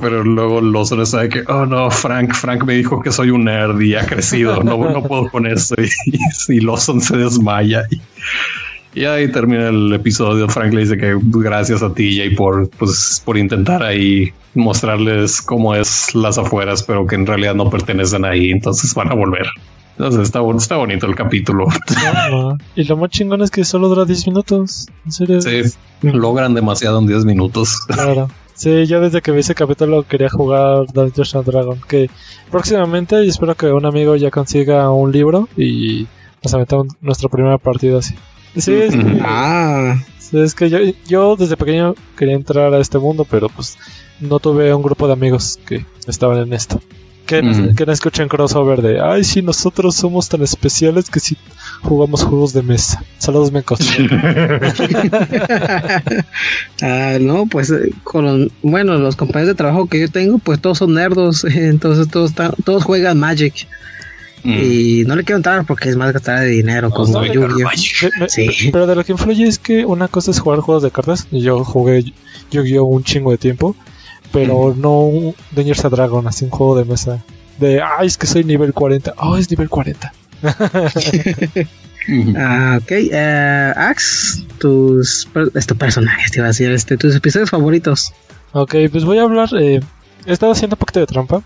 [0.00, 3.44] Pero luego Lawson está de que, oh no, Frank, Frank me dijo que soy un
[3.44, 5.74] nerd y ha crecido, no, no puedo con esto.
[6.48, 7.84] Y, y Lawson se desmaya.
[7.90, 8.00] Y,
[8.94, 10.48] y ahí termina el episodio.
[10.48, 15.74] Frank le dice que gracias a ti, Jay, por, pues, por intentar ahí mostrarles cómo
[15.74, 19.46] es las afueras, pero que en realidad no pertenecen ahí, entonces van a volver.
[19.96, 21.66] Entonces está, está bonito el capítulo.
[22.74, 24.88] Y lo más chingón es que solo dura 10 minutos.
[25.04, 25.40] En serio.
[25.40, 25.62] Sí,
[26.02, 27.80] logran demasiado en 10 minutos.
[27.86, 28.28] Claro.
[28.54, 31.80] Sí, yo desde que vi ese capítulo quería jugar Dungeons and Dragon.
[31.88, 32.10] Que
[32.50, 36.06] próximamente espero que un amigo ya consiga un libro y
[36.42, 38.14] nos aventamos nuestra primera partida así.
[38.56, 39.18] Sí, es, Ujú.
[39.22, 43.76] Ah, sí, es que yo, yo desde pequeño quería entrar a este mundo, pero pues
[44.20, 46.80] no tuve un grupo de amigos que estaban en esto.
[47.26, 47.74] Que, Ujú.
[47.76, 51.36] que no escuchen crossover de, ay, sí, nosotros somos tan especiales que sí
[51.80, 53.02] jugamos juegos de mesa.
[53.18, 53.78] Saludos, mecos.
[56.82, 60.60] ah, no, pues eh, con los- bueno, los compañeros de trabajo que yo tengo, pues
[60.60, 63.66] todos son nerdos, entonces todos están, todos juegan Magic
[64.44, 64.58] Mm.
[64.60, 67.68] y no le quiero entrar porque es más gastar de dinero Vamos como Yu-Gi-Oh.
[68.28, 68.70] Sí.
[68.72, 71.28] Pero de lo que influye es que una cosa es jugar juegos de cartas.
[71.30, 72.12] Y yo jugué
[72.50, 72.84] Yu-Gi-Oh!
[72.84, 73.76] un chingo de tiempo.
[74.32, 77.22] Pero no un Dungeons and Dragon, así un juego de mesa.
[77.60, 79.14] De, ay, es que soy nivel 40.
[79.18, 80.12] Oh, es nivel 40.
[80.42, 80.52] Ujú.
[82.36, 88.12] Ah, ok, eh, Ax, tus, este personaje, te iba a decir, este, tus episodios favoritos.
[88.50, 89.50] Ok, pues voy a hablar.
[89.56, 89.78] eh,
[90.26, 91.42] he estado haciendo un poquito de trampa.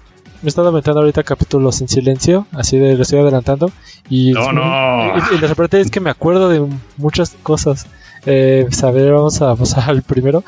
[0.47, 2.47] Me he estado aventando ahorita capítulos en silencio.
[2.53, 3.73] Así de lo estoy adelantando.
[4.09, 5.17] Y, No, no.
[5.33, 6.65] Y, y la sorpresa es que me acuerdo de
[6.99, 7.87] muchas cosas.
[8.27, 10.45] Eh, pues, a ver, vamos a pasar al primero.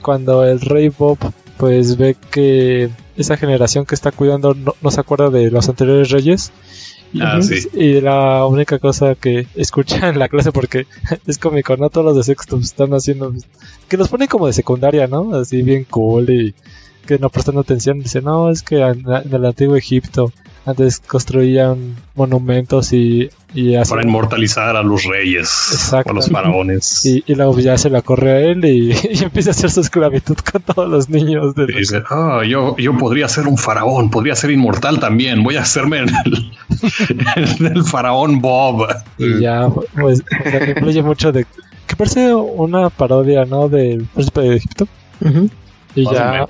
[0.00, 1.18] Cuando el rey Bob
[1.58, 6.08] pues ve que esa generación que está cuidando no, no se acuerda de los anteriores
[6.10, 6.50] reyes.
[7.12, 7.68] Y, Ah, sí.
[7.74, 10.86] y la única cosa que escucha en la clase, porque
[11.26, 11.90] es cómico, ¿no?
[11.90, 13.34] Todos los de sexto están haciendo.
[13.86, 15.34] Que los ponen como de secundaria, ¿no?
[15.34, 16.54] Así bien cool y
[17.06, 18.00] que no prestan atención.
[18.00, 20.32] Dice, no, es que en, en el antiguo Egipto
[20.64, 23.90] antes construían monumentos y, y así.
[23.90, 26.10] Para inmortalizar a los reyes Exacto.
[26.10, 27.00] o a los faraones.
[27.04, 29.80] Y, y luego ya se la corre a él y, y empieza a hacer su
[29.80, 31.54] esclavitud con todos los niños.
[31.56, 35.56] De Y dice, ah, yo, yo podría ser un faraón, podría ser inmortal también, voy
[35.56, 36.52] a hacerme en el,
[37.58, 38.86] en el faraón Bob.
[39.18, 39.68] y ya,
[40.00, 41.44] pues, o sea, influye mucho de.
[41.88, 43.68] Que parece una parodia, ¿no?
[43.68, 44.86] Del príncipe de Egipto.
[45.20, 45.50] Ujú.
[45.94, 46.46] Y ya,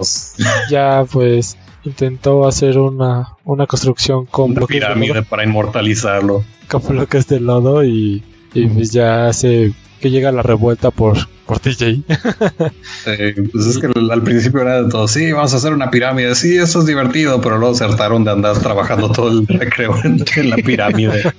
[0.70, 6.44] ya, pues, intentó hacer una, una construcción con Una bloques de pirámide lodo, para inmortalizarlo.
[6.68, 8.22] con bloques de lodo y,
[8.54, 11.16] y pues ya hace que llega la revuelta por,
[11.46, 12.02] por TJ.
[13.06, 16.34] Eh, pues es que al principio era de todo, sí, vamos a hacer una pirámide,
[16.36, 20.50] sí, eso es divertido, pero luego se hartaron de andar trabajando todo el recreo en
[20.50, 21.32] la pirámide.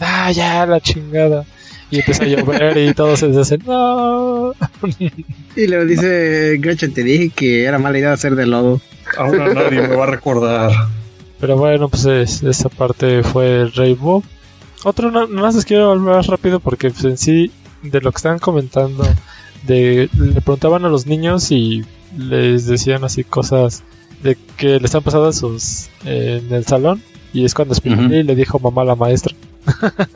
[0.00, 1.44] ah, ya, la chingada.
[1.92, 4.52] Y empieza a llover y todos se dicen, no.
[5.56, 8.80] Y le dice Gretchen, te dije que era mala idea hacer de lodo.
[9.18, 10.70] Ahora nadie me va a recordar.
[11.38, 14.22] Pero bueno, pues es- esa parte fue el Rainbow.
[14.84, 17.50] Otro, no, más les quiero hablar rápido porque pues, en sí,
[17.82, 19.04] de lo que estaban comentando,
[19.66, 21.84] de le preguntaban a los niños y
[22.16, 23.82] les decían así cosas
[24.22, 27.02] de que les han pasado a sus en el salón.
[27.34, 29.34] Y es cuando Spinelli le dijo mamá a la maestra.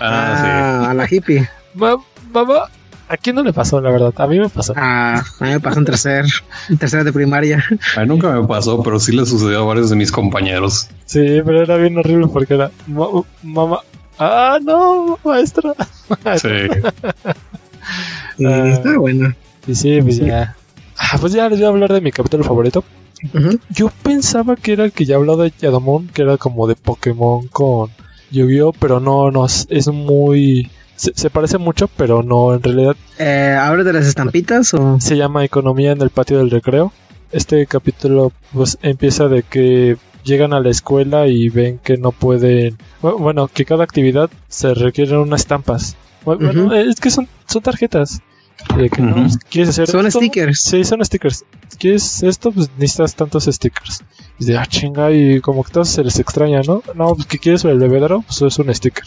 [0.00, 1.48] Ah, Ah, a la hippie.
[1.74, 1.96] "Ma-
[2.32, 2.68] mamá,
[3.08, 4.12] ¿a quién no le pasó, la verdad?
[4.16, 4.72] A mí me pasó.
[4.76, 6.24] Ah, a mí me pasó en tercer,
[6.68, 7.64] en tercero de primaria.
[7.68, 7.76] sí.
[7.96, 10.88] A mí nunca me pasó, pero sí le sucedió a varios de mis compañeros.
[11.06, 13.08] Sí, pero era bien horrible porque era "Ma-
[13.42, 13.78] mamá.
[14.18, 15.74] Ah, no, maestra.
[16.40, 16.48] Sí.
[18.46, 18.68] Ah.
[18.72, 19.34] está bueno.
[19.66, 20.54] Y sí, pues ya.
[20.98, 22.84] Ah, pues ya les voy a hablar de mi capítulo favorito.
[23.70, 27.48] Yo pensaba que era el que ya habló de Yadomon, que era como de Pokémon
[27.48, 27.90] con
[28.34, 30.70] Yu-Gi-Oh, pero no, no, es, muy...
[30.96, 34.98] Se, se parece mucho, pero no, en realidad Eh, ¿Hablas de las estampitas o...?
[35.00, 36.92] se llama Economía en el patio del recreo.
[37.32, 42.78] Este capítulo pues empieza de que llegan a la escuela y ven que no pueden...
[43.02, 45.96] bu- Bueno, que cada actividad se requieren unas estampas.
[46.24, 46.74] Bu- Bueno, Ujú.
[46.74, 48.20] es que son, son tarjetas.
[48.76, 49.26] De que, ¿no?
[49.50, 50.20] ¿Quieres hacer Son esto?
[50.20, 50.60] stickers.
[50.60, 51.44] Sí, son stickers.
[51.78, 52.50] ¿Quieres esto?
[52.50, 54.02] Pues necesitas tantos stickers.
[54.38, 56.82] Y de, ah, chinga, y como que todos se les extraña, ¿no?
[56.94, 59.04] No, pues que quieres el bebedero, pues es un sticker.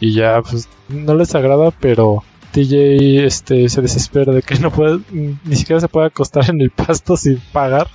[0.00, 5.00] Y ya, pues no les agrada, pero TJ este, se desespera de que no puede,
[5.12, 7.88] ni siquiera se puede acostar en el pasto sin pagar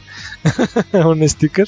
[0.93, 1.67] un sticker.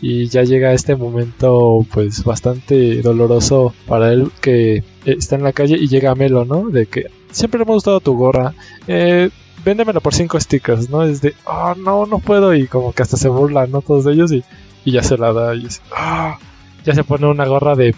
[0.00, 5.76] Y ya llega este momento, pues bastante doloroso para él que está en la calle
[5.76, 6.68] y llega Melo, ¿no?
[6.68, 8.54] De que siempre me ha gustado tu gorra.
[8.86, 9.30] Eh,
[9.64, 11.02] véndemela por cinco stickers, ¿no?
[11.02, 12.54] Es de, oh, no, no puedo.
[12.54, 13.82] Y como que hasta se burlan, ¿no?
[13.82, 14.42] Todos ellos y,
[14.84, 15.54] y ya se la da.
[15.54, 16.38] Y es, "Ah".
[16.84, 17.94] ya se pone una gorra de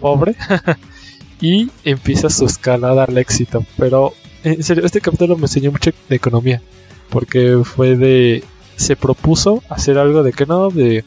[0.00, 0.34] pobre
[1.40, 3.64] y empieza su escalada al éxito.
[3.78, 4.12] Pero,
[4.44, 6.60] en serio, este capítulo me enseñó mucho de economía.
[7.08, 8.44] Porque fue de,
[8.76, 11.04] se propuso hacer algo de que no, de eh,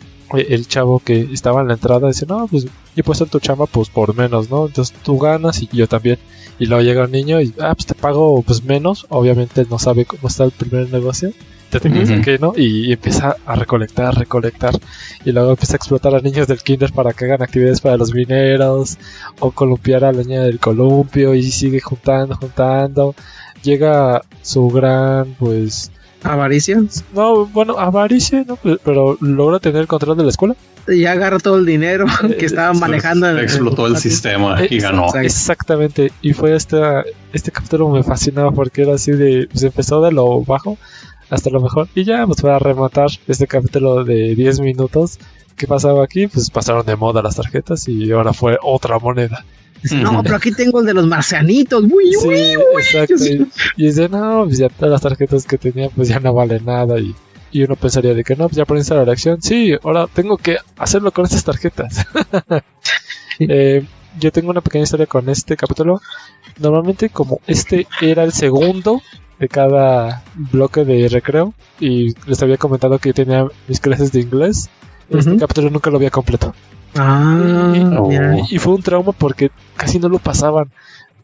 [0.49, 3.39] el chavo que estaba en la entrada dice, no, pues yo he puesto en tu
[3.39, 4.67] chamba pues por menos, ¿no?
[4.67, 6.19] Entonces tú ganas y yo también.
[6.59, 9.05] Y luego llega un niño y, ah, pues te pago pues menos.
[9.09, 11.31] Obviamente no sabe cómo está el primer negocio.
[11.71, 12.21] Te Ujú.
[12.21, 14.79] que no y, y empieza a recolectar, recolectar.
[15.25, 18.13] Y luego empieza a explotar a niños del kinder para que hagan actividades para los
[18.13, 18.97] mineros.
[19.39, 23.15] O columpiar a la niña del columpio y sigue juntando, juntando.
[23.63, 25.91] Llega su gran, pues...
[26.23, 26.81] Avaricia.
[27.13, 28.57] No, bueno, avaricia, ¿no?
[28.83, 30.55] Pero- logra tener el control de la escuela.
[30.87, 32.05] Y agarra todo el dinero
[32.39, 33.29] que estaba manejando.
[33.29, 35.07] en- Explotó el en- sistema y ganó.
[35.15, 36.11] Exactamente.
[36.21, 40.41] Y fue esta, este capítulo me fascinaba porque era así de, pues empezó de lo
[40.43, 40.77] bajo
[41.29, 41.87] hasta lo mejor.
[41.95, 45.19] Y ya, pues para rematar este capítulo de 10 minutos,
[45.55, 46.27] ¿qué pasaba aquí?
[46.27, 49.45] Pues pasaron de moda las tarjetas y ahora fue otra moneda.
[49.84, 51.84] Dice, No, pero aquí tengo el de los marcianitos.
[51.84, 52.64] Uy, Sí, uy, uy.
[52.81, 53.15] exacto.
[53.26, 53.47] Y,
[53.77, 56.99] y dice, no, pues ya todas las tarjetas que tenía pues ya no valen nada
[56.99, 57.14] y...
[57.55, 59.39] Y uno pensaría de que no, pues ya aprendiste la lección.
[59.39, 62.05] Sí, ahora tengo que hacerlo con estas tarjetas.
[63.39, 63.84] Eh,
[64.19, 66.01] yo tengo una pequeña historia con este capítulo.
[66.60, 69.01] Normalmente como este era el segundo
[69.39, 74.19] de cada bloque de recreo y les había comentado que yo tenía mis clases de
[74.22, 74.69] inglés,
[75.10, 76.53] este capítulo nunca lo había completo.
[76.97, 78.11] Ah, Oh.
[78.49, 80.71] Y fue un trauma porque casi no lo pasaban.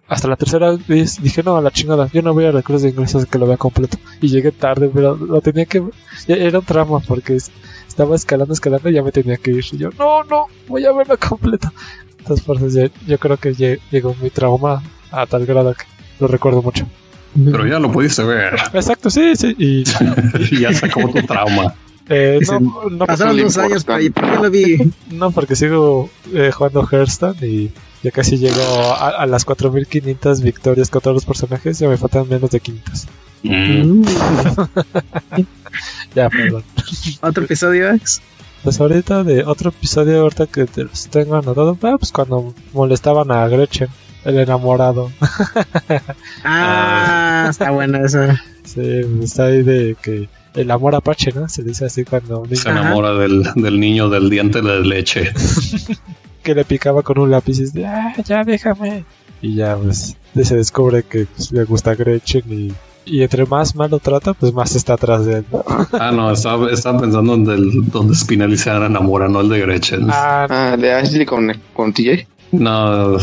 [0.07, 2.85] Hasta la tercera vez dije, no, a la chingada, yo no voy a la clase
[2.85, 3.97] de inglés hasta que lo vea completo.
[4.21, 5.83] Y llegué tarde, pero lo tenía que...
[6.27, 7.51] Era un trauma porque es-
[7.87, 9.63] estaba escalando, escalando y ya me tenía que ir.
[9.71, 11.71] Y yo, no, no, voy a verlo completo.
[12.17, 14.81] Entonces, por eso yo, yo creo que lle- llegó mi trauma
[15.11, 15.83] a tal grado que
[16.19, 16.87] lo recuerdo mucho.
[17.45, 18.55] Pero ya lo pudiste ver.
[18.73, 19.55] Exacto, sí, sí.
[19.59, 19.83] Y
[20.55, 21.75] y ya sacó tu trauma.
[22.09, 23.97] Eh, no, no, Pasaron dos años, importa.
[24.13, 24.91] pero ¿por qué lo vi?
[25.15, 27.71] no, porque sigo eh, jugando Hearthstone y
[28.03, 31.79] ya casi llego a, a las 4500 victorias con todos los personajes.
[31.79, 33.07] Ya me faltan menos de 500.
[33.43, 34.03] Mm.
[36.15, 36.63] Ya, perdón.
[37.21, 38.21] Otro episodio es.
[38.63, 43.31] Pues ahorita de otro episodio ahorita que te los tengo anotado, ah, pues cuando molestaban
[43.31, 43.87] a Gretchen,
[44.25, 45.11] el enamorado.
[46.43, 48.19] Ah, está bueno eso.
[48.65, 51.47] Sí, está ahí de que el amor apache, ¿no?
[51.49, 55.31] Se dice así cuando un niño Se enamora del, del niño del diente de leche.
[56.43, 59.05] que le picaba con un lápiz y dice, ah, ya déjame.
[59.41, 62.73] Y ya pues se descubre que pues, le gusta Gretchen y
[63.09, 65.45] y entre más mal lo trata, pues más está atrás de él.
[65.93, 70.07] Ah, no, estaba, estaba pensando en el, donde Spinelli se enamora, no el de Gretchen.
[70.09, 72.27] Ah, Ah, de Ashley con, con TJ.
[72.51, 73.17] No,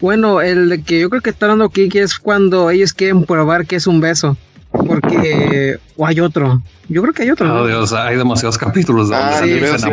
[0.00, 3.24] Bueno, el de que yo creo que está dando aquí que es cuando ellos quieren
[3.24, 4.36] probar que es un beso.
[4.70, 5.76] Porque.
[5.96, 6.62] O hay otro.
[6.88, 7.46] Yo creo que hay otro.
[7.46, 7.54] ¿no?
[7.56, 9.90] oh, Dios, hay demasiados capítulos donde Ah, sí, sí, sí, sí,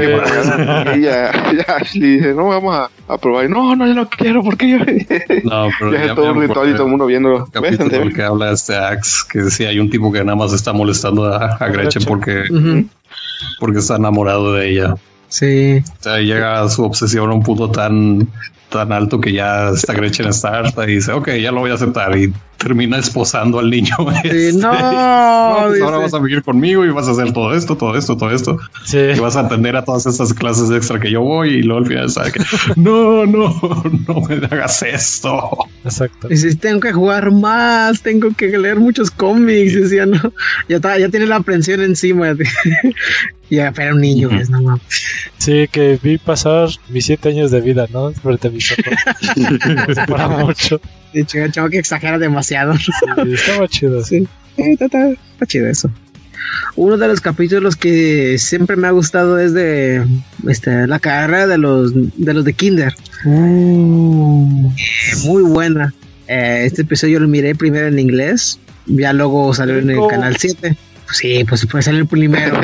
[0.99, 3.49] ella, ella Ashley dice, no, vamos a, a probar.
[3.49, 4.77] No, no, yo no quiero, porque yo...
[5.43, 7.39] No, pero ya es todo un ritual y todo el mundo viendo.
[7.39, 10.71] del capítulo que habla este Axe, que decía hay un tipo que nada más está
[10.73, 12.85] molestando a, a Gretchen porque, Ujú.
[13.59, 14.95] porque está enamorado de ella.
[15.35, 15.83] Sí.
[15.99, 18.25] O sea, llega su obsesión a un punto tan,
[18.69, 21.73] tan alto que ya está Gretchen está harta y dice, ok, ya lo voy a
[21.73, 22.17] aceptar.
[22.17, 23.95] Y termina esposando al niño.
[24.21, 24.71] Sí, Este, no.
[24.71, 28.15] no, pues ahora vas a vivir conmigo y vas a hacer todo esto, todo esto,
[28.15, 28.57] todo esto.
[28.85, 28.97] sí.
[28.97, 31.87] Y vas a atender a todas estas clases extra que yo voy y luego al
[31.87, 32.39] final sabe que
[32.77, 33.53] no, no,
[34.07, 35.49] no me hagas esto.
[35.83, 36.31] Exacto.
[36.31, 39.73] Y si tengo que jugar más, tengo que leer muchos cómics.
[39.75, 40.31] Decía, no.
[40.69, 42.33] Ya, está, ya tiene la aprensión encima.
[43.49, 44.37] Ya, pero era un niño, Ujú.
[44.37, 44.81] es no mames.
[45.37, 48.11] Sí, que vi pasar mis siete años de vida, ¿no?
[48.13, 49.95] Frente a mis ojos.
[50.07, 50.79] Para mucho.
[51.13, 52.75] De hecho, el chavo que exagera demasiado.
[52.77, 52.91] Sí,
[53.33, 54.03] estaba chido.
[54.03, 54.27] Sí.
[54.57, 55.89] Eh, está, está- está chido eso.
[56.75, 60.05] Uno de los capítulos que siempre me ha gustado es de
[60.47, 62.93] este, la carrera de los de los de Kinder.
[63.25, 64.71] Uh.
[65.25, 65.93] Muy buena.
[66.27, 68.59] Eh, este episodio lo miré primero en inglés.
[68.87, 70.75] Ya luego salió en el canal 7.
[71.05, 72.59] Pues sí, pues puede salir primero.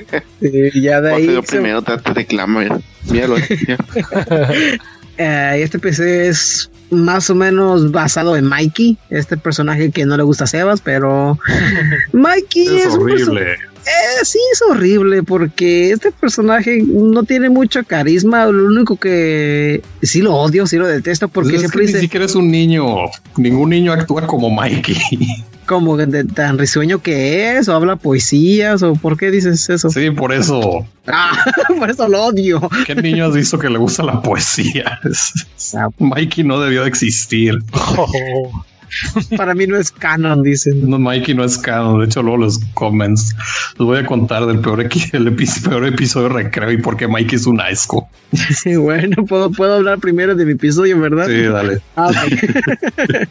[0.74, 2.80] ya de Ahí yo primero te, te reclama, mira.
[3.10, 3.36] Míralo.
[3.38, 3.76] ya.
[5.22, 10.22] Eh, este episodio es más o menos basado en Mikey, este personaje que no le
[10.22, 11.38] gusta a Sebas, pero
[12.12, 13.52] Mikey es, Es horrible.
[13.52, 18.46] Eh, sí, es horrible porque este personaje no tiene mucho carisma.
[18.46, 21.92] Lo único que sí lo odio, sí lo detesto porque Pues es siempre que ni
[21.92, 22.84] dice siquiera es un niño.
[23.36, 24.96] Ningún niño actúa como Mikey.
[25.70, 29.88] Como de- tan risueño que es, o habla poesías, o por qué dices eso.
[29.88, 30.84] Sí, por eso.
[31.12, 31.32] Ah,
[31.78, 32.68] por eso lo odio.
[32.86, 35.00] ¿Qué niño has visto que le gusta la poesía?
[35.04, 35.32] Es-
[35.98, 37.54] Mikey no debió de existir.
[37.72, 38.64] Oh.
[39.36, 40.88] Para mí no es canon, dicen.
[40.88, 41.98] No, Mikey no es canon.
[42.00, 43.34] De hecho, luego los comments
[43.78, 47.08] les voy a contar del peor, el epi- peor episodio de recreo y por qué
[47.08, 48.08] Mikey es un asco.
[48.62, 51.26] Sí, bueno, puedo, puedo hablar primero de mi episodio, ¿verdad?
[51.26, 51.80] Sí, dale.
[51.96, 53.28] Ah, ok.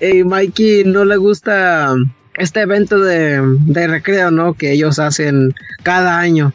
[0.00, 1.94] Eh, Mikey no le gusta
[2.36, 4.54] este evento de, de recreo, ¿no?
[4.54, 6.52] Que ellos hacen cada año.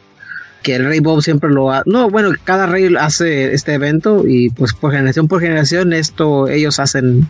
[0.62, 1.90] Que el Rey Bob siempre lo hace.
[1.90, 6.80] No, bueno, cada rey hace este evento y pues por generación por generación esto ellos
[6.80, 7.28] hacen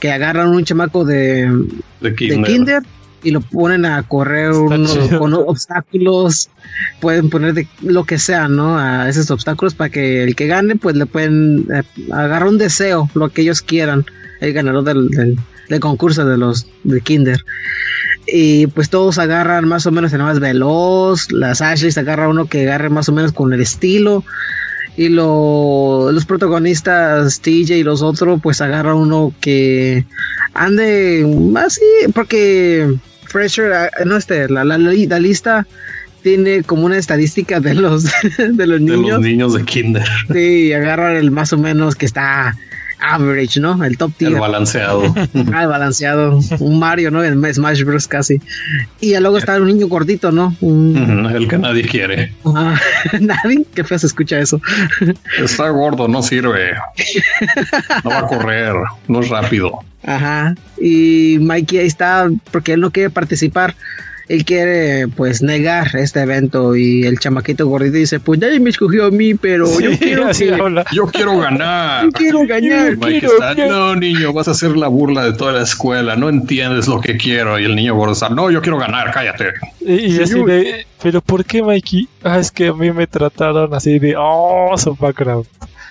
[0.00, 1.50] que agarran un chamaco de,
[2.02, 2.82] De de Kinder.
[3.22, 6.50] y lo ponen a correr unos, con obstáculos,
[7.00, 8.78] pueden poner de lo que sea, ¿no?
[8.78, 11.82] A esos obstáculos para que el que gane, pues le pueden eh,
[12.12, 14.04] agarrar un deseo, lo que ellos quieran,
[14.40, 15.38] el ganador del, del,
[15.68, 17.44] del concurso de los de Kinder.
[18.26, 22.62] Y pues todos agarran más o menos el más veloz, las Ashleys agarra uno que
[22.62, 24.24] agarre más o menos con el estilo.
[24.96, 30.04] Y lo- los protagonistas, TJ y los otros, pues agarran uno que
[30.54, 31.26] ande
[31.56, 31.82] así,
[32.14, 32.94] porque
[33.26, 35.66] Fresher, ah, no este, la, la, la lista
[36.22, 38.04] tiene como una estadística de los,
[38.38, 39.08] de los De niños.
[39.10, 40.06] los niños de Kinder.
[40.32, 42.56] Sí, agarran el más o menos que está
[42.98, 43.82] average, ¿no?
[43.84, 44.32] El top tier.
[44.32, 45.02] El balanceado.
[45.52, 46.40] Ah, balanceado.
[46.58, 47.22] Un Mario, ¿no?
[47.22, 48.08] En Smash Bros.
[48.08, 48.40] casi.
[49.00, 50.56] Y luego está un niño gordito, ¿no?
[50.60, 51.26] Un...
[51.34, 52.32] El que nadie quiere.
[52.44, 52.78] Ah,
[53.20, 54.60] Nadie, qué feo se escucha eso.
[55.38, 56.72] Está gordo, no sirve.
[58.02, 58.74] No va a correr,
[59.08, 59.80] no es rápido.
[60.02, 60.54] Ajá.
[60.80, 63.74] Y Mikey ahí está porque él no quiere participar.
[64.28, 66.76] Él quiere, pues, negar este evento.
[66.76, 70.84] Y el chamaquito gordito dice: Pues nadie me escogió a mí, pero yo quiero que-.
[70.92, 72.04] Yo quiero ganar.
[72.04, 72.96] yo quiero ganar.
[72.96, 73.70] Mike quiero, está, quiero.
[73.70, 77.16] no, niño, vas a hacer la burla de toda la escuela, no entiendes lo que
[77.16, 77.58] quiero.
[77.58, 79.52] Y el niño gordo está, no, yo quiero ganar, cállate.
[79.80, 82.08] Y, y así de, pero ¿por qué Mikey?
[82.22, 85.46] Ah, es que a mí me trataron así de, oh, su background.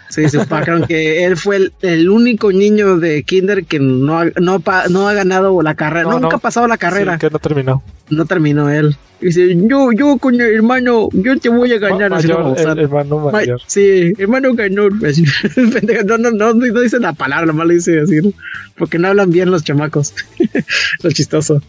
[0.10, 4.26] Sí, su background, que él fue el, el único niño de Kinder que no ha,
[4.40, 6.10] no, no ha ganado la carrera.
[6.10, 7.14] No, nunca ha pasado la carrera.
[7.14, 7.84] Sí, que no terminó.
[8.10, 8.96] No terminó él.
[9.24, 12.10] Y dice: Yo, yo, con el hermano, yo te voy a ganar.
[12.12, 13.62] Ma- mayor, el hermano Ma- mayor.
[13.66, 18.32] Sí, hermano pendejo, no, no, no, no dice la palabra, nomás le dice así, ¿no?
[18.78, 20.14] porque no hablan bien los chamacos.
[21.04, 21.62] lo chistoso.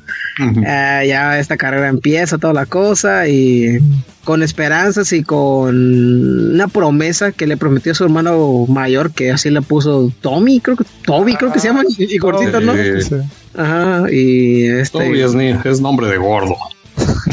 [0.67, 3.79] Ah, ya esta carrera empieza, toda la cosa, y
[4.25, 9.51] con esperanzas y con una promesa que le prometió a su hermano mayor, que así
[9.51, 12.75] le puso Tommy, creo que Toby, creo que se llama, y, y cortito, ¿no?
[12.75, 13.03] Sí.
[13.03, 13.17] Sí.
[13.55, 14.99] Ajá, y este.
[14.99, 15.35] Toby es,
[15.67, 16.57] es nombre de gordo.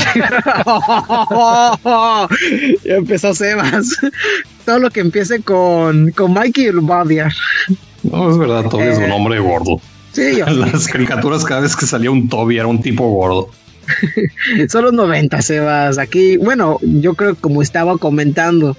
[2.83, 3.97] ya empezó Sebas.
[4.65, 7.31] Todo lo que empiece con, con Mikey lo va a odiar.
[8.03, 9.05] No, es verdad, Toby es Eh.
[9.05, 9.81] un hombre gordo.
[10.11, 10.45] Sí, yo.
[10.47, 13.49] Las caricaturas cada vez que salía un Toby era un tipo gordo.
[14.69, 15.97] Son los 90, Sebas.
[15.97, 18.75] Aquí, bueno, yo creo que como estaba comentando,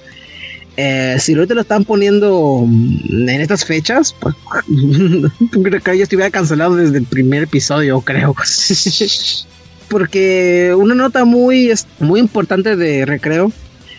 [0.77, 4.35] eh, si te lo están poniendo mm, en estas fechas, pues
[5.63, 8.35] creo que yo estuviera cancelado desde el primer episodio, creo.
[9.93, 13.53] Porque una nota muy, muy importante de recreo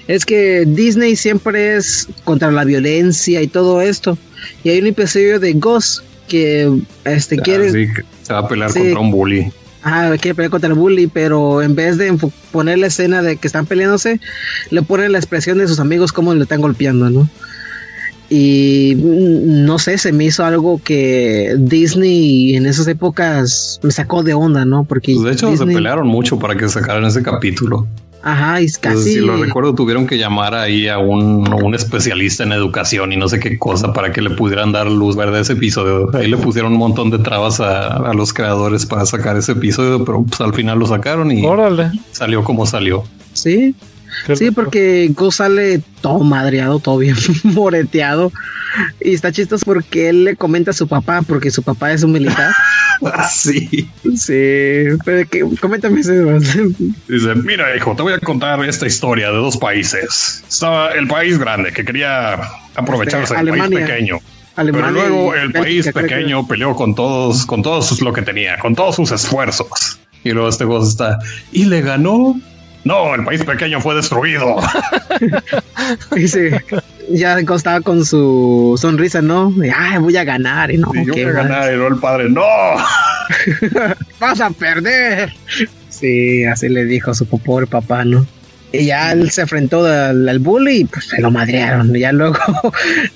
[0.07, 4.17] es que Disney siempre es contra la violencia y todo esto.
[4.63, 6.67] Y hay un episodio de Ghost que
[7.05, 8.79] este quiere Así que se va a pelear Sí.
[8.79, 9.51] contra un bully.
[9.83, 12.17] Ah, quiere pelear contra el bully, pero en vez de
[12.51, 14.19] poner la escena de que están peleándose,
[14.71, 17.29] le ponen la expresión de sus amigos como le están golpeando, ¿no?
[18.35, 24.34] Y no sé, se me hizo algo que Disney en esas épocas me sacó de
[24.34, 24.85] onda, ¿no?
[24.85, 27.85] Porque Pues de hecho, Disney- se pelearon mucho para que sacaran ese capítulo.
[28.26, 29.14] Ajá, y Entonces, casi.
[29.15, 33.27] si lo recuerdo, tuvieron que llamar ahí a un, un especialista en educación y no
[33.27, 36.10] sé qué cosa para que le pudieran dar luz verde a ese episodio.
[36.15, 40.03] Ahí le pusieron un montón de trabas a, a los creadores para sacar ese episodio,
[40.05, 41.91] pero pues al final lo sacaron y Órale.
[42.11, 43.03] salió como salió.
[43.34, 43.76] Sí,
[44.35, 48.31] sí, porque Go sale todo madreado, todo bien moreteado.
[48.99, 52.11] Y está chistoso porque él le comenta a su papá, porque su papá es un
[52.11, 52.52] militar.
[53.14, 53.88] Así.
[54.15, 56.11] sí, pero que, coméntame eso.
[57.07, 60.44] Dice, mira hijo, te voy a contar esta historia de dos países.
[60.49, 62.40] Estaba el país grande que quería
[62.76, 64.19] aprovecharse Este, del país pequeño.
[64.56, 68.22] Alemania Pero luego el Bélgica, país que- pequeño peleó con todos, con todos lo que
[68.22, 69.99] tenía, con todos sus esfuerzos.
[70.23, 71.19] Y luego este juego está,
[71.52, 72.40] ¿y le ganó?
[72.84, 74.57] No, el país pequeño fue destruido.
[76.15, 76.64] Dice,
[77.10, 79.51] ya costaba con su sonrisa, ¿no?
[79.51, 80.72] De, Ay, voy a ganar.
[80.72, 82.41] Y no, Y yo voy a ganar, y luego el padre, no.
[84.19, 85.34] vas a perder.
[85.89, 88.26] Sí, así le dijo su pobre papá, ¿no?
[88.75, 91.95] Y ya él se enfrentó al, al bully y pues se lo madrearon.
[91.95, 92.39] Y ya luego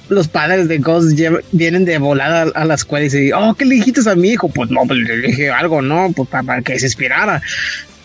[0.10, 1.20] los padres de Ghost
[1.52, 4.30] vienen de volada a, a la escuela y dicen, oh, ¿qué le dijiste a mi
[4.30, 4.50] hijo?
[4.50, 6.12] Pues no, pues le dije algo, ¿no?
[6.16, 7.42] Pues para, para que se inspirara.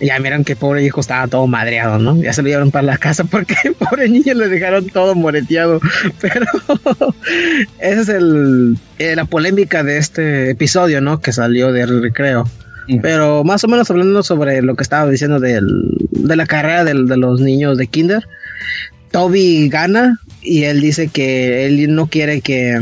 [0.01, 2.21] Y ya miran que pobre hijo estaba todo madreado, ¿no?
[2.21, 5.79] Ya se lo llevaron para la casa porque pobre niño le dejaron todo moreteado.
[6.23, 6.47] Pero
[7.79, 11.21] esa es el, eh, la polémica de este episodio, ¿no?
[11.21, 12.49] Que salió del recreo.
[13.03, 15.67] Pero más o menos hablando sobre lo que estaba diciendo del,
[16.11, 18.27] de la carrera del- de los niños de Kinder,
[19.11, 22.79] Toby gana y él dice que él no quiere que,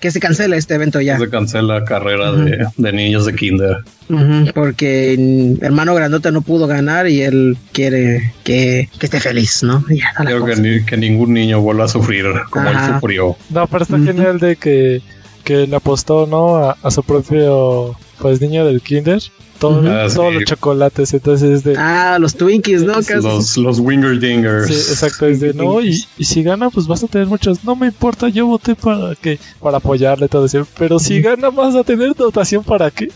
[0.00, 1.18] que se cancele este evento ya.
[1.18, 3.76] Se cancela la carrera de, de niños de kinder.
[4.08, 9.62] Ujú, porque mm, hermano grandote no pudo ganar y él quiere que, que esté feliz,
[9.62, 9.84] ¿no?
[9.90, 12.94] Ya, Creo que, ni- que ningún niño vuelva a sufrir como él Ajá.
[12.94, 13.36] sufrió.
[13.50, 14.06] No, pero está Ujú.
[14.06, 15.02] genial de que,
[15.44, 16.56] que le apostó, ¿no?
[16.56, 19.22] A, a su propio, pues, niño del kinder.
[19.58, 19.80] Todo.
[19.90, 20.34] Ah, todos sí.
[20.34, 21.76] los chocolates, entonces es de...
[21.78, 22.94] Ah, los Twinkies, ¿no?
[22.94, 23.14] Casi.
[23.14, 24.66] Los, los Winger Dingers.
[24.66, 27.64] Sí, exacto, es de no, y, y si gana, pues vas a tener muchos.
[27.64, 30.66] No me importa, yo voté para que, para apoyarle todo eso.
[30.78, 33.10] Pero si gana, vas a tener dotación para qué.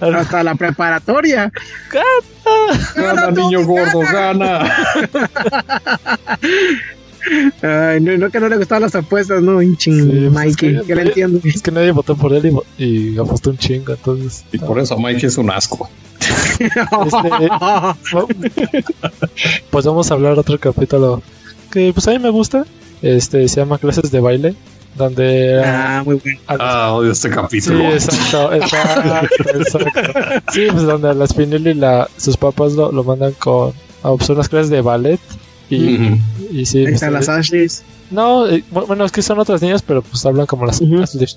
[0.00, 1.52] Hasta la preparatoria.
[2.94, 4.72] Gana, niño gordo, gana.
[7.62, 9.56] Ay, no, no que no le gustaban las apuestas, ¿no?
[9.58, 11.40] Un ching, Sí, pues, Mikey, es que- que le entiendo.
[11.44, 14.44] Es que nadie votó por él y, y apostó un chingo, entonces.
[14.52, 15.88] Y por eso Mike es un asco.
[19.70, 21.22] Pues vamos a hablar otro capítulo
[21.70, 22.64] que pues a mí me gusta.
[23.02, 24.54] Este se llama Clases de Baile,
[24.96, 26.38] donde ah, muy bueno.
[26.48, 27.92] Ah, odio este Sí, capítulo.
[27.92, 29.90] exacto, exacto, exacto.
[30.52, 33.72] Sí, pues donde a la Spinelli la, sus papás lo, lo mandan con
[34.02, 35.20] a pues, unas clases de ballet
[35.70, 36.20] y,
[36.52, 37.82] y sí, Ahí pues, están las eh, Ashleys.
[38.10, 41.36] no, eh, bu- bueno, es que son otras niñas, pero pues hablan como las, Lish.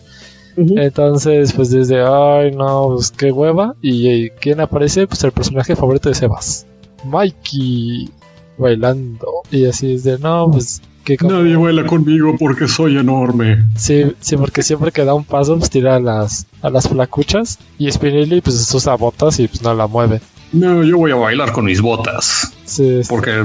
[0.56, 0.76] Ujú.
[0.78, 3.76] Entonces, pues desde, ay, no, pues qué hueva.
[3.82, 5.08] Y eh, ¿quién aparece?
[5.08, 6.66] Pues el personaje favorito de Sebas,
[7.06, 8.10] Mikey,
[8.58, 9.28] bailando.
[9.52, 13.66] Y así es de, no, pues que como- Nadie baila conmigo porque soy enorme.
[13.76, 17.60] Sí, sí, porque siempre que da un paso, pues tira a las, a las flacuchas.
[17.78, 20.22] Y Spinelli, pues usa botas y pues no la mueve.
[20.54, 22.52] No, yo voy a bailar con mis botas.
[22.66, 23.10] Sí, sí.
[23.10, 23.44] Porque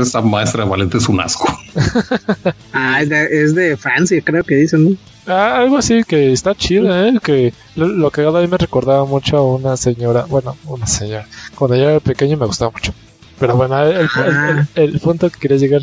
[0.00, 1.46] esta maestra ballet es un asco.
[2.72, 4.96] Ah, es de, es de Francia, creo que dicen, ¿no?
[5.26, 7.18] Ah, algo así que está chido, ¿eh?
[7.22, 11.26] Que lo, lo que a mí me recordaba mucho a una señora, bueno, una señora.
[11.56, 12.92] Cuando yo era pequeño me gustaba mucho.
[13.40, 14.66] Pero bueno, el, el- Ah.
[14.76, 15.82] el- el punto que quería llegar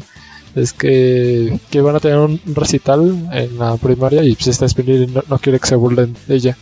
[0.56, 5.08] es que, que van a tener un recital en la primaria y pues esta Spinelli
[5.08, 6.58] no, no quiere que se burlen de ella.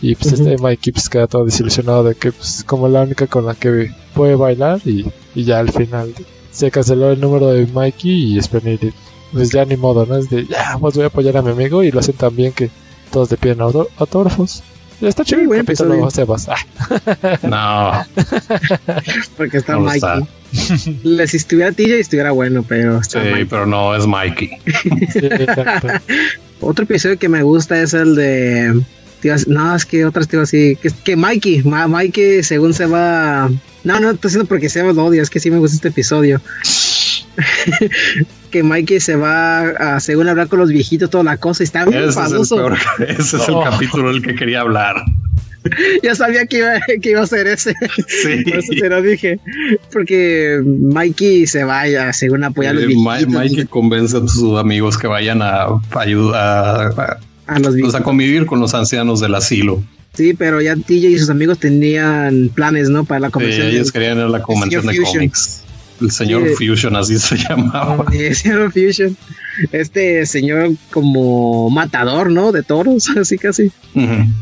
[0.00, 0.42] Y pues Ujú.
[0.48, 3.54] este Mikey pues queda todo desilusionado de que pues como es la única con la
[3.54, 5.04] que puede bailar y,
[5.34, 6.14] y ya al final
[6.52, 8.92] se canceló el número de Mikey y Spinelli
[9.32, 10.16] pues ya ni modo, ¿no?
[10.16, 12.52] Es de, ya, pues voy a apoyar a mi amigo y lo hacen tan bien
[12.52, 12.70] que
[13.10, 14.62] todos le piden auto- autógrafos.
[15.00, 16.10] Está chido Sí, el capítulo, episodio.
[16.10, 16.48] Sebas.
[16.48, 16.56] Ah,
[18.16, 18.24] No,
[19.36, 19.96] Porque está no Mikey.
[19.96, 20.20] está.
[21.04, 23.44] Le- Si estuviera TJ estuviera bueno, pero está Sí, Mikey.
[23.44, 24.50] pero no es Mikey.
[25.12, 25.88] sí, exacto.
[26.60, 28.80] Otro episodio que me gusta es el de
[29.46, 30.76] No, es que otras iba así.
[30.80, 33.50] Que, que Mikey, Ma- Mikey según se va.
[33.84, 36.40] No, no, estoy haciendo porque se lo odio, es que sí me gusta este episodio.
[38.50, 41.84] que Mikey se va a, según hablar con los viejitos, toda la cosa, y está
[41.84, 42.56] bien Ese es, el, famoso.
[42.56, 42.78] peor-
[43.08, 43.64] ese es el Oh.
[43.64, 44.96] capítulo del que quería hablar.
[46.02, 47.74] Ya sabía que iba, que iba a ser ese.
[48.06, 48.42] Sí.
[48.44, 49.38] Por eso te lo dije.
[49.92, 53.28] Porque Mikey se vaya, según apoyar a los Eh, viejitos.
[53.28, 55.66] Ma- Mike convence a sus amigos que vayan a,
[55.96, 57.18] ayudar
[57.48, 59.82] a, a los convivir con los ancianos del asilo.
[60.14, 63.04] Sí, pero ya TJ y sus amigos tenían planes, ¿no?
[63.04, 63.66] Para la Sí, convención.
[63.68, 65.18] ellos querían ir a la convención de señor Fusion.
[65.20, 65.62] cómics.
[66.00, 66.66] El señor Sí.
[66.68, 68.04] Fusion, así se llamaba.
[68.12, 69.16] Eh, Zero Fusion.
[69.72, 72.52] Este señor como matador, ¿no?
[72.52, 73.70] De toros, así casi.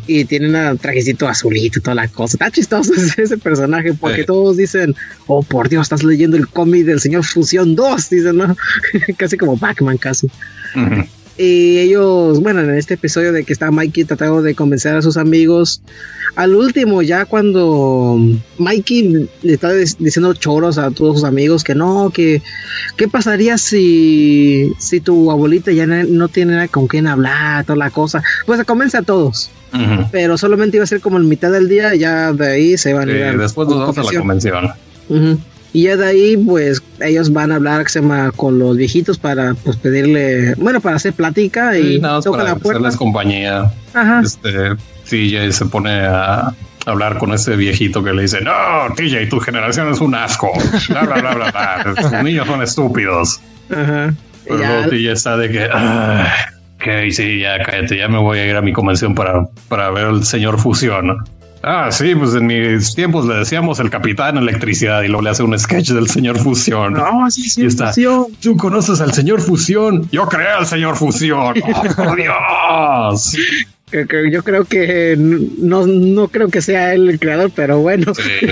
[0.06, 2.34] Y tiene un trajecito azulito y toda la cosa.
[2.34, 4.26] Está chistoso ese personaje porque Sí.
[4.26, 4.94] todos dicen,
[5.26, 8.56] oh por Dios, estás leyendo el cómic del señor Fusión 2, dicen, ¿no?
[9.16, 10.26] casi como Batman, casi.
[10.74, 11.04] Ujú.
[11.38, 15.16] Y ellos, bueno, en este episodio de que está Mikey tratando de convencer a sus
[15.18, 15.82] amigos,
[16.34, 18.18] al último, ya cuando
[18.58, 22.42] Mikey le está diciendo choros a todos sus amigos que no, que
[22.96, 27.90] qué pasaría si, si tu abuelita ya no, tiene nada con quién hablar, toda la
[27.90, 29.50] cosa, pues se convence a todos,
[30.10, 33.08] pero solamente iba a ser como en mitad del día, ya de ahí se van
[33.08, 34.70] Sí, a ir después nos vamos a la convención.
[35.08, 35.38] Ujú.
[35.76, 39.18] Y ya de ahí, pues, ellos van a hablar que se llama, con los viejitos
[39.18, 42.78] para, pues, pedirle, bueno, para hacer plática y Sí, nada para la puerta.
[42.78, 43.70] hacerles compañía.
[43.92, 44.22] Ajá.
[44.24, 44.70] Este,
[45.10, 46.54] TJ se pone a
[46.86, 48.52] hablar con ese viejito que le dice, no,
[48.96, 50.50] TJ, tu generación es un asco.
[50.88, 51.94] Bla, bla, bla, bla, bla.
[52.10, 53.40] Tus niños son estúpidos.
[53.70, 54.14] Ajá.
[54.46, 56.24] Pero Ya- luego TJ está de que, "Ay,
[56.76, 60.06] ok, sí, ya cállate, ya me voy a ir a mi convención para, para ver
[60.06, 61.18] el señor Fusión.
[61.68, 65.43] Ah, sí, pues en mis tiempos le decíamos el capitán electricidad y luego le hace
[65.43, 66.93] un sketch del señor Fusión.
[66.93, 67.88] No, sí, sí, está.
[67.88, 68.26] fusión.
[68.40, 70.09] Tú conoces al señor Fusión.
[70.12, 71.55] Yo creé al señor Fusión.
[71.98, 73.36] ¡Oh, Dios!
[74.30, 78.14] Yo creo que no, no creo que sea él el creador, pero bueno.
[78.14, 78.47] Sí.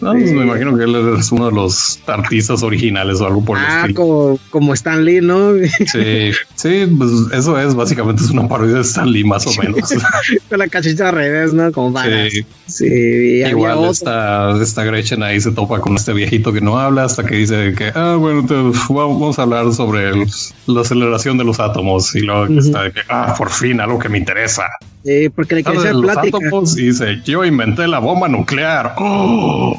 [0.00, 3.58] No, pues me imagino que él es uno de los artistas originales o algo por
[3.58, 3.94] el Ah, estilo.
[4.00, 5.52] como, como Stan Lee, ¿no?
[5.86, 9.92] Sí, sí, pues eso es básicamente es una parodia de Stan Lee más o menos.
[10.48, 11.70] Con la cachita al revés, ¿no?
[11.72, 12.32] Como varas.
[12.32, 12.42] Sí.
[12.66, 17.24] Sí, Igual esta, esta Gretchen ahí se topa con este viejito que no habla hasta
[17.24, 18.54] que dice que, ah, bueno, te-
[18.92, 20.26] vamos a hablar sobre el-
[20.66, 22.58] la aceleración de los átomos y luego Ujú.
[22.60, 24.64] está de que, ah, por fin algo que me interesa.
[25.04, 26.38] Sí, porque le quería ¿Sabes hacer plática.
[26.76, 28.94] Y dice, yo inventé la bomba nuclear.
[28.98, 29.76] Oh,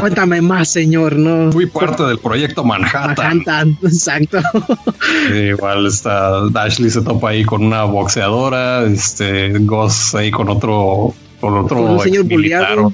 [0.00, 1.52] Cuéntame más, señor, ¿no?
[1.52, 3.38] fui parte del proyecto Manhattan.
[3.44, 4.38] Manhattan, exacto.
[5.34, 11.54] Igual está Ashley se topa ahí con una boxeadora, este Goss ahí con otro con
[11.58, 12.92] otro Con un señor buleado.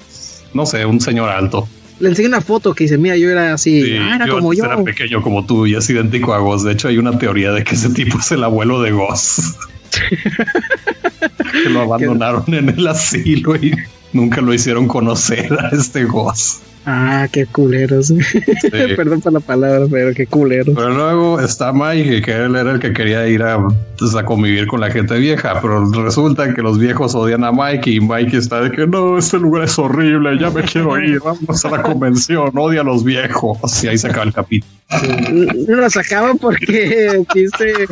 [0.54, 1.68] no sé, un señor alto.
[2.00, 4.52] Le enseñé una foto que dice, mira, yo era así, Sí, ah, era yo como
[4.52, 4.64] yo.
[4.64, 6.64] era pequeño como tú y es idéntico a Goss.
[6.64, 9.54] De hecho, hay una teoría de que ese tipo es el abuelo de Goss.
[11.28, 13.74] que lo abandonaron en el asilo y
[14.12, 16.60] nunca lo hicieron conocer a este Goss.
[16.84, 18.12] Ah, qué culeros.
[18.96, 20.74] Perdón por la palabra, pero qué culeros.
[20.74, 23.64] Pero luego está Mike, que él era el que quería ir a,
[23.96, 27.88] pues, a convivir con la gente vieja, pero resulta que los viejos odian a Mike
[27.88, 31.64] y Mike está de que no, este lugar es horrible, ya me quiero ir, vamos
[31.64, 33.84] a la convención, odia a los viejos.
[33.84, 34.72] Y ahí se acaba el capítulo.
[35.68, 37.86] No lo sacaba porque dice.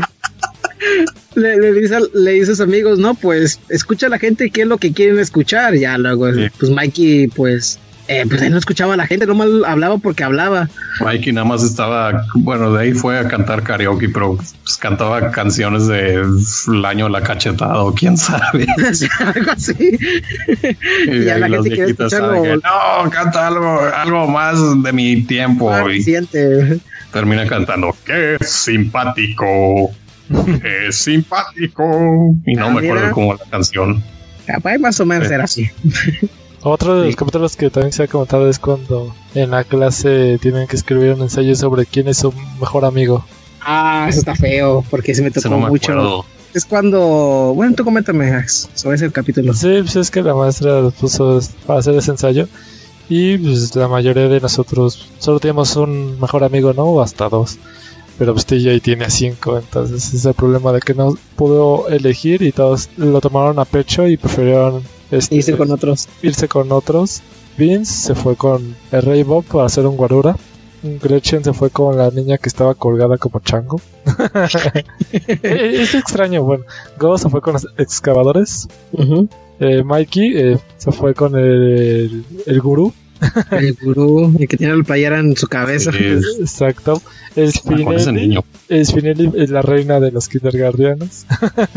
[1.34, 4.50] Le, le dice, a- le dice a sus amigos, no, pues escucha a la gente
[4.50, 5.74] qué es lo que quieren escuchar.
[5.76, 6.48] Ya luego, Sí.
[6.58, 7.78] pues Mikey, pues,
[8.08, 10.68] eh, pues él no escuchaba a la gente, nomás hablaba porque hablaba.
[11.00, 15.86] Mikey nada más estaba, bueno, de ahí fue a cantar karaoke, pero pues, cantaba canciones
[15.86, 16.14] de
[16.68, 18.66] el año de la cachetada o quién sabe.
[19.34, 19.74] Algo así.
[21.06, 22.42] Y, ya ahí la gente quiere escucharlo.
[22.42, 25.70] que, no, canta algo, algo más de mi tiempo.
[25.72, 26.04] Ah, Y
[27.12, 29.90] termina cantando, qué simpático,
[30.62, 31.84] qué simpático.
[32.46, 33.10] Y no Ah, me acuerdo mira.
[33.12, 34.02] cómo la canción.
[34.46, 35.34] Capaz más o menos Sí.
[35.34, 35.70] era así.
[36.62, 37.16] Otro de los Sí.
[37.16, 41.22] capítulos que también se ha comentado es cuando en la clase tienen que escribir un
[41.22, 43.24] ensayo sobre quién es su mejor amigo.
[43.62, 45.92] Ah, eso está feo, porque se me tocó no me mucho.
[45.92, 46.24] acuerdo.
[46.52, 49.54] Es cuando, bueno, tú coméntame sobre ese capítulo.
[49.54, 52.48] Sí, pues es que la maestra los puso para hacer ese ensayo
[53.08, 56.84] y pues la mayoría de nosotros solo tenemos un mejor amigo, ¿no?
[56.84, 57.56] O hasta dos.
[58.20, 62.52] Pero pues TJ tiene cinco, entonces es el problema de que no pudo elegir y
[62.52, 66.06] todos lo tomaron a pecho y prefirieron este, Irse con otros.
[66.20, 67.22] irse con otros.
[67.56, 70.36] Vince se fue con el Rey Bob para hacer un guarura.
[70.82, 73.80] Gretchen se fue con la niña que estaba colgada como chango.
[75.42, 76.64] Es extraño, bueno.
[76.98, 78.68] Go se fue con los excavadores.
[79.60, 82.92] Eh, Mikey eh, se fue con el, el gurú.
[83.50, 85.92] El gurú, el que tiene la playera en su cabeza.
[85.92, 86.04] Sí,
[86.40, 87.02] Exacto.
[87.36, 88.38] ese Spinelli.
[88.84, 91.26] Spinelli es la reina de los kindergardianos.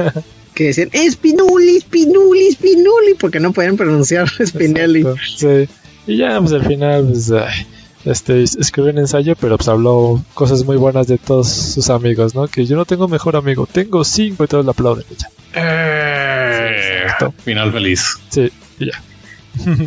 [0.54, 5.02] que decían Spinulli, Spinulli, Spinulli, porque no pueden pronunciar Spinelli.
[5.02, 5.70] Exacto, Sí.
[6.06, 7.66] Y ya, pues al final, pues, ay,
[8.06, 12.48] este, escribió un ensayo, pero pues habló cosas muy buenas de todos sus amigos, ¿no?
[12.48, 15.06] Que yo no tengo mejor amigo, tengo cinco y todos le aplauden.
[15.18, 15.30] ya.
[15.56, 17.34] Eh, exacto.
[17.44, 18.18] final feliz.
[18.30, 19.02] Sí, y ya.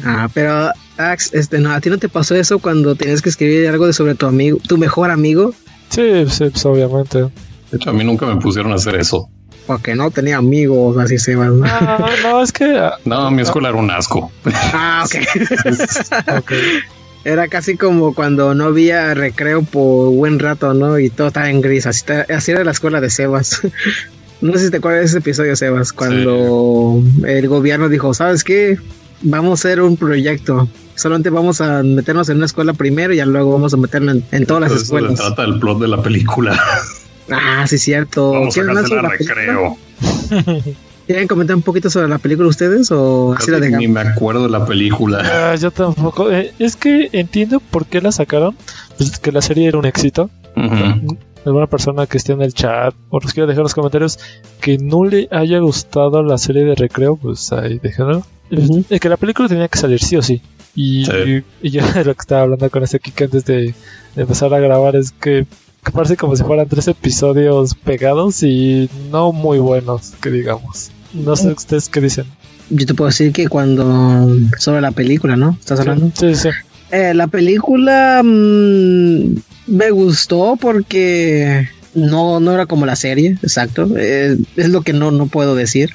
[0.05, 3.69] Ah, pero Ax, este, no, a ti no te pasó eso cuando tenías que escribir
[3.69, 5.55] algo de sobre tu amigo, tu mejor amigo,
[5.89, 7.19] Sí, sí, pues obviamente.
[7.21, 9.29] De hecho, a mí nunca me pusieron a hacer eso.
[9.67, 11.47] porque no tenía amigos, así se va.
[11.47, 11.55] ¿no?
[11.59, 12.77] No, no, es que.
[12.79, 14.31] ah, No, mi escuela era un asco.
[14.73, 16.39] Ah, ok.
[16.39, 16.53] ok.
[17.25, 20.99] Era casi como cuando no había recreo por buen rato, ¿no?
[20.99, 21.87] Y todo estaba en gris.
[21.87, 23.61] Así era la escuela de Sebas.
[24.43, 28.77] No sé si te acuerdas de ese episodio, Sebas, cuando el gobierno dijo, ¿sabes qué?
[29.23, 30.69] Vamos a hacer un proyecto.
[30.95, 34.25] Solamente vamos a meternos en una escuela primero y ya luego vamos a meternos en,
[34.33, 35.15] en todas las Eso se escuelas.
[35.15, 36.59] trata del plot de la película.
[37.31, 38.33] Ah, sí, cierto.
[38.33, 39.77] Vamos a ¿Quieren más sobre cancelar recreo.
[41.07, 44.49] ¿Quieren comentar un poquito sobre la película ustedes o así la Ni me acuerdo de
[44.51, 45.23] la película.
[45.53, 46.31] Ah, yo tampoco.
[46.33, 48.57] Eh, es que entiendo por qué la sacaron.
[48.99, 50.31] Pues que la serie era un éxito.
[50.57, 51.17] Ujú.
[51.47, 54.19] Alguna persona que esté en el chat o nos quiera dejar en los comentarios
[54.61, 58.25] que no le haya gustado la serie de recreo, pues ahí déjenlo.
[58.51, 58.85] Ujú.
[58.91, 60.43] Es que la película tenía que salir sí o sí.
[60.75, 61.43] Y, Sí.
[61.63, 63.75] y yo de lo que estaba hablando con este Kike antes de,
[64.15, 65.47] de empezar a grabar es que,
[65.85, 70.91] que parece como si fueran tres episodios pegados y no muy buenos, que digamos.
[71.15, 72.27] No sé ustedes qué dicen.
[72.69, 74.29] Yo te puedo decir que cuando
[74.59, 75.57] sobre la película, ¿no?
[75.59, 76.11] ¿Estás hablando?
[76.15, 76.49] Sí, sí.
[76.91, 79.37] Eh, la película mm,
[79.67, 83.89] me gustó porque no, no era como la serie, exacto.
[83.97, 85.91] Eh, es lo que no, no puedo decir.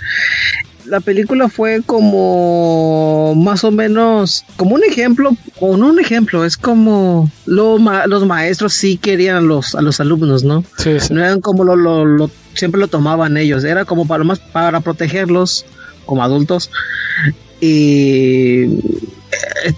[0.85, 6.57] La película fue como más o menos como un ejemplo, o no un ejemplo, es
[6.57, 10.65] como lo ma- los maestros sí querían a los, a los alumnos, ¿no?
[10.77, 11.13] Sí, sí.
[11.13, 14.81] No eran como lo, lo- lo- siempre lo tomaban ellos, era como para más para
[14.81, 15.65] protegerlos
[16.05, 16.71] como adultos.
[17.61, 18.65] Y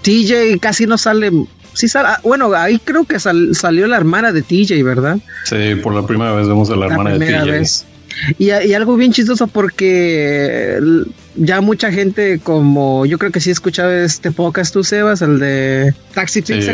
[0.02, 1.30] TJ casi no sale.
[1.72, 5.18] Sí sale, ah, bueno, ahí creo que sal- salió la hermana de TJ, ¿verdad?
[5.44, 7.50] Sí, por la primera vez vemos a la La hermana de TJ.
[7.50, 7.86] vez.
[8.38, 10.78] Y, y algo bien chistoso porque
[11.34, 15.40] ya mucha gente como yo creo que sí he escuchado este podcast tú Sebas, el
[15.40, 16.70] de Taxi Pizza,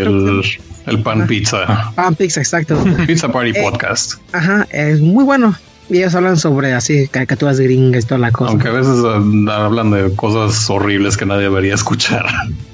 [0.86, 1.92] el pan pizza.
[1.94, 2.82] Pan Pizza, exacto.
[3.06, 4.14] Pizza Party Eh, Podcast.
[4.32, 5.56] Ajá, es muy bueno.
[5.90, 8.52] Y ellos hablan sobre así caricaturas gringas y toda la cosa.
[8.52, 9.02] Aunque a veces
[9.50, 12.24] hablan de cosas horribles que nadie debería escuchar.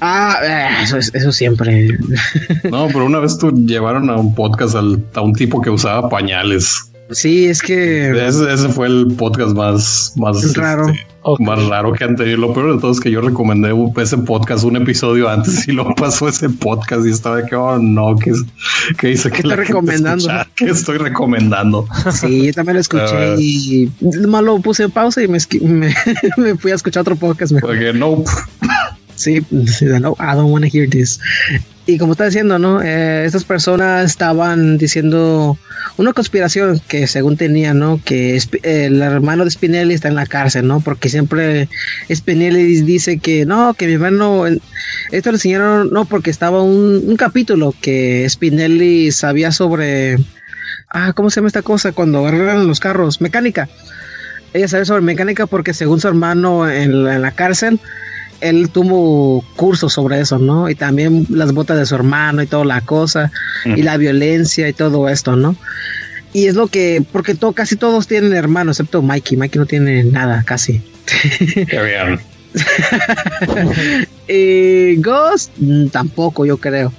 [0.01, 1.97] Ah, eh, eso, es- eso siempre.
[2.71, 6.09] No, pero una vez tú llevaron a un podcast al- a un tipo que usaba
[6.09, 6.91] pañales.
[7.11, 10.89] Sí, es que Ese, ese fue el podcast más, más Raro.
[10.89, 11.07] este,
[11.39, 12.37] Más raro que han tenido.
[12.37, 15.93] Lo peor de todo es que yo recomendé ese podcast un episodio antes y lo
[15.95, 18.31] pasó ese podcast y estaba de que, oh no, que,
[18.97, 20.27] que dice que ¿Qué la recomendando?
[20.55, 21.87] que estoy recomendando.
[22.11, 23.35] sí, yo también lo escuché Ah.
[23.37, 23.89] y
[24.27, 25.93] más lo puse en pausa y me, esqui- me,
[26.37, 27.71] me fui a escuchar otro podcast mejor.
[27.71, 28.29] Porque nope.
[29.17, 31.19] Sí, no, I don't want to hear this.
[31.87, 32.81] Y como está diciendo, ¿no?
[32.81, 35.57] Eh, estas personas estaban diciendo
[35.95, 38.01] una conspiración que según tenían, ¿no?
[38.03, 40.81] Que el hermano de Spinelli está en la cárcel, ¿no?
[40.81, 41.69] Porque siempre
[42.13, 47.15] Spinelli dice que no, que mi hermano, esto le enseñaron, no, porque estaba un, un
[47.15, 50.17] capítulo que Spinelli sabía sobre,
[50.89, 51.93] ah, ¿cómo se llama esta cosa?
[51.93, 53.69] Cuando arreglan los carros, mecánica.
[54.53, 57.79] Ella sabe sobre mecánica porque según su hermano en la cárcel,
[58.41, 60.69] él tuvo cursos sobre eso, ¿no?
[60.69, 63.31] Y también las botas de su hermano y toda la cosa,
[63.65, 65.55] y la violencia y todo esto, ¿no?
[66.33, 69.37] Y es lo que, porque to- casi todos tienen hermanos, excepto Mikey.
[69.37, 70.81] Mikey no tiene nada, casi.
[74.27, 76.91] Eh, Ghost, mm, tampoco, yo creo.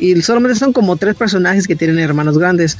[0.00, 2.78] Y solamente son como tres personajes que tienen hermanos grandes.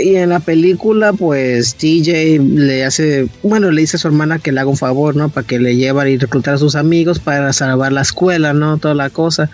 [0.00, 4.50] Y en la película, pues TJ le hace, bueno, le dice a su hermana que
[4.50, 5.28] le haga un favor, ¿no?
[5.28, 8.78] Para que le llevan y reclutar a sus amigos para salvar la escuela, ¿no?
[8.78, 9.50] Toda la cosa.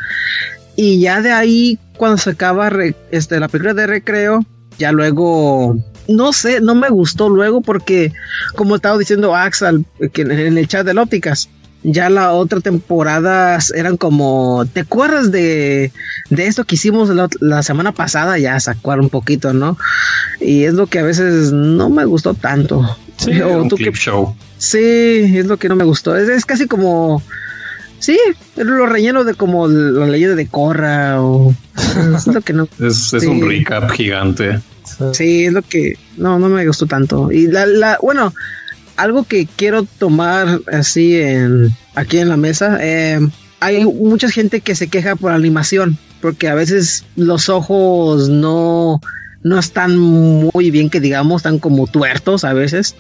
[0.76, 2.70] Y ya de ahí, cuando se acaba
[3.10, 4.44] este, la película de recreo,
[4.78, 5.76] ya luego,
[6.08, 8.12] no sé, no me gustó luego porque,
[8.54, 11.48] como estaba diciendo Axel, en el chat de ópticas,
[11.84, 15.92] ya la otra temporada eran como, ¿te acuerdas de,
[16.30, 18.38] de esto que hicimos la, la semana pasada?
[18.38, 19.78] Ya sacar un poquito, ¿no?
[20.40, 22.96] Y es lo que a veces no me gustó tanto.
[23.18, 24.34] Sí, O un tú qué clip show.
[24.58, 24.78] Sí,
[25.36, 26.16] es lo que no me gustó.
[26.16, 27.22] Es, es casi como.
[28.00, 28.18] Sí,
[28.56, 31.54] lo relleno de como la leyenda de Corra o.
[32.16, 32.64] Es lo que no.
[32.80, 33.26] Es, es Sí.
[33.26, 34.58] un recap gigante.
[34.84, 35.04] Sí.
[35.12, 35.94] Sí, es lo que.
[36.16, 37.30] No, no me gustó tanto.
[37.30, 37.66] Y la.
[37.66, 38.32] la bueno,
[38.96, 42.78] algo que quiero tomar así en aquí en la mesa.
[42.80, 43.20] eh,
[43.60, 45.98] hay mucha gente que se queja por animación.
[46.20, 49.00] Porque a veces los ojos no.
[49.44, 52.96] No están muy bien que digamos, están como tuertos a veces.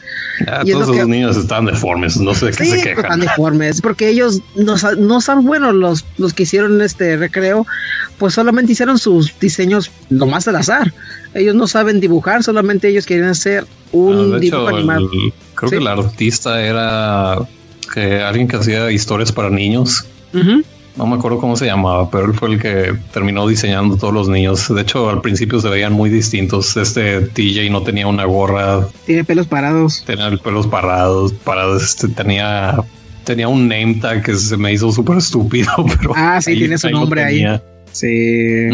[0.46, 3.04] Ya, todos esos niños están deformes, no sé de qué se quejan.
[3.04, 7.66] Están deformes, porque ellos no, no saben, bueno, los, los que hicieron este recreo,
[8.18, 10.92] pues solamente hicieron sus diseños nomás al azar.
[11.32, 15.10] Ellos no saben dibujar, solamente ellos quieren hacer un Ah, dibujo hecho, animado.
[15.12, 15.76] el- creo Sí.
[15.76, 17.38] que el artista era
[17.92, 20.04] que alguien que hacía historias para niños.
[20.34, 20.62] Ujú.
[20.96, 24.28] No me acuerdo cómo se llamaba, pero él fue el que terminó diseñando todos los
[24.28, 24.72] niños.
[24.72, 26.76] De hecho, al principio se veían muy distintos.
[26.76, 30.04] Este TJ no tenía una gorra, Tiene pelos parados.
[30.06, 32.76] tenía el pelos parados, parados, este, tenía
[33.24, 36.90] tenía un name tag que se me hizo súper estúpido, pero Ah, sí, tiene su
[36.90, 37.44] nombre ahí.
[37.90, 38.68] Sí.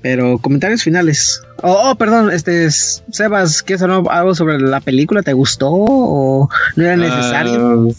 [0.00, 1.42] Pero comentarios finales.
[1.62, 5.22] Oh, oh, perdón, este es- Sebas, ¿quieres hablar algo sobre la película?
[5.22, 7.88] ¿Te gustó o no era necesario?
[7.90, 7.92] Ah,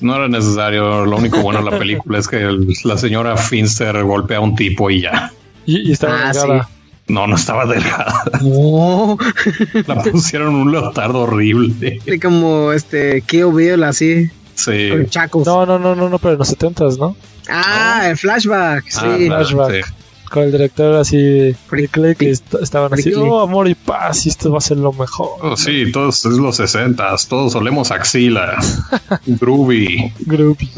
[0.00, 1.04] no era necesario.
[1.04, 4.54] Lo único bueno de la película es que el- la señora Finster golpea a un
[4.54, 5.32] tipo y ya.
[5.66, 6.68] Y, y estaba Ah, delgada.
[7.08, 8.22] No, no estaba delgada.
[8.42, 9.18] No,
[9.86, 12.00] La pusieron un leotardo horrible.
[12.04, 14.88] Sí, como este Kill Bill así, Sí.
[14.90, 15.46] con chacos.
[15.46, 17.16] No, no, no, no, no, pero en los 70 ¿no?
[17.48, 18.98] ah, el flashback, sí.
[19.02, 19.86] Ah, claro, flashback.
[19.86, 19.92] sí.
[20.32, 24.50] Con el director así, Frick, que est- estaban así, oh, amor y paz, y esto
[24.50, 25.28] va a ser lo mejor.
[25.42, 28.56] Oh, sí, todos es los 60 todos olemos axila.
[29.26, 30.10] Groovy.
[30.20, 30.70] Groovy.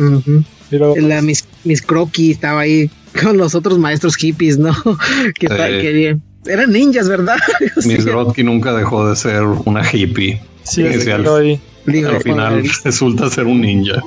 [0.73, 2.91] Y luego, La Miss, Miss Crocky estaba ahí
[3.23, 4.73] con los otros maestros hippies, ¿no?
[5.39, 5.55] que, Sí.
[5.55, 6.17] que
[6.47, 7.37] eran ninjas, ¿verdad?
[7.87, 10.41] Miss Rodky nunca dejó de ser una hippie.
[10.65, 11.61] sí, al-.
[11.87, 14.03] Digo, Al final resulta ser un ninja.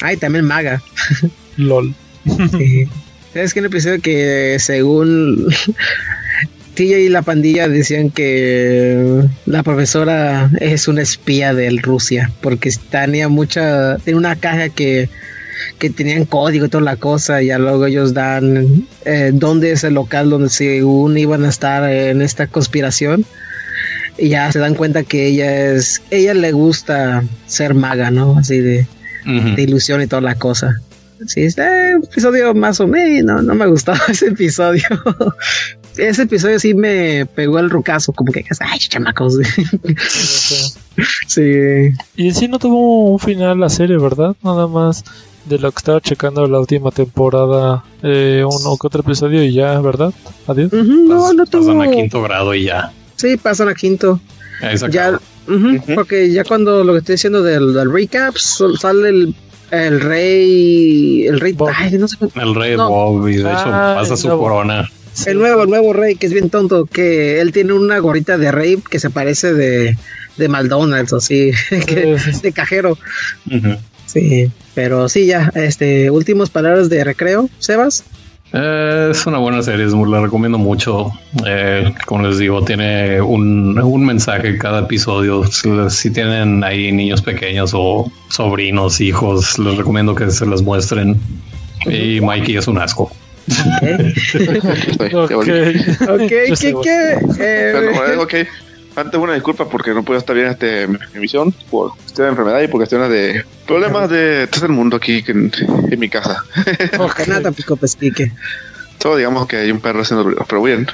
[0.00, 0.80] Ay, también maga.
[1.58, 1.94] LOL.
[2.24, 2.88] Sí.
[3.32, 5.46] ¿Sabes que en el episodio que según
[6.74, 13.28] TJ y la pandilla decían que la profesora es una espía de Rusia porque tenía
[13.28, 15.08] mucha, tiene una caja que,
[15.78, 19.84] que tenían código y toda la cosa y ya luego ellos dan eh, dónde es
[19.84, 23.24] el local donde según iban a estar en esta conspiración
[24.18, 28.38] y ya se dan cuenta que ella es, ella le gusta ser maga, ¿no?
[28.38, 28.86] Así de,
[29.24, 30.80] de ilusión y toda la cosa.
[31.26, 34.82] Sí, este episodio más o menos, no me gustaba ese episodio.
[35.96, 39.38] ese episodio sí me pegó el rucazo, como que, ay, chamacos.
[41.26, 41.90] sí.
[42.16, 44.34] Y en sí no tuvo un final la serie, ¿verdad?
[44.42, 45.04] Nada más
[45.44, 49.80] de lo que estaba checando la última temporada, eh, uno que otro episodio y ya,
[49.80, 50.12] ¿verdad?
[50.46, 50.72] Adiós.
[50.72, 51.66] No, no tuvo.
[51.66, 52.92] Pasan a quinto grado y ya.
[53.16, 54.20] Sí, pasan a quinto.
[54.90, 55.18] Ya,
[55.94, 59.34] porque ya cuando lo que estoy diciendo del, del recap, sale el,
[59.70, 61.70] el rey, el rey, Bob.
[61.74, 62.88] ay, no sé El rey no.
[62.88, 64.42] Bob y de hecho Ah, pasa el su nuevo.
[64.42, 64.90] corona.
[65.26, 68.50] el nuevo, el nuevo rey, que es bien tonto, que él tiene una gorrita de
[68.52, 69.96] rey que se parece de,
[70.36, 71.50] de McDonald's, así,
[71.86, 72.96] que- de cajero.
[74.06, 78.04] Sí, pero sí, ya, este, últimas palabras de recreo, Sebas.
[78.52, 81.12] Eh, es una buena serie, es muy- la recomiendo mucho.
[81.46, 85.44] Eh, como les digo, tiene un, un mensaje en cada episodio.
[85.44, 91.20] Si, si tienen ahí niños pequeños o sobrinos, hijos, les recomiendo que se les muestren.
[91.86, 93.10] Y Mikey es un asco.
[95.12, 95.30] Ok, Ok.
[96.08, 98.16] ok, ¿qué, sé,
[98.96, 102.62] Antes una disculpa porque no puedo estar bien este mi emisión por cuestiones de enfermedad
[102.62, 105.52] y por cuestiones de problemas de todo el mundo aquí que en,
[105.90, 106.44] en mi casa.
[107.26, 108.32] Nada tampoco pesquique.
[109.00, 110.86] Solo digamos que hay un perro haciendo ruido, pero bien.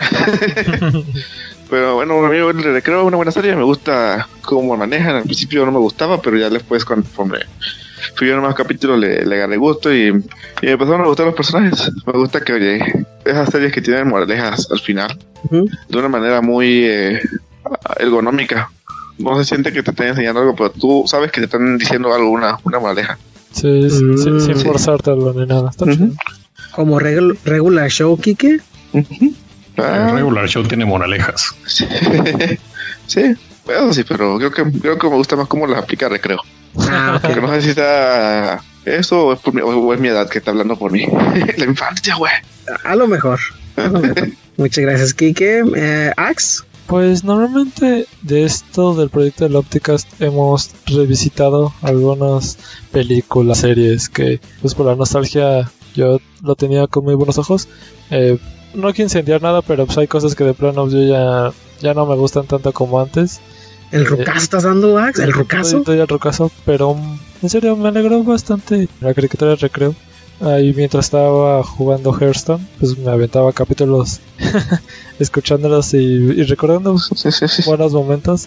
[1.71, 5.17] pero bueno, a mí el recreo es una buena serie, me gusta cómo manejan.
[5.17, 7.41] Al principio no me gustaba, pero ya después conforme
[8.15, 10.13] fui viendo más capítulos le, le agarré gusto y, y
[10.63, 11.91] me empezaron a gustar los personajes.
[12.07, 15.19] Me gusta que oye, esas series que tienen moralejas al final
[15.51, 17.21] de una manera muy eh,
[17.99, 18.71] ergonómica.
[19.19, 22.13] No se siente que te están enseñando algo, pero tú sabes que te están diciendo
[22.15, 23.19] algo, una, una moraleja.
[23.53, 24.65] Sí, sí, Mm, sin, sin sí.
[24.65, 25.71] forzarte algo ni nada.
[26.73, 28.61] Como regu- regular show, Kike.
[29.79, 31.55] Ah, El regular show tiene moralejas.
[31.67, 31.87] sí,
[33.07, 33.35] sí,
[33.65, 36.39] bueno, sí, pero creo que, creo que me gusta más cómo las aplica Recreo.
[36.79, 40.29] Ah, Porque no sé si está eso o es, por mi, o es mi edad
[40.29, 41.07] que está hablando por mí.
[41.57, 42.33] La infancia, güey.
[42.85, 43.41] a lo mejor.
[43.77, 44.29] A lo mejor.
[44.59, 45.63] Muchas gracias, Kike.
[45.77, 46.65] Eh, Ax.
[46.87, 52.59] Pues normalmente de esto del proyecto del Opticast hemos revisitado algunas
[52.93, 57.69] películas, series que pues por la nostalgia yo lo tenía con muy buenos ojos.
[58.11, 58.39] Eh,
[58.75, 62.07] no quiero incendiar nada, pero pues hay cosas que de plano yo ya, ya no
[62.07, 63.41] me gustan tanto como antes.
[63.91, 65.19] ¿El rucazo estás dando, Ax?
[65.19, 65.79] ¿El rucazo?
[65.79, 69.95] Estoy al rucazo, pero mm, en serio me alegró bastante la caricatura de recreo.
[70.41, 74.21] Ahí mientras estaba jugando Hearthstone, pues me aventaba capítulos
[75.19, 77.63] escuchándolos y, y recordando Sí, sí, sí.
[77.67, 78.47] buenos momentos.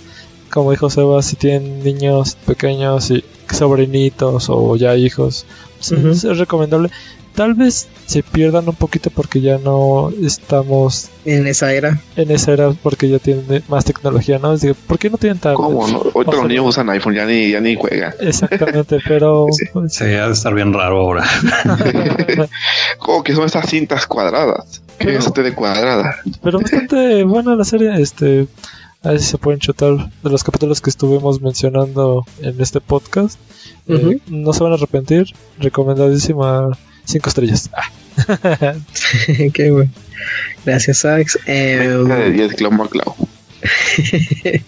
[0.51, 5.45] Como dijo Seba, si tienen niños pequeños y sobrinitos o ya hijos,
[5.77, 6.89] pues, es recomendable.
[7.39, 12.01] Tal vez se pierdan un poquito porque ya no estamos En esa era.
[12.17, 14.57] en esa era porque ya tienen más tecnología, ¿no?
[14.57, 15.55] Digo, ¿por qué no tienen tablet?
[15.55, 15.99] ¿Cómo no?
[16.13, 18.13] Hoy todos los niños usan iPhone, ya ni, ya ni juegan.
[18.19, 19.65] Exactamente, pero Sí.
[19.71, 21.23] pues, Sí, ha de estar bien raro ahora.
[22.99, 24.81] ¿Cómo que son estas cintas cuadradas?
[24.97, 26.15] ¿Qué Pero- es esa tele cuadrada?
[26.43, 28.47] pero bastante buena la serie, este
[29.01, 33.39] a ver si se pueden chutar de los capítulos que estuvimos mencionando en este podcast.
[33.87, 36.77] Eh, no se van a arrepentir, recomendadísima
[37.09, 37.69] cinco estrellas.
[37.73, 37.89] Ah.
[39.53, 39.91] Qué bueno.
[40.65, 41.39] Gracias, Sax.
[41.45, 43.15] Em, Venga de 10 clavo a clavo.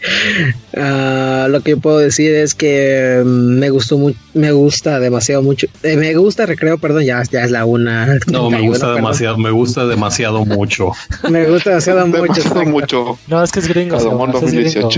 [0.77, 5.68] Ah, lo que puedo decir es que mm, me gustó mucho, me gusta demasiado mucho.
[5.84, 8.05] eh, me gusta Recreo, perdón, ya, ya es la una.
[8.27, 8.95] No, me 31, gusta perdón.
[8.95, 10.91] demasiado, me gusta demasiado mucho.
[11.30, 12.22] Me gusta demasiado mucho.
[12.22, 12.69] Demasiado exacto.
[12.69, 13.19] mucho.
[13.27, 13.99] No, es que es gringo.
[13.99, 14.89] Salomón Sebas, es gringo.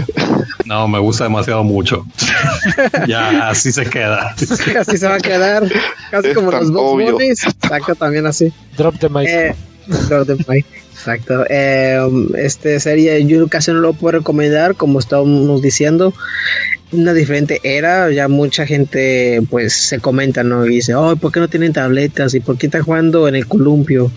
[0.44, 0.64] 2018.
[0.66, 2.06] No, me gusta demasiado mucho.
[3.08, 4.30] ya, así se queda.
[4.30, 5.64] Así se va a quedar,
[6.12, 7.12] casi Es como los Box.
[7.12, 7.44] Bunnies.
[7.46, 8.54] Exacto, también así.
[8.78, 9.28] Drop the mic.
[9.28, 9.56] Eh,
[10.10, 10.66] Drop the mic.
[10.92, 11.46] Exacto.
[11.50, 12.00] Eh,
[12.38, 16.14] este serie yo casi no lo puedo recomendar, como estábamos diciendo.
[16.92, 20.66] Una diferente era, ya mucha gente pues se comenta, ¿no?
[20.66, 22.36] Y dice, oh, ¿por qué no tienen tabletas?
[22.36, 24.12] ¿Y por qué están jugando en el columpio?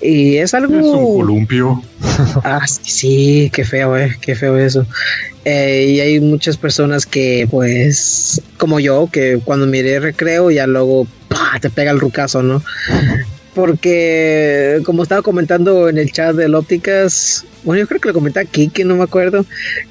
[0.00, 0.78] Y es algo...
[0.78, 1.82] Es un columpio.
[2.44, 4.86] Ah, sí, qué feo, eh, qué feo eso.
[5.44, 11.06] Eh, y hay muchas personas que, pues, como yo, que cuando miré recreo ya luego
[11.28, 11.58] ¡pah!
[11.60, 12.62] te pega el rucazo, ¿no?
[13.54, 18.40] Porque, como estaba comentando en el chat del Ópticas, bueno, yo creo que lo comenté
[18.40, 19.44] aquí, que no me acuerdo,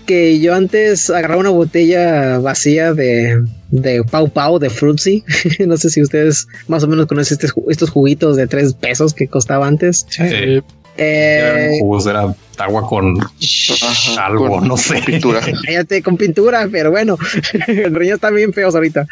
[0.06, 5.24] que yo antes agarraba una botella vacía de, de Pau Pau, de Fruitsy.
[5.68, 9.14] no sé si ustedes más o menos conocen estos, ju- estos juguitos de tres pesos
[9.14, 10.06] que costaba antes.
[10.20, 10.62] Eh,
[11.02, 15.02] Eh, Eran jugos, era agua con Ajá, algo, con no sé.
[15.06, 15.40] Pintura.
[15.66, 17.18] Cállate con pintura, pero bueno,
[17.68, 19.08] los niños están bien feos ahorita.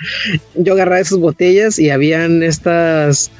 [0.55, 3.31] Yo agarraba esas botellas y habían estas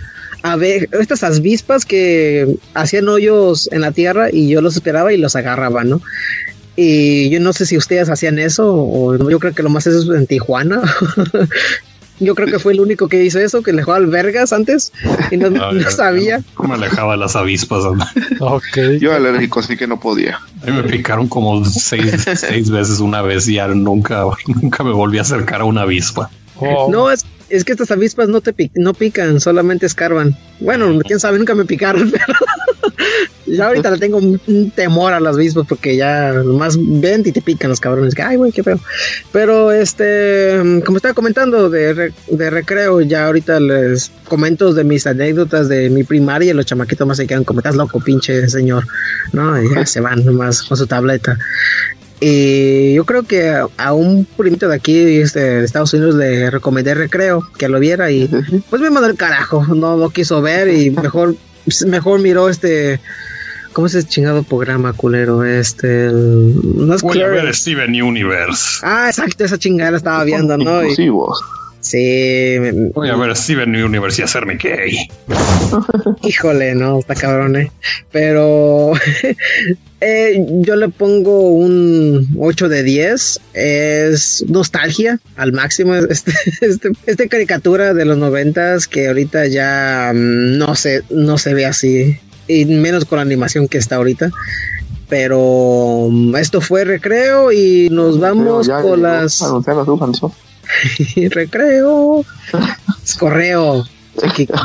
[0.53, 5.35] ave- estas avispas que hacían hoyos en la tierra y yo los esperaba y los
[5.35, 6.01] agarraba, ¿no?
[6.75, 9.99] Y yo no sé si ustedes hacían eso o yo creo que lo más eso
[10.13, 10.81] es en Tijuana.
[12.19, 14.91] yo creo que fue el único que hizo eso, que le jugaba albergas antes
[15.31, 16.39] y no, No, no sabía.
[16.59, 17.83] yo Me alejaba las avispas.
[17.83, 17.89] A
[18.45, 18.77] ok.
[18.99, 20.39] Yo alérgico, así que no podía.
[20.65, 25.17] mí me picaron como seis, seis veces una vez y ya nunca, nunca me volví
[25.19, 26.29] a acercar a una avispa.
[26.59, 30.35] Oh, No, es, es que estas avispas no te pic- no pican, solamente escarban.
[30.59, 32.25] Bueno, quién sabe, nunca me picaron, pero
[33.45, 37.31] ya ahorita le tengo un, un temor a las avispas porque ya nomás ven y
[37.31, 38.13] te pican los cabrones.
[38.15, 38.79] Que, Ay, güey, qué feo.
[39.31, 45.07] Pero este, como estaba comentando de, re- de recreo, ya ahorita les comento de mis
[45.07, 46.53] anécdotas de mi primaria.
[46.53, 48.85] Los chamaquitos más se quedan como, estás loco, pinche señor.
[49.31, 51.37] No, y ya se van nomás con su tableta.
[52.19, 56.49] Y yo creo que a, a un primito de aquí este, de Estados Unidos le
[56.49, 58.27] recomendé recreo que lo viera y
[58.69, 61.35] pues me mandó el carajo, no lo quiso ver y mejor
[61.85, 62.99] mejor miró este
[63.73, 65.43] ¿cómo es ese chingado programa culero?
[65.45, 66.55] Este el-
[66.87, 68.79] no es Voy a Clear- ver Steven Universe.
[68.81, 70.63] Ah, exacto, esa chingada la estaba viendo, ¿no?
[70.83, 71.39] Y- Inclusivos.
[71.79, 72.57] Sí,
[72.93, 74.97] Voy a ver Steven Universe y hacerme gay.
[76.23, 77.71] Híjole, no, está cabrón, eh.
[78.11, 78.93] Pero
[80.01, 83.39] eh, yo le pongo un 8 de 10.
[83.53, 85.95] Es nostalgia al máximo.
[85.95, 91.53] Este, este, este caricatura de los noventas que ahorita ya mm, no se, no se
[91.53, 92.19] ve así.
[92.47, 94.31] Y menos con la animación que está ahorita.
[95.09, 99.43] Pero mm, esto fue recreo y nos vamos con las
[101.31, 102.25] recreo.
[103.03, 103.85] Es correo.
[104.23, 104.47] Aquí,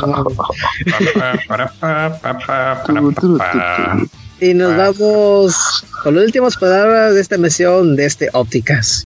[4.41, 9.05] Y nos vamos con las últimas palabras de esta emisión de este Ópticas.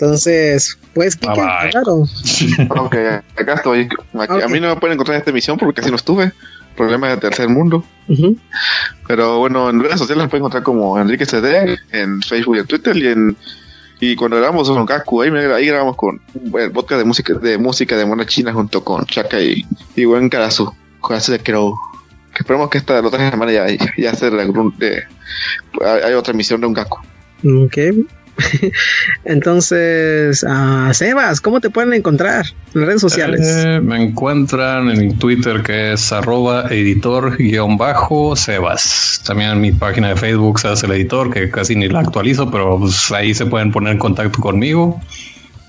[0.00, 1.70] Entonces, pues, ¿qué bye.
[1.70, 2.04] claro.
[2.70, 2.96] Ok,
[3.38, 3.88] acá estoy.
[4.18, 4.42] Aquí-.
[4.42, 6.32] A mí no me pueden encontrar en esta emisión porque casi no estuve.
[6.76, 7.84] Problema de tercer mundo.
[9.06, 12.66] Pero bueno, en redes sociales me pueden encontrar como Enrique CD, en Facebook y en
[12.66, 12.96] Twitter.
[12.96, 13.36] Y en
[14.00, 16.18] y cuando grabamos con Kaku, ahí, me- ahí grabamos con
[16.58, 19.62] el podcast de música de música de mona china junto con Chaka y,
[19.94, 20.72] y buen Karasu.
[21.06, 21.74] Karasu de Crow.
[22.32, 23.66] Que esperemos que esta la otra semana ya,
[23.98, 25.02] ya sea la grun- de,
[25.84, 26.98] hay hay otra emisión de un Kaku.
[27.44, 27.76] Ok.
[29.24, 33.40] Entonces, ah, Sebas, ¿cómo te pueden encontrar en las redes sociales?
[33.42, 39.22] Eh, me encuentran en mi Twitter que es arroba editor guion bajo Sebas.
[39.26, 42.50] También en mi página de Facebook se hace el editor que casi ni la actualizo,
[42.50, 45.00] pero pues, ahí se pueden poner en contacto conmigo.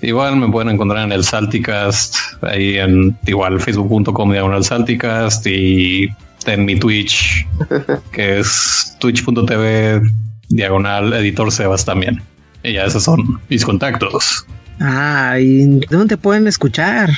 [0.02, 6.08] Igual me pueden encontrar en el Salticast, ahí en igual facebook.com diagonal Salticast y
[6.46, 7.46] en mi Twitch,
[8.12, 10.02] que es twitch.tv
[10.48, 12.20] diagonal editor Sebas también.
[12.62, 14.46] Y ya esos son mis contactos.
[14.80, 17.10] Ah, ¿y dónde pueden escuchar?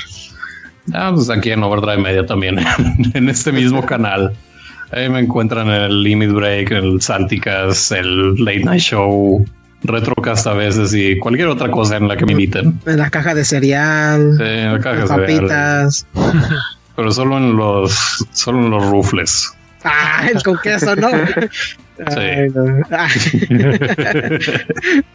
[0.92, 2.58] Ah, pues aquí en Overdrive Media también,
[3.14, 4.32] en este mismo canal.
[4.92, 9.44] Ahí me encuentran en el Limit Break, el Santicas, el Late Night Show,
[9.82, 12.80] Retrocast a veces y cualquier otra cosa en la que me inviten.
[12.86, 16.06] En la caja de cereal, Sí, en la caja de papitas.
[16.96, 19.52] Pero solo en los, solo en los rufles.
[19.86, 21.10] Ah, el con queso, ¿no?
[22.16, 22.82] Ay, no.
[22.90, 23.08] Ah.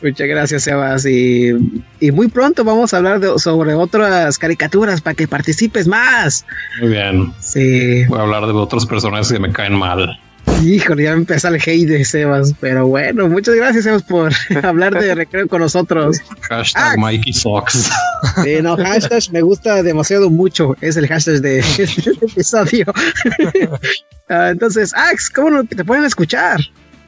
[0.02, 1.06] Muchas gracias, Sebas.
[1.06, 1.52] Y,
[2.00, 6.46] y muy pronto vamos a hablar de- sobre otras caricaturas para que participes más.
[6.82, 7.34] Muy bien.
[7.40, 10.20] Sí, Voy a hablar de otros personajes que me caen mal.
[10.64, 12.54] Híjole, ya me empieza el hate de Sebas.
[12.60, 14.32] Pero bueno, muchas gracias, Sebas, por
[14.64, 16.18] hablar de recreo con nosotros.
[16.42, 16.96] Hashtag Ah.
[16.98, 17.90] Mikey Fox.
[18.44, 20.76] Sí, no, hashtag me gusta demasiado mucho.
[20.82, 22.86] Es el hashtag de este episodio.
[24.32, 26.60] Ah, entonces, Ax, ¿cómo no te pueden escuchar?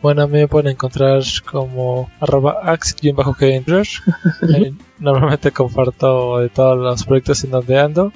[0.01, 2.75] Bueno, a mí me pueden encontrar como arroba
[3.41, 3.87] en Twitter.
[4.55, 8.11] Ahí Normalmente comparto de todos los proyectos en donde ando.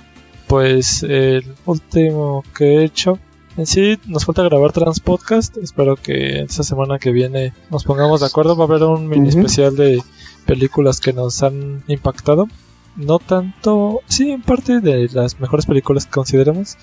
[0.47, 3.19] Pues el último que he hecho
[3.57, 5.57] en sí nos falta grabar Trans Podcast.
[5.57, 8.55] Espero que esta semana que viene nos pongamos de acuerdo.
[8.55, 10.01] Va a haber un mini especial de
[10.45, 12.47] películas que nos han impactado.
[12.95, 16.77] No tanto, sí, en parte de las mejores películas que consideremos,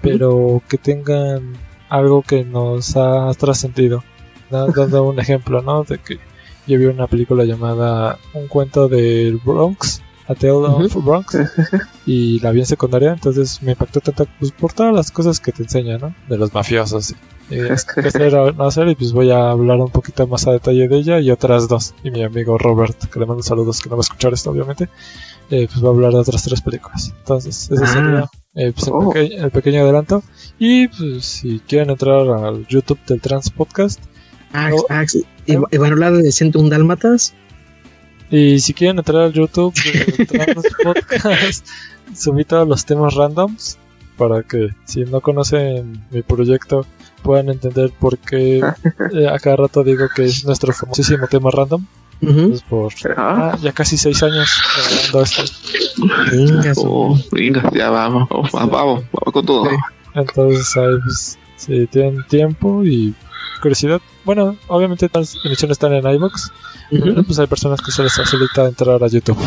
[0.00, 1.54] pero que tengan
[1.88, 4.04] algo que nos ha trascendido.
[4.50, 5.82] Da- Dando un ejemplo, ¿no?
[5.82, 6.18] De que
[6.68, 11.36] yo vi una película llamada Un cuento del Bronx, A Tale of Bronx,
[12.06, 15.52] y la vi en secundaria, entonces me impactó tanto pues, por todas las cosas que
[15.52, 16.14] te enseña, ¿no?
[16.28, 17.14] De los mafiosos.
[17.48, 20.46] Y de qué hacer o no hacer, y pues voy a hablar un poquito más
[20.48, 21.94] a detalle de ella y otras dos.
[22.02, 24.88] Y mi amigo Robert, que le mando saludos, que no va a escuchar esto, obviamente,
[25.50, 27.12] eh, pues va a hablar de otras tres películas.
[27.20, 27.86] Entonces, ese Ah.
[27.86, 29.10] sería eh, pues, el, Oh.
[29.12, 30.24] peque- el pequeño adelanto.
[30.58, 34.00] Y pues, si quieren entrar al YouTube del Trans Podcast,
[34.52, 34.82] Ax, No.
[34.96, 37.32] Ax, ¿y, y van a hablar de 101 Dálmatas?
[38.30, 39.74] Y si quieren entrar al YouTube
[40.18, 41.66] de Trans Podcast,
[42.14, 43.78] subí todos los temas randoms
[44.16, 46.86] para que si no conocen mi proyecto
[47.22, 48.58] puedan entender por qué
[49.12, 51.84] eh, a cada rato digo que es nuestro famosísimo tema random.
[52.22, 53.52] Es por Ah.
[53.52, 54.48] ah, ya casi seis años
[55.12, 55.42] grabando esto.
[56.32, 59.64] Venga, Oh, venga, ya vamos, vamos, vamos, vamos con todo.
[59.68, 59.76] Sí.
[60.14, 63.14] Entonces, ahí, pues, si tienen tiempo y
[63.60, 66.50] curiosidad, bueno, obviamente todas las emisiones están en iBox,
[66.90, 67.24] pero Ujú.
[67.24, 69.38] pues hay personas que se les facilita entrar a YouTube.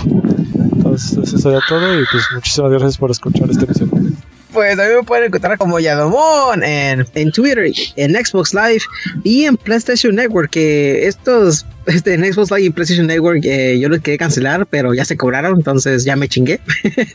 [0.72, 4.18] Entonces, eso sería todo y pues muchísimas gracias por escuchar esta emisión.
[4.54, 8.82] Pues a mí me pueden encontrar como Yadomon en, en Twitter, en Xbox Live
[9.24, 10.50] y en PlayStation Network.
[10.50, 14.94] Que estos, este, en Xbox Live y PlayStation Network, eh, yo los quería cancelar, pero
[14.94, 16.62] ya se cobraron, entonces ya me chingué.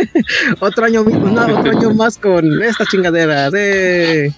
[0.61, 3.51] otro año, no, otro año más con esta chingadera.
[3.51, 4.33] De,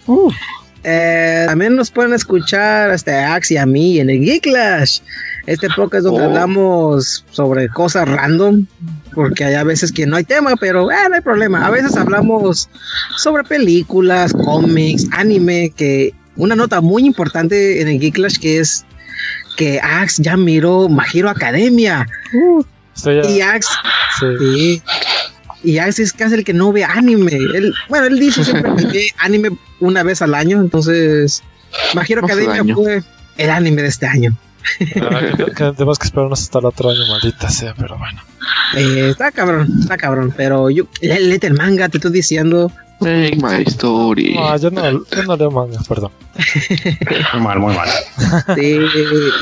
[0.88, 5.00] Eh, también nos pueden escuchar este, a Ax y a mí en el Geeklash.
[5.46, 6.26] Este podcast donde Oh.
[6.26, 8.66] hablamos sobre cosas random.
[9.12, 11.66] Porque hay a veces que no hay tema, pero eh, no hay problema.
[11.66, 12.68] A veces hablamos
[13.16, 15.72] sobre películas, cómics, anime.
[15.76, 18.84] Que una nota muy importante en el Geeklash que es
[19.56, 22.06] que Ax ya miró Mahiro Academia.
[22.94, 23.66] Estoy ya- Y Ax
[24.20, 24.26] sí.
[24.38, 24.82] Sí.
[25.66, 27.32] Y Ax es casi el que no ve anime.
[27.32, 30.60] Él, bueno, él dice siempre que ve anime una vez al año.
[30.60, 31.42] Entonces,
[31.92, 33.02] Magiro Academia fue
[33.36, 34.32] el anime de este año.
[35.76, 38.22] Tenemos que esperarnos hasta el otro año, maldita sea, pero bueno.
[38.76, 40.32] Eh, está cabrón, está cabrón.
[40.36, 42.70] Pero yo, léete el manga, te estoy diciendo.
[42.98, 44.34] Make my story.
[44.34, 46.10] No, yo no, yo no leo manga, perdón.
[47.34, 47.88] Muy mal, muy mal.
[48.54, 48.78] Sí,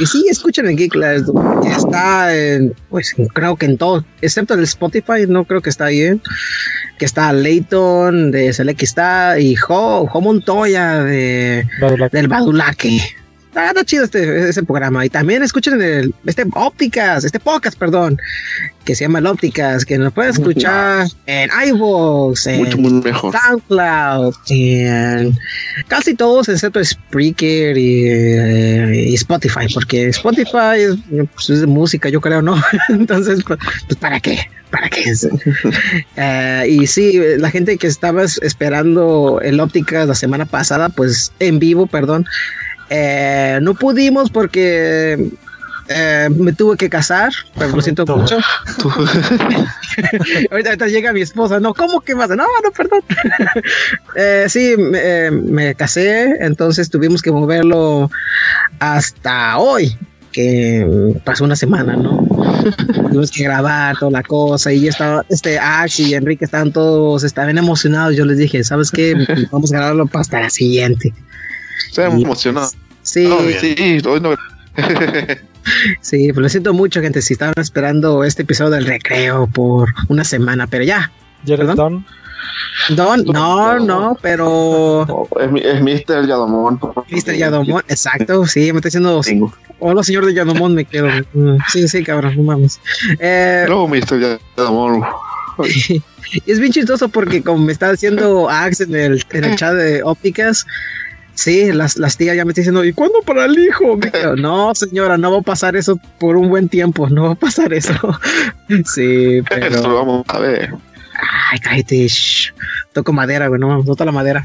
[0.00, 1.22] y sí, escuchen el Geek Class.
[1.64, 5.86] Está en, pues creo que en todo, excepto en el Spotify, no creo que está
[5.86, 6.02] ahí.
[6.02, 6.18] ¿eh?
[6.98, 12.12] Que está Layton de Select está y Jo, Jo Montoya de Badulac.
[12.12, 13.00] del Badulaque.
[13.54, 15.06] Está, está chido este, ese programa.
[15.06, 18.18] Y también escuchen el, este Ópticas, este podcast, perdón,
[18.84, 23.32] que se llama el Ópticas, que nos pueden escuchar en iVoox, en Mucho, muy mejor.
[23.32, 25.38] SoundCloud, en
[25.86, 30.96] casi todos, excepto Spreaker y, eh, y Spotify, porque Spotify es,
[31.34, 32.60] pues, es de música, yo creo, ¿no?
[32.88, 34.40] Entonces, pues, pues, ¿para qué?
[34.70, 35.04] ¿Para qué?
[36.16, 41.30] Eh, y sí, la gente que estaba es- esperando el Ópticas la semana pasada, pues
[41.38, 42.26] en vivo, perdón,
[42.90, 45.30] eh, no pudimos porque
[45.88, 48.38] eh, me tuve que casar, pero lo siento mucho.
[50.50, 52.30] ahorita, ahorita llega mi esposa, no, ¿cómo que más?
[52.30, 53.00] No, no, perdón.
[54.16, 58.10] Eh, sí, me, eh, me casé, entonces tuvimos que moverlo
[58.78, 59.96] hasta hoy.
[60.32, 62.26] que pasó una semana, ¿no?
[63.08, 67.22] Tuvimos que grabar toda la cosa y ya estaba, este Ash y Enrique estaban todos,
[67.24, 68.16] estaban emocionados.
[68.16, 69.14] Yo les dije, ¿sabes qué?
[69.50, 71.12] Vamos a grabarlo para hasta la siguiente.
[71.88, 72.70] Estoy emocionado.
[73.02, 74.34] Sí, No, sí, hoy no-
[76.00, 80.24] sí, pues lo siento mucho, gente, si estaban esperando este episodio del recreo por una
[80.24, 81.10] semana, pero ya.
[81.46, 81.76] ¿Jared ¿Perdón?
[81.76, 82.06] Don?
[82.96, 85.06] Don, no, no, pero
[85.40, 86.26] es, mi- es Mr.
[86.26, 86.78] Yadomón.
[87.10, 87.34] Mr.
[87.34, 89.52] Yadomón, exacto, sí, me está diciendo, Tengo.
[89.80, 91.08] hola señor de Yadomón, me quedo.
[91.72, 92.80] Sí, sí, cabrón, no mames.
[93.18, 94.38] Eh, No, Mr.
[94.56, 95.02] Yadomón.
[95.58, 96.02] y
[96.50, 100.02] es bien chistoso porque como me está diciendo Ax en el, en el chat de
[100.02, 100.66] ópticas,
[101.34, 103.98] sí, las, las tías ya me están diciendo, ¿y cuándo para el hijo?
[104.36, 107.72] No, señora, no va a pasar eso por un buen tiempo, no va a pasar
[107.72, 107.94] eso.
[108.86, 109.94] sí, Eso lo pero...
[109.94, 110.74] vamos a ver.
[111.52, 112.52] Ay, cállate, shh.
[112.92, 114.44] toco madera, güey, no, nota la madera.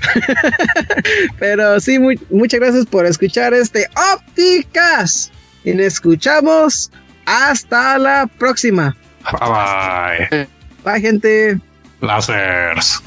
[1.40, 5.32] pero sí, muy- muchas gracias por escuchar este ópticas.
[5.64, 6.92] Y nos escuchamos
[7.26, 8.96] hasta la próxima.
[9.32, 10.48] Bye bye.
[10.86, 11.60] Bye, gente.
[12.02, 13.02] Lásers.